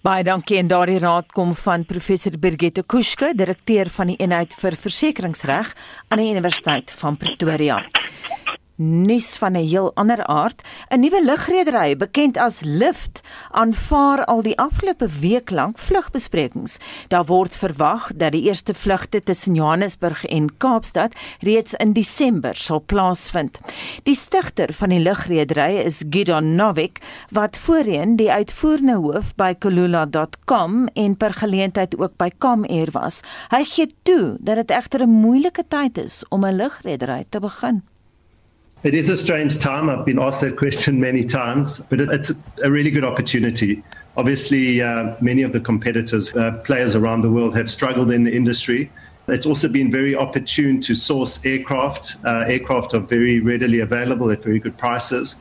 Baie 0.02 0.24
dankie 0.24 0.58
en 0.58 0.68
daardie 0.68 0.98
raad 0.98 1.32
kom 1.32 1.54
van 1.54 1.84
professor 1.84 2.38
Birgitte 2.38 2.82
Kuske, 2.86 3.32
direkteur 3.34 3.86
van 3.86 4.06
die 4.06 4.16
eenheid 4.16 4.54
vir 4.54 4.72
versekeringsreg 4.72 5.74
aan 6.08 6.18
die 6.18 6.30
Universiteit 6.30 6.92
van 7.00 7.16
Pretoria 7.16 7.84
nuus 8.78 9.36
van 9.36 9.52
'n 9.52 9.66
heel 9.66 9.90
ander 9.94 10.24
aard. 10.24 10.62
'n 10.88 11.00
Nuwe 11.00 11.24
lugredery, 11.24 11.96
bekend 11.96 12.36
as 12.36 12.60
Lift, 12.60 13.20
aanvaar 13.50 14.24
al 14.24 14.42
die 14.42 14.58
afgelope 14.58 15.08
week 15.20 15.50
lank 15.50 15.78
vlugbesprekings. 15.78 16.78
Daar 17.08 17.24
word 17.24 17.56
verwag 17.56 18.10
dat 18.14 18.32
die 18.32 18.42
eerste 18.42 18.74
vlugte 18.74 19.22
tussen 19.22 19.54
Johannesburg 19.54 20.24
en 20.24 20.56
Kaapstad 20.56 21.14
reeds 21.40 21.74
in 21.74 21.92
Desember 21.92 22.54
sal 22.54 22.82
plaasvind. 22.86 23.58
Die 24.02 24.14
stigter 24.14 24.72
van 24.72 24.88
die 24.88 25.00
lugredery 25.00 25.74
is 25.84 26.04
Gidon 26.10 26.54
Novik, 26.54 26.98
wat 27.30 27.56
voorheen 27.56 28.16
die 28.16 28.32
uitvoerende 28.32 28.94
hoof 28.94 29.34
by 29.34 29.54
kulula.com 29.58 30.86
en 30.86 31.16
per 31.16 31.34
geleentheid 31.34 31.98
ook 31.98 32.16
by 32.16 32.30
Comair 32.38 32.90
was. 32.90 33.20
Hy 33.48 33.64
gee 33.64 33.94
toe 34.02 34.36
dat 34.40 34.56
dit 34.56 34.70
egter 34.70 35.02
'n 35.02 35.10
moeilike 35.10 35.64
tyd 35.68 35.98
is 35.98 36.24
om 36.28 36.44
'n 36.44 36.56
lugredery 36.56 37.24
te 37.28 37.40
begin. 37.40 37.82
It 38.84 38.94
is 38.94 39.10
a 39.10 39.18
strange 39.18 39.58
time. 39.58 39.90
I've 39.90 40.04
been 40.04 40.20
asked 40.20 40.40
that 40.42 40.56
question 40.56 41.00
many 41.08 41.24
times, 41.24 41.80
but 41.90 42.00
it's 42.00 42.32
a 42.62 42.70
really 42.70 42.92
good 42.92 43.04
opportunity. 43.04 43.82
Obviously, 44.16 44.80
uh, 44.80 45.16
many 45.20 45.42
of 45.42 45.52
the 45.52 45.58
competitors, 45.58 46.32
uh, 46.36 46.52
players 46.62 46.94
around 46.94 47.22
the 47.22 47.30
world, 47.30 47.56
have 47.56 47.68
struggled 47.68 48.12
in 48.12 48.22
the 48.22 48.32
industry. 48.34 48.88
It's 49.26 49.46
also 49.46 49.68
been 49.68 49.90
very 49.90 50.14
opportune 50.14 50.80
to 50.82 50.94
source 50.94 51.44
aircraft. 51.44 52.16
Uh, 52.24 52.44
aircraft 52.46 52.94
are 52.94 53.00
very 53.00 53.40
readily 53.40 53.80
available 53.80 54.30
at 54.30 54.44
very 54.44 54.60
good 54.60 54.78
prices. 54.78 55.34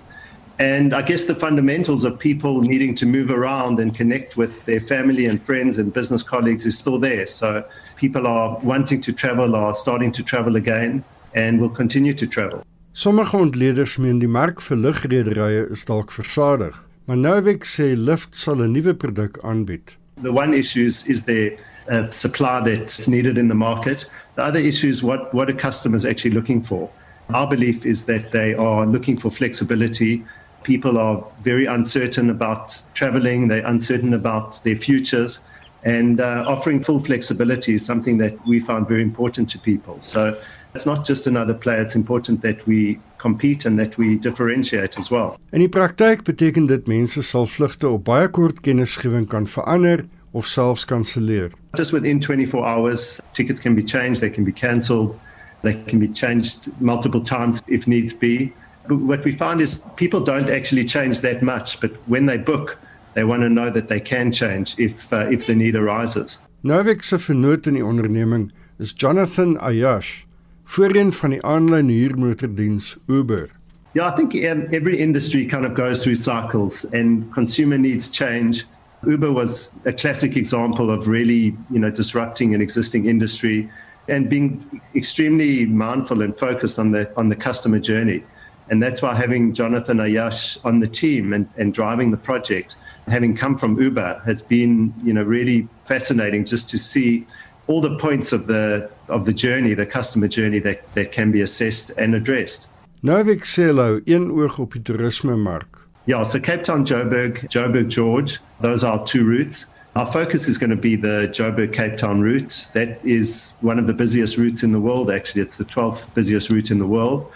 And 0.57 0.95
I 0.95 1.03
guess 1.03 1.25
the 1.25 1.35
fundamentals 1.35 2.05
of 2.05 2.17
people 2.17 2.61
needing 2.61 2.95
to 2.95 3.05
move 3.05 3.29
around 3.29 3.79
and 3.79 3.95
connect 3.95 4.35
with 4.35 4.65
their 4.65 4.79
family 4.79 5.27
and 5.27 5.41
friends 5.41 5.77
and 5.77 5.93
business 5.93 6.23
colleagues 6.23 6.65
is 6.65 6.75
still 6.75 6.97
there. 6.97 7.27
So 7.27 7.63
people 7.97 8.25
are 8.25 8.57
wanting 8.63 8.99
to 9.01 9.13
travel, 9.13 9.55
are 9.55 9.75
starting 9.75 10.11
to 10.13 10.23
travel 10.23 10.55
again, 10.55 11.03
and 11.35 11.61
will 11.61 11.69
continue 11.69 12.15
to 12.15 12.25
travel. 12.25 12.63
Sommige 12.97 13.37
ontleeders 13.37 13.97
meen 14.01 14.17
die 14.17 14.27
mark 14.27 14.61
vir 14.65 14.79
lugrederye 14.81 15.67
is 15.69 15.83
dalk 15.85 16.09
versadig, 16.09 16.73
maar 17.05 17.19
Novik 17.21 17.67
sê 17.69 17.91
Lyft 17.93 18.33
sal 18.33 18.63
'n 18.65 18.71
nuwe 18.73 18.95
produk 18.95 19.37
aanbied. 19.43 19.93
The 20.23 20.31
one 20.33 20.57
issue 20.57 20.85
is, 20.85 21.05
is 21.05 21.21
there 21.25 21.51
a 21.89 22.11
supply 22.11 22.59
that's 22.65 23.07
needed 23.07 23.37
in 23.37 23.49
the 23.49 23.53
market. 23.53 24.09
The 24.35 24.41
other 24.41 24.59
issue 24.59 24.89
is 24.89 25.03
what 25.03 25.31
what 25.31 25.47
are 25.47 25.53
customers 25.53 26.05
actually 26.05 26.33
looking 26.33 26.59
for? 26.59 26.89
Our 27.29 27.47
belief 27.47 27.85
is 27.85 28.05
that 28.05 28.31
they 28.31 28.55
are 28.55 28.87
looking 28.87 29.19
for 29.19 29.29
flexibility. 29.31 30.25
People 30.63 30.97
are 30.97 31.23
very 31.43 31.67
uncertain 31.67 32.31
about 32.31 32.81
traveling, 32.95 33.47
they're 33.47 33.67
uncertain 33.67 34.13
about 34.15 34.63
their 34.63 34.75
futures 34.75 35.41
and 35.83 36.19
uh, 36.19 36.43
offering 36.47 36.83
full 36.83 36.99
flexibility 36.99 37.75
is 37.75 37.85
something 37.85 38.17
that 38.17 38.33
we 38.45 38.59
found 38.59 38.87
very 38.87 39.01
important 39.01 39.49
to 39.49 39.59
people. 39.59 39.97
So 40.01 40.35
it's 40.74 40.86
not 40.86 41.05
just 41.05 41.28
another 41.28 41.53
player 41.53 41.82
it's 41.82 41.95
important 41.95 42.41
that 42.41 42.65
we 42.68 42.99
compete 43.18 43.65
and 43.65 43.80
that 43.80 43.97
we 43.97 44.18
differentiate 44.18 44.97
as 44.97 45.09
well. 45.09 45.38
In 45.51 45.59
die 45.59 45.70
praktyk 45.70 46.24
beteken 46.24 46.68
dit 46.68 46.88
mense 46.88 47.24
sal 47.24 47.47
vlugte 47.47 47.88
op 47.88 48.03
baie 48.05 48.28
kort 48.30 48.61
kennisgewing 48.61 49.28
kan 49.28 49.47
verander 49.47 50.05
of 50.34 50.45
selfs 50.45 50.86
kanselleer. 50.86 51.51
Just 51.76 51.93
within 51.93 52.20
24 52.20 52.65
hours 52.65 53.22
tickets 53.34 53.59
can 53.59 53.76
be 53.76 53.84
changed, 53.84 54.22
they 54.22 54.30
can 54.30 54.43
be 54.43 54.51
cancelled, 54.51 55.18
they 55.63 55.74
can 55.88 55.99
be 55.99 56.07
changed 56.07 56.70
multiple 56.80 57.22
times 57.22 57.61
if 57.68 57.88
needs 57.88 58.13
be. 58.13 58.53
But 58.88 58.99
what 58.99 59.24
we 59.26 59.32
find 59.32 59.59
is 59.61 59.84
people 59.95 60.22
don't 60.22 60.49
actually 60.49 60.86
change 60.86 61.22
that 61.22 61.41
much, 61.41 61.80
but 61.82 61.91
when 62.07 62.26
they 62.26 62.38
book, 62.38 62.78
they 63.15 63.24
want 63.24 63.41
to 63.41 63.49
know 63.49 63.70
that 63.70 63.88
they 63.88 63.99
can 63.99 64.32
change 64.32 64.76
if 64.78 65.11
uh, 65.11 65.28
if 65.32 65.47
the 65.47 65.55
need 65.55 65.76
arises. 65.76 66.38
Novik 66.63 67.03
se 67.03 67.18
vernoot 67.18 67.68
in 67.68 67.74
die 67.74 67.82
onderneming 67.82 68.51
is 68.80 68.93
Jonathan 68.93 69.57
Ayash 69.57 70.26
voorheen 70.68 71.13
van 71.13 71.30
die 71.36 71.41
aanlyn 71.43 71.89
huurmotordiens 71.89 72.97
Uber. 73.07 73.49
Yeah, 73.95 74.11
I 74.11 74.15
think 74.15 74.36
um, 74.36 74.68
every 74.72 74.97
industry 74.99 75.45
kind 75.45 75.65
of 75.65 75.74
goes 75.74 76.03
through 76.03 76.15
cycles 76.15 76.86
and 76.93 77.32
consumer 77.34 77.78
needs 77.78 78.09
change. 78.09 78.65
Uber 79.05 79.32
was 79.32 79.80
a 79.86 79.93
classic 79.93 80.36
example 80.36 80.91
of 80.91 81.07
really, 81.07 81.55
you 81.72 81.80
know, 81.80 81.89
disrupting 81.89 82.53
an 82.53 82.61
existing 82.61 83.05
industry 83.05 83.70
and 84.07 84.30
being 84.30 84.82
extremely 84.93 85.65
mindful 85.65 86.22
and 86.22 86.36
focused 86.36 86.80
on 86.80 86.91
the 86.91 87.09
on 87.15 87.30
the 87.30 87.36
customer 87.36 87.80
journey. 87.80 88.24
And 88.70 88.84
that's 88.84 89.01
why 89.01 89.15
having 89.15 89.53
Jonathan 89.53 89.97
Ayash 89.97 90.57
on 90.65 90.80
the 90.80 90.88
team 90.88 91.34
and, 91.34 91.47
and 91.57 91.74
driving 91.74 92.11
the 92.11 92.18
project, 92.18 92.76
having 93.07 93.36
come 93.36 93.57
from 93.57 93.82
Uber, 93.82 94.22
has 94.26 94.41
been, 94.41 94.93
you 95.03 95.13
know, 95.13 95.24
really 95.24 95.68
fascinating 95.86 96.43
just 96.43 96.70
to 96.70 96.78
see 96.78 97.26
all 97.68 97.82
the 97.82 97.95
points 97.97 98.32
of 98.34 98.47
the 98.47 98.89
of 99.09 99.26
the 99.26 99.34
journey, 99.34 99.74
the 99.74 99.86
customer 99.86 100.28
journey 100.28 100.59
that 100.59 100.80
that 100.93 101.11
can 101.11 101.32
be 101.32 101.41
assessed 101.41 101.91
and 101.97 102.15
addressed. 102.15 102.68
Novik 103.01 103.45
Selo, 103.45 103.99
een 104.05 104.32
oog 104.32 104.59
op 104.59 104.72
die 104.72 104.82
toerisme 104.82 105.36
mark. 105.36 105.88
Yeah, 106.05 106.24
so 106.24 106.39
Cape 106.39 106.63
Town, 106.63 106.84
Joburg, 106.84 107.47
Joburg, 107.49 107.88
George, 107.88 108.39
those 108.61 108.84
are 108.84 109.03
two 109.03 109.26
routes. 109.26 109.68
Our 109.95 110.05
focus 110.05 110.47
is 110.47 110.57
going 110.57 110.70
to 110.70 110.76
be 110.76 110.95
the 110.95 111.28
Joburg 111.32 111.74
Cape 111.74 111.97
Town 111.97 112.22
route. 112.22 112.68
That 112.74 113.03
is 113.03 113.55
one 113.61 113.80
of 113.80 113.88
the 113.88 113.93
busiest 113.93 114.38
routes 114.38 114.63
in 114.63 114.72
the 114.72 114.80
world, 114.80 115.11
actually. 115.11 115.41
It's 115.41 115.57
the 115.57 115.65
12th 115.65 116.13
busiest 116.13 116.49
route 116.49 116.72
in 116.72 116.80
the 116.80 116.86
world. 116.86 117.32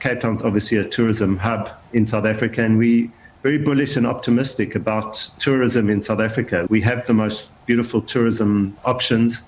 Cape 0.00 0.20
Town's 0.20 0.42
obviously 0.42 0.78
a 0.78 0.84
tourism 0.84 1.36
hub 1.36 1.70
in 1.92 2.04
South 2.04 2.26
Africa, 2.26 2.62
and 2.62 2.78
we 2.78 3.10
very 3.42 3.58
bullish 3.58 3.96
and 3.96 4.06
optimistic 4.06 4.74
about 4.74 5.14
tourism 5.38 5.90
in 5.90 6.00
South 6.00 6.20
Africa. 6.20 6.66
We 6.70 6.80
have 6.82 7.06
the 7.06 7.14
most 7.14 7.52
beautiful 7.66 8.00
tourism 8.00 8.76
options 8.84 9.42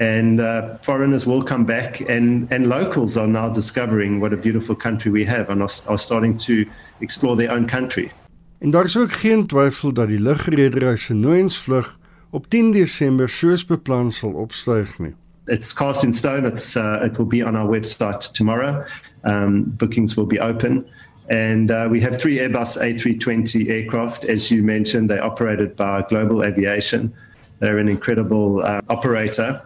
and 0.00 0.40
uh, 0.40 0.62
foreigners 0.80 1.24
will 1.24 1.42
come 1.42 1.64
back 1.64 2.00
and 2.08 2.52
and 2.52 2.66
locals 2.66 3.16
are 3.16 3.28
now 3.28 3.52
discovering 3.52 4.20
what 4.20 4.32
a 4.32 4.36
beautiful 4.36 4.74
country 4.74 5.10
we 5.10 5.24
have 5.24 5.50
and 5.50 5.62
are, 5.62 5.70
are 5.86 5.98
starting 5.98 6.36
to 6.36 6.64
explore 7.00 7.36
their 7.36 7.50
own 7.50 7.66
country. 7.66 8.10
En 8.58 8.70
daar 8.70 8.84
is 8.84 8.96
ook 8.96 9.12
geen 9.12 9.46
twyfel 9.46 9.92
dat 9.92 10.08
die 10.08 10.20
lugredery 10.20 10.96
se 10.96 11.14
Nooiensvlug 11.14 11.98
op 12.30 12.48
10 12.48 12.72
Desember 12.72 13.28
soos 13.28 13.64
beplan 13.64 14.12
sal 14.12 14.32
opstyg 14.32 14.98
nie. 14.98 15.14
It's 15.44 15.72
cast 15.72 16.02
in 16.02 16.12
stone. 16.12 16.46
It's 16.46 16.76
uh, 16.76 17.02
it 17.04 17.16
will 17.16 17.26
be 17.26 17.46
on 17.46 17.56
our 17.56 17.78
website 17.78 18.32
tomorrow. 18.32 18.84
Um, 19.24 19.64
bookings 19.76 20.14
will 20.14 20.26
be 20.26 20.40
open. 20.40 20.86
And 21.28 21.70
uh, 21.70 21.86
we 21.90 22.00
have 22.00 22.20
three 22.20 22.38
Airbus 22.38 22.76
A320 22.76 23.68
aircraft. 23.68 24.24
As 24.24 24.50
you 24.50 24.62
mentioned, 24.62 25.08
they're 25.08 25.24
operated 25.24 25.76
by 25.76 26.02
Global 26.08 26.44
Aviation. 26.44 27.12
They're 27.60 27.78
an 27.78 27.88
incredible 27.88 28.62
uh, 28.64 28.80
operator 28.88 29.60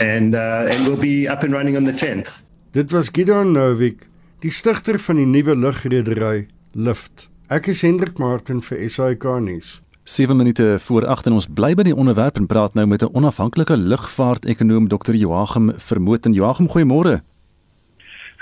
and 0.00 0.34
uh, 0.34 0.72
and 0.72 0.86
we'll 0.86 1.00
be 1.00 1.28
up 1.28 1.42
and 1.42 1.52
running 1.52 1.76
on 1.76 1.84
the 1.84 1.92
10th. 1.92 2.32
Dit 2.72 2.92
was 2.92 3.10
Gideon 3.12 3.52
Novik, 3.52 4.08
die 4.40 4.50
stigter 4.50 4.98
van 4.98 5.20
die 5.20 5.26
nuwe 5.28 5.56
lugredery 5.56 6.46
Lift. 6.72 7.28
Ek 7.52 7.68
is 7.72 7.84
Hendrik 7.84 8.18
Martin 8.18 8.62
vir 8.64 8.88
SAK 8.88 9.28
nuus. 9.44 9.80
7 10.08 10.36
minute 10.36 10.76
voor 10.80 11.06
8 11.06 11.26
en 11.26 11.36
ons 11.36 11.46
bly 11.46 11.74
by 11.74 11.82
die 11.88 11.94
onderwerp 11.94 12.36
en 12.40 12.46
praat 12.46 12.74
nou 12.74 12.86
met 12.86 13.02
'n 13.02 13.12
onafhanklike 13.12 13.76
lugvaart-ekonoom 13.76 14.88
Dr. 14.88 15.14
Joachim 15.14 15.72
Vermoten. 15.76 16.32
Joachim, 16.32 16.68
goeiemôre. 16.68 17.20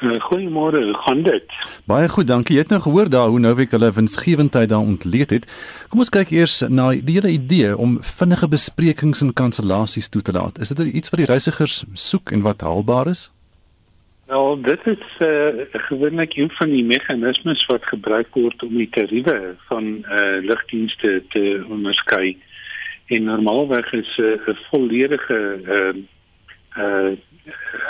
Uh, 0.05 0.21
Goeiemôre, 0.21 0.85
hoe 0.85 0.95
gaan 0.95 1.23
dit? 1.23 1.53
Baie 1.89 2.09
goed, 2.09 2.27
dankie. 2.29 2.59
Jy 2.59 2.63
het 2.63 2.73
nou 2.75 2.81
gehoor 2.85 3.09
daar 3.09 3.31
hoe 3.33 3.39
Novik 3.41 3.71
hulle 3.73 3.89
winsgewendheid 3.93 4.69
daar 4.69 4.85
ontleed 4.85 5.31
het. 5.33 5.47
Kom 5.89 6.03
ons 6.05 6.13
kyk 6.13 6.33
eers 6.35 6.59
na 6.69 6.91
die 6.93 7.17
hele 7.17 7.31
idee 7.33 7.71
om 7.77 7.97
vinnige 8.05 8.49
besprekings 8.53 9.25
en 9.25 9.33
kansellasies 9.33 10.11
toe 10.13 10.21
te 10.23 10.35
laat. 10.37 10.61
Is 10.61 10.75
dit 10.75 10.93
iets 10.93 11.09
wat 11.09 11.23
die 11.23 11.31
reisigers 11.31 11.85
soek 11.95 12.35
en 12.37 12.45
wat 12.45 12.61
haalbaar 12.61 13.09
is? 13.15 13.31
Nou, 14.29 14.61
dit 14.61 14.87
is 14.93 15.07
uh, 15.25 15.65
gewoonlik 15.89 16.37
een 16.37 16.53
van 16.59 16.69
die 16.69 16.85
meganismes 16.85 17.65
wat 17.73 17.89
gebruik 17.89 18.37
word 18.37 18.63
om 18.63 18.77
die 18.77 18.89
tariewe 18.93 19.55
van 19.71 19.89
uh, 20.05 20.45
lugdienste 20.45 21.23
te 21.33 21.65
onderskei. 21.69 22.37
En 23.07 23.25
normaalweg 23.25 23.93
is 23.93 24.13
'n 24.21 24.53
uh, 24.53 24.57
volledige 24.69 25.41
uh, 25.65 25.97
uh, 26.77 27.13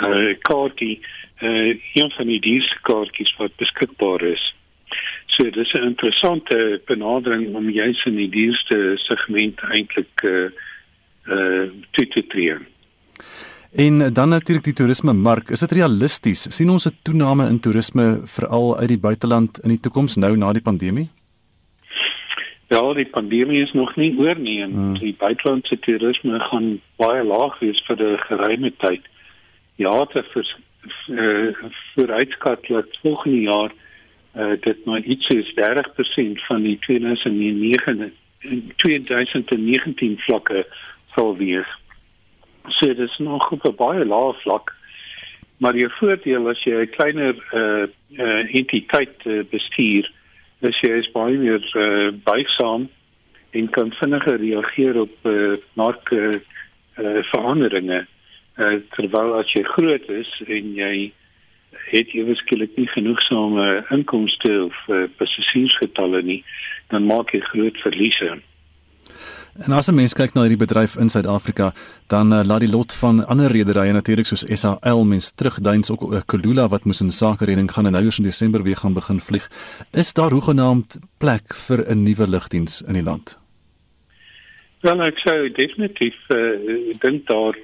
uh, 0.01 0.35
kaartjie 0.47 0.99
uh, 1.41 1.75
een 1.93 2.11
van 2.11 2.27
die 2.27 2.39
dienskaartjies 2.39 3.35
wat 3.37 3.55
beskikbaar 3.55 4.21
is. 4.21 4.53
So 5.25 5.49
dis 5.49 5.73
'n 5.73 5.83
interessante 5.83 6.81
benadering 6.85 7.55
om 7.55 7.69
juis 7.69 8.05
in 8.05 8.15
die 8.15 8.29
duurste 8.29 8.93
segment 8.95 9.59
eintlik 9.59 10.21
uh, 10.23 10.49
uh, 11.27 11.69
toe 11.91 12.07
te 12.07 12.27
tree. 12.27 12.57
En 13.75 14.13
dan 14.13 14.29
natuurlik 14.29 14.63
die 14.63 14.73
toerisme 14.73 15.13
mark. 15.13 15.49
Is 15.49 15.59
dit 15.59 15.71
realisties? 15.71 16.55
sien 16.55 16.69
ons 16.69 16.87
'n 16.87 16.97
toename 17.03 17.47
in 17.47 17.59
toerisme 17.59 18.19
veral 18.23 18.77
uit 18.77 18.87
die 18.87 18.99
buiteland 18.99 19.59
in 19.63 19.69
die 19.69 19.79
toekoms 19.79 20.15
nou 20.15 20.37
na 20.37 20.53
die 20.53 20.61
pandemie? 20.61 21.09
Ja, 22.67 22.93
die 22.93 23.05
pandemie 23.05 23.61
is 23.61 23.73
nog 23.73 23.95
nie 23.95 24.15
oor 24.17 24.39
nie 24.39 24.61
en 24.61 24.71
hmm. 24.71 24.93
die 24.99 25.15
buitelandse 25.17 25.79
toerisme 25.79 26.39
gaan 26.39 26.81
baie 26.97 27.23
laag 27.23 27.59
wees 27.59 27.83
vir 27.87 27.95
'n 27.95 28.17
geruime 28.17 28.71
tyd. 28.77 29.01
Ja, 29.75 30.05
te 30.05 30.23
vir 30.23 30.55
uh, 31.07 31.53
vooruitskat 31.93 32.65
dat 32.67 32.97
volgende 33.01 33.41
jaar 33.41 33.71
uh, 34.35 34.51
dit 34.59 34.85
maar 34.85 35.01
iets 35.01 35.27
is 35.27 35.53
30% 35.53 36.45
van 36.47 36.61
die 36.61 36.77
2009 36.79 38.13
2019 38.75 40.17
vlakke 40.17 40.65
sal 41.15 41.37
wees. 41.37 41.67
So 42.67 42.85
dit 42.85 42.99
is 42.99 43.17
nog 43.17 43.51
op 43.51 43.63
'n 43.63 43.75
baie 43.75 44.05
lae 44.05 44.33
vlak. 44.33 44.75
Maar 45.57 45.73
die 45.73 45.89
voordeel 45.89 46.49
as 46.49 46.63
jy 46.63 46.81
'n 46.81 46.89
kleiner 46.89 47.35
uh, 47.53 47.87
uh 48.17 48.55
entiteit 48.55 49.25
uh, 49.25 49.43
bestuur 49.49 50.11
is 50.59 50.79
jy 50.79 50.91
is 50.97 51.11
baie 51.11 51.37
meer 51.37 51.63
uh, 51.73 52.11
buigsaam 52.23 52.89
en 53.51 53.69
kan 53.69 53.91
vinniger 53.91 54.37
reageer 54.37 54.99
op 54.99 55.15
uh, 55.23 55.57
mark 55.73 56.11
uh, 56.11 56.33
uh, 56.99 57.23
veranderinge 57.31 58.05
uh, 58.57 58.79
terwyl 58.95 59.35
as 59.39 59.51
jy 59.55 59.63
groot 59.75 60.09
is 60.09 60.31
en 60.47 60.73
jy 60.75 61.11
het 61.91 62.11
jy 62.15 62.23
beskiklik 62.25 62.75
nie 62.77 62.87
genoegsame 62.93 63.85
inkomste 63.93 64.51
of 64.65 64.75
uh, 64.89 65.05
passasiersgetalle 65.19 66.21
nie 66.23 66.41
dan 66.89 67.07
maak 67.09 67.33
jy 67.35 67.41
groot 67.51 67.77
verliese 67.83 68.37
En 69.55 69.71
as 69.71 69.87
'n 69.87 69.95
mens 69.95 70.13
kyk 70.13 70.33
na 70.33 70.41
hierdie 70.41 70.65
bedryf 70.65 70.97
in 70.97 71.09
Suid-Afrika, 71.09 71.73
dan 72.07 72.33
uh, 72.33 72.43
laat 72.43 72.59
die 72.59 72.69
lot 72.69 72.93
van 72.93 73.25
ander 73.25 73.51
rederye 73.51 73.93
natuurlik 73.93 74.25
soos 74.25 74.43
SAL 74.59 75.03
mens 75.05 75.31
terugduins 75.31 75.91
ook 75.91 76.13
uh, 76.13 76.19
Kulula 76.25 76.67
wat 76.67 76.83
moes 76.83 77.01
in 77.01 77.11
sakereding 77.11 77.71
gaan 77.71 77.85
en 77.85 77.91
nou 77.91 78.03
eers 78.03 78.17
in 78.17 78.23
Desember 78.23 78.63
weer 78.63 78.75
gaan 78.75 78.93
begin 78.93 79.19
vlieg. 79.19 79.47
Is 79.93 80.13
daar 80.13 80.31
hoegenaamd 80.31 80.99
plek 81.17 81.55
vir 81.55 81.85
'n 81.87 82.03
nuwe 82.03 82.27
lugdiens 82.27 82.81
in 82.81 82.93
die 82.93 83.03
land? 83.03 83.39
Wel, 84.81 85.01
ek 85.01 85.17
sou 85.17 85.49
definitief 85.49 86.17
uh, 86.29 86.99
dink 86.99 87.27
daar 87.27 87.55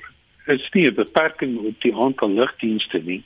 is 0.54 0.70
nie 0.74 0.88
'n 0.88 0.96
beperking 0.96 1.58
op 1.58 1.82
die 1.82 1.96
aantal 1.96 2.30
lugdienste 2.30 3.02
nie. 3.04 3.24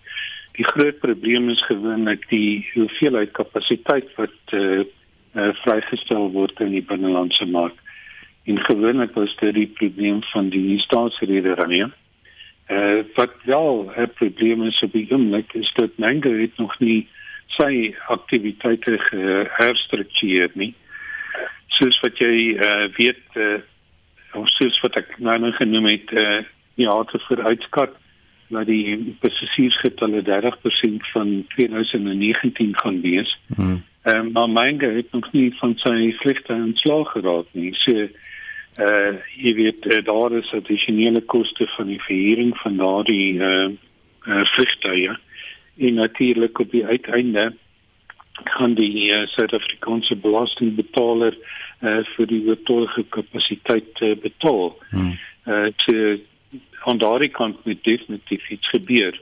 Die 0.55 0.65
groot 0.65 0.99
probleem 0.99 1.49
is 1.49 1.65
gewoonlik 1.65 2.29
die 2.29 2.67
hoeveelheid 2.73 3.31
kapasiteit 3.31 4.07
wat 4.15 4.53
uh, 4.53 4.83
uh, 5.35 5.51
vrygestel 5.63 6.31
word 6.31 6.59
in 6.59 6.71
die 6.71 6.85
binnelandse 6.85 7.45
mark 7.45 7.75
en 8.45 8.59
gewoonlik 8.59 9.13
was 9.13 9.35
dit 9.35 9.53
die 9.53 9.67
probleem 9.67 10.23
van 10.23 10.49
die 10.49 10.79
staatsrederye. 10.79 11.89
Eh 12.65 12.77
uh, 12.77 13.03
wat 13.15 13.33
wel 13.43 13.91
'n 13.97 14.11
probleem 14.13 14.63
is 14.63 14.81
op 14.81 14.91
die 14.91 15.07
oomblik 15.11 15.53
is 15.53 15.71
dat 15.73 15.97
Mango 15.97 16.31
het 16.31 16.57
nog 16.57 16.79
nie 16.79 17.07
sy 17.47 17.95
aktiwiteite 18.07 18.99
herstruktureer 19.59 20.49
nie. 20.53 20.73
Soos 21.67 21.99
wat 21.99 22.17
jy 22.17 22.55
eh 22.57 22.69
uh, 22.69 22.89
weet 22.97 23.23
eh 23.33 23.43
uh, 23.43 23.59
of 24.33 24.49
soos 24.49 24.79
wat 24.83 24.95
ek 24.95 25.17
nou 25.19 25.37
nou 25.39 25.51
genoem 25.51 25.85
het 25.85 26.11
eh 26.11 26.23
uh, 26.23 26.43
ja, 26.75 27.03
te 27.03 27.19
vooruitskat 27.27 27.95
dat 28.47 28.65
die 28.65 29.15
passasiersgetalle 29.19 30.21
30% 30.21 31.09
van 31.13 31.45
2019 31.55 32.77
gaan 32.77 33.01
wees. 33.01 33.37
Hmm. 33.55 33.83
Ehm 34.01 34.25
um, 34.25 34.31
maar 34.31 34.49
Mango 34.49 34.89
het 34.89 35.11
nog 35.11 35.31
nie 35.31 35.55
van 35.57 35.73
sy 35.75 36.13
vlugte 36.17 36.53
ontslaag 36.53 37.11
geraak 37.11 37.45
nie. 37.51 37.73
So 37.73 38.07
uh 38.85 39.13
jy 39.35 39.53
weet 39.55 39.85
uh, 39.85 40.03
daar 40.05 40.31
is 40.37 40.51
addisionele 40.53 41.21
koste 41.21 41.67
van 41.77 41.87
die 41.87 42.01
verhuuring 42.01 42.57
van 42.57 42.77
daardie 42.77 43.33
uh, 43.39 43.69
uh 44.27 44.45
vliegtuie 44.53 45.17
en 45.77 45.93
natuurlik 45.93 46.59
op 46.59 46.71
die 46.71 46.85
uiteinde 46.85 47.53
kan 48.43 48.73
die 48.73 49.09
uh, 49.11 49.25
Suid-Afrikaanse 49.27 50.15
belastingbetaler 50.15 51.37
uh 51.81 52.03
vir 52.15 52.27
die 52.27 52.43
oortollige 52.47 53.03
kapasiteit 53.09 54.01
uh, 54.01 54.13
betaal. 54.21 54.75
Hmm. 54.89 55.17
Uh 55.45 55.67
te 55.85 56.19
aan 56.85 56.97
daardie 57.01 57.31
kant 57.33 57.65
moet 57.65 57.83
definitief 57.83 58.49
iets 58.49 58.69
gebeur. 58.69 59.19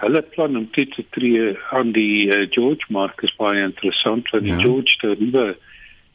Hulle 0.00 0.22
plan 0.22 0.56
om 0.56 0.68
dit 0.72 0.92
te 0.94 1.04
tree 1.10 1.56
aan 1.70 1.92
die 1.92 2.28
uh, 2.28 2.46
George 2.50 2.86
Marcus 2.88 3.34
baie 3.36 3.62
interessant 3.62 4.30
want 4.30 4.44
die 4.44 4.52
ja. 4.52 4.60
George 4.60 5.16
daar 5.32 5.54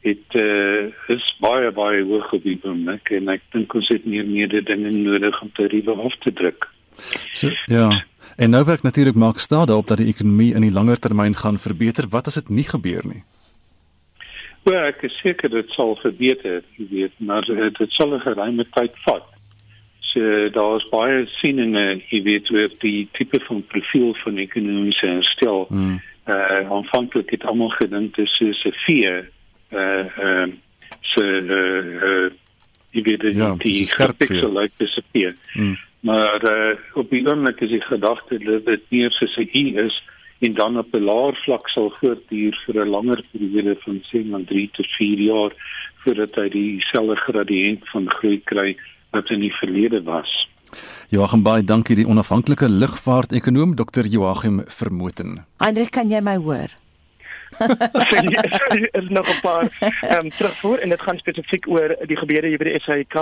het 0.06 0.34
uh, 0.38 0.86
is 1.14 1.26
baie 1.42 1.70
baie 1.74 2.02
hoog 2.04 2.32
op 2.32 2.42
die 2.42 2.58
oomblik 2.62 3.10
en 3.18 3.30
ek 3.34 3.42
dink 3.54 3.74
ons 3.74 3.88
het 3.90 4.04
meer 4.06 4.26
mededinge 4.26 4.92
nodig 4.94 5.40
om 5.42 5.50
tariewe 5.58 5.96
af 6.08 6.18
te 6.24 6.32
druk. 6.32 6.68
So 7.32 7.50
ja. 7.66 7.90
En 8.36 8.50
nou 8.52 8.64
werk 8.64 8.82
natuurlik 8.82 9.16
maak 9.16 9.38
staat 9.38 9.66
daarop 9.66 9.88
dat 9.88 9.98
die 10.02 10.10
ekonomie 10.12 10.52
in 10.54 10.66
die 10.66 10.72
langer 10.72 10.98
termyn 11.00 11.34
gaan 11.34 11.58
verbeter. 11.58 12.08
Wat 12.10 12.26
as 12.26 12.36
dit 12.36 12.48
nie 12.48 12.66
gebeur 12.68 13.06
nie? 13.08 13.22
Wel, 14.66 14.82
ek 14.90 15.04
is 15.06 15.14
seker 15.22 15.48
dit 15.48 15.68
sal 15.76 15.94
verbeter, 16.02 16.64
jy 16.76 16.86
weet, 16.90 17.14
maar 17.22 17.46
uh, 17.48 17.70
dit 17.78 17.92
sal 17.94 18.14
'n 18.14 18.24
geruime 18.24 18.66
tyd 18.74 18.94
vat. 19.06 19.28
So 20.16 20.48
daar's 20.48 20.84
baie 20.88 21.26
sieninge, 21.36 21.98
jy 22.08 22.22
weet, 22.24 22.48
oor 22.54 22.70
die 22.80 23.02
tipe 23.12 23.36
van 23.44 23.58
profiel 23.68 24.14
van 24.22 24.38
ekonomiese 24.40 25.10
herstel. 25.10 25.66
Hmm. 25.68 25.98
Uh 26.24 26.62
aanvanklik 26.72 27.34
het 27.34 27.44
almal 27.44 27.68
gedink 27.76 28.16
dit 28.16 28.40
is 28.40 28.64
'n 28.64 28.72
vier 28.86 29.28
uh 29.72 30.06
ehm 30.08 30.56
so 31.12 31.20
uh 31.20 31.84
uh 32.08 32.30
jy 32.96 33.02
weet 33.02 33.20
die 33.20 33.36
ja, 33.36 33.52
die 33.60 33.84
pixel 34.16 34.52
like 34.52 34.72
disappear. 34.78 35.34
Mm. 35.54 35.76
Maar 36.00 36.40
uh 36.44 36.74
op 36.94 37.10
die 37.10 37.22
oomblik 37.28 37.60
is 37.60 37.70
die 37.70 37.84
gedagte 37.84 38.38
dat 38.38 38.64
dit 38.64 38.82
meer 38.88 39.12
soos 39.12 39.36
'n 39.36 39.50
i 39.52 39.76
is 39.84 40.02
en 40.40 40.52
dan 40.52 40.78
op 40.78 40.94
'n 40.94 41.04
laer 41.04 41.36
vlak 41.44 41.68
sal 41.68 41.92
voortduur 42.00 42.56
vir 42.64 42.84
'n 42.84 42.88
langer 42.88 43.22
periode 43.32 43.76
van 43.84 44.02
sê 44.08 44.24
maar 44.24 44.44
3 44.44 44.70
tot 44.72 44.86
4 44.96 45.18
jaar 45.18 45.52
voordat 46.02 46.34
hy 46.34 46.48
dieselfde 46.48 47.16
gradiënt 47.16 47.88
van 47.92 48.10
groei 48.10 48.40
kry 48.44 48.76
wat 49.16 49.32
in 49.34 49.44
die 49.44 49.52
verlede 49.60 50.02
was. 50.06 50.32
Joachim 51.14 51.44
Baai, 51.46 51.62
dankie 51.64 51.96
die 51.96 52.06
onafhanklike 52.06 52.68
lugvaart-ekonoom 52.68 53.76
Dr. 53.78 54.08
Joachim 54.10 54.64
Vermoten. 54.66 55.44
Hendrik, 55.62 55.92
kan 55.94 56.10
jy 56.10 56.20
my 56.20 56.36
hoor? 56.42 56.72
er 57.60 58.88
is 58.92 59.08
nog 59.08 59.28
'n 59.28 59.40
paar 59.40 59.68
um, 60.18 60.28
terugvoer 60.30 60.78
en 60.78 60.88
dit 60.88 61.00
gaan 61.00 61.18
spesifiek 61.18 61.68
oor 61.68 61.96
die 62.10 62.16
gebeure 62.16 62.48
hier 62.50 62.58
by 62.58 62.64
die 62.64 62.80
SAIK. 62.80 63.14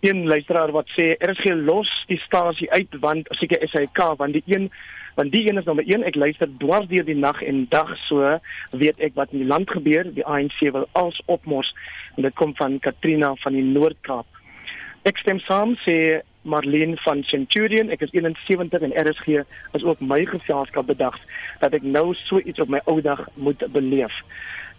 Een 0.00 0.26
luisteraar 0.26 0.72
wat 0.74 0.90
sê 0.98 1.14
er 1.18 1.30
is 1.30 1.40
geen 1.40 1.64
los 1.64 1.90
die 2.06 2.18
stasie 2.26 2.70
uit 2.70 2.98
want 3.00 3.30
seker 3.30 3.68
SAIK 3.68 4.02
want 4.18 4.32
die 4.32 4.42
een 4.46 4.70
want 5.14 5.32
die 5.32 5.48
een 5.48 5.58
is 5.58 5.64
nommer 5.64 5.86
1 5.86 6.04
ek 6.04 6.14
luister 6.14 6.48
dwars 6.58 6.88
deur 6.88 7.04
die 7.04 7.16
nag 7.16 7.42
en 7.42 7.66
dag 7.70 7.96
so 8.08 8.38
weet 8.70 9.00
ek 9.00 9.14
wat 9.14 9.32
in 9.32 9.38
die 9.38 9.48
land 9.48 9.70
gebeur 9.70 10.04
die 10.14 10.26
ANC 10.26 10.58
wil 10.60 10.88
als 10.92 11.22
opmors 11.24 11.72
en 12.16 12.22
dit 12.22 12.34
kom 12.34 12.52
van 12.56 12.78
Katrina 12.78 13.34
van 13.34 13.52
die 13.52 13.64
Noord-Kaap. 13.64 14.35
Ek 15.06 15.20
stem 15.22 15.38
saam 15.38 15.76
sê 15.84 16.18
Marlene 16.42 16.96
van 17.04 17.20
Centurion. 17.30 17.92
Ek 17.94 18.00
is 18.02 18.10
71 18.10 18.82
en 18.82 18.94
RSG 19.06 19.44
is 19.78 19.84
ook 19.86 20.00
my 20.02 20.24
geselskap 20.26 20.88
bedag 20.90 21.14
dat 21.60 21.76
ek 21.78 21.86
nou 21.86 22.08
so 22.24 22.40
iets 22.42 22.58
op 22.64 22.72
my 22.74 22.80
ou 22.90 22.96
dag 23.04 23.22
moet 23.38 23.62
beleef. 23.76 24.16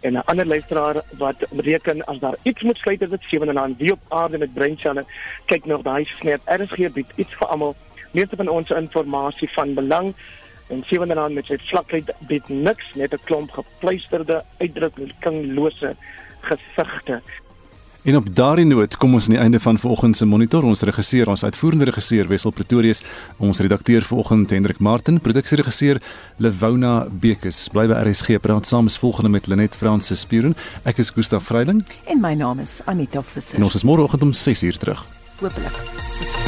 En 0.04 0.20
'n 0.20 0.26
ander 0.28 0.44
luisteraar 0.44 1.00
wat 1.16 1.46
reken 1.56 2.04
as 2.04 2.20
daar 2.20 2.36
iets 2.42 2.62
moet 2.62 2.76
is 2.84 3.08
dit 3.08 3.24
7 3.30 3.48
en 3.48 3.58
aan 3.58 3.74
die 3.78 3.92
op 3.92 4.04
aarde 4.08 4.38
met 4.38 4.54
breinselle. 4.54 5.04
Kyk 5.46 5.64
nog 5.64 5.82
daai 5.82 6.04
snap. 6.04 6.40
RSG 6.44 6.92
bied 6.92 7.10
iets 7.16 7.34
vir 7.34 7.48
almal. 7.48 7.74
Meeste 8.12 8.36
van 8.36 8.48
ons 8.48 8.70
inligting 8.70 9.50
van 9.50 9.74
belang 9.74 10.14
en 10.68 10.84
7 10.86 11.10
en 11.10 11.18
aan 11.18 11.32
met 11.32 11.46
sy 11.46 11.56
vlakheid 11.56 12.12
bied 12.28 12.48
niks 12.48 12.94
net 12.94 13.14
'n 13.14 13.24
klomp 13.24 13.50
gepleisterde 13.50 14.44
uitdrukkingslose 14.58 15.96
gesigte. 16.40 17.22
En 18.08 18.16
op 18.16 18.28
daardie 18.34 18.64
noot 18.64 18.96
kom 18.96 19.12
ons 19.18 19.26
aan 19.28 19.34
die 19.34 19.40
einde 19.42 19.58
van 19.60 19.78
vanoggend 19.78 20.16
se 20.16 20.24
monitor. 20.26 20.64
Ons 20.64 20.80
regisseur, 20.80 21.28
ons 21.28 21.44
uitvoerende 21.44 21.84
regisseur 21.90 22.30
Wessel 22.30 22.54
Pretorius, 22.56 23.02
ons 23.36 23.60
redakteur 23.60 24.06
vanoggend 24.08 24.50
Hendrik 24.50 24.80
Martin, 24.80 25.20
produksieregisseur 25.20 26.00
Lewona 26.40 27.04
Bekes. 27.10 27.66
Bly 27.68 27.84
by 27.92 28.00
RSG 28.08 28.40
praat 28.40 28.66
saam 28.66 28.88
is 28.88 28.96
volgende 28.96 29.28
met 29.36 29.46
Lenet 29.46 29.76
Fransis 29.76 30.24
Spuren. 30.24 30.56
Ek 30.88 31.04
is 31.04 31.12
Gustaf 31.12 31.50
Vreiling 31.52 31.84
en 32.08 32.24
my 32.24 32.32
naam 32.32 32.64
is 32.64 32.80
Anita 32.88 33.20
Visser. 33.20 33.60
En 33.60 33.68
ons 33.68 33.76
is 33.76 33.84
môreoggend 33.84 34.24
om 34.24 34.32
6uur 34.32 34.80
terug. 34.80 35.04
Hoopelik. 35.42 36.47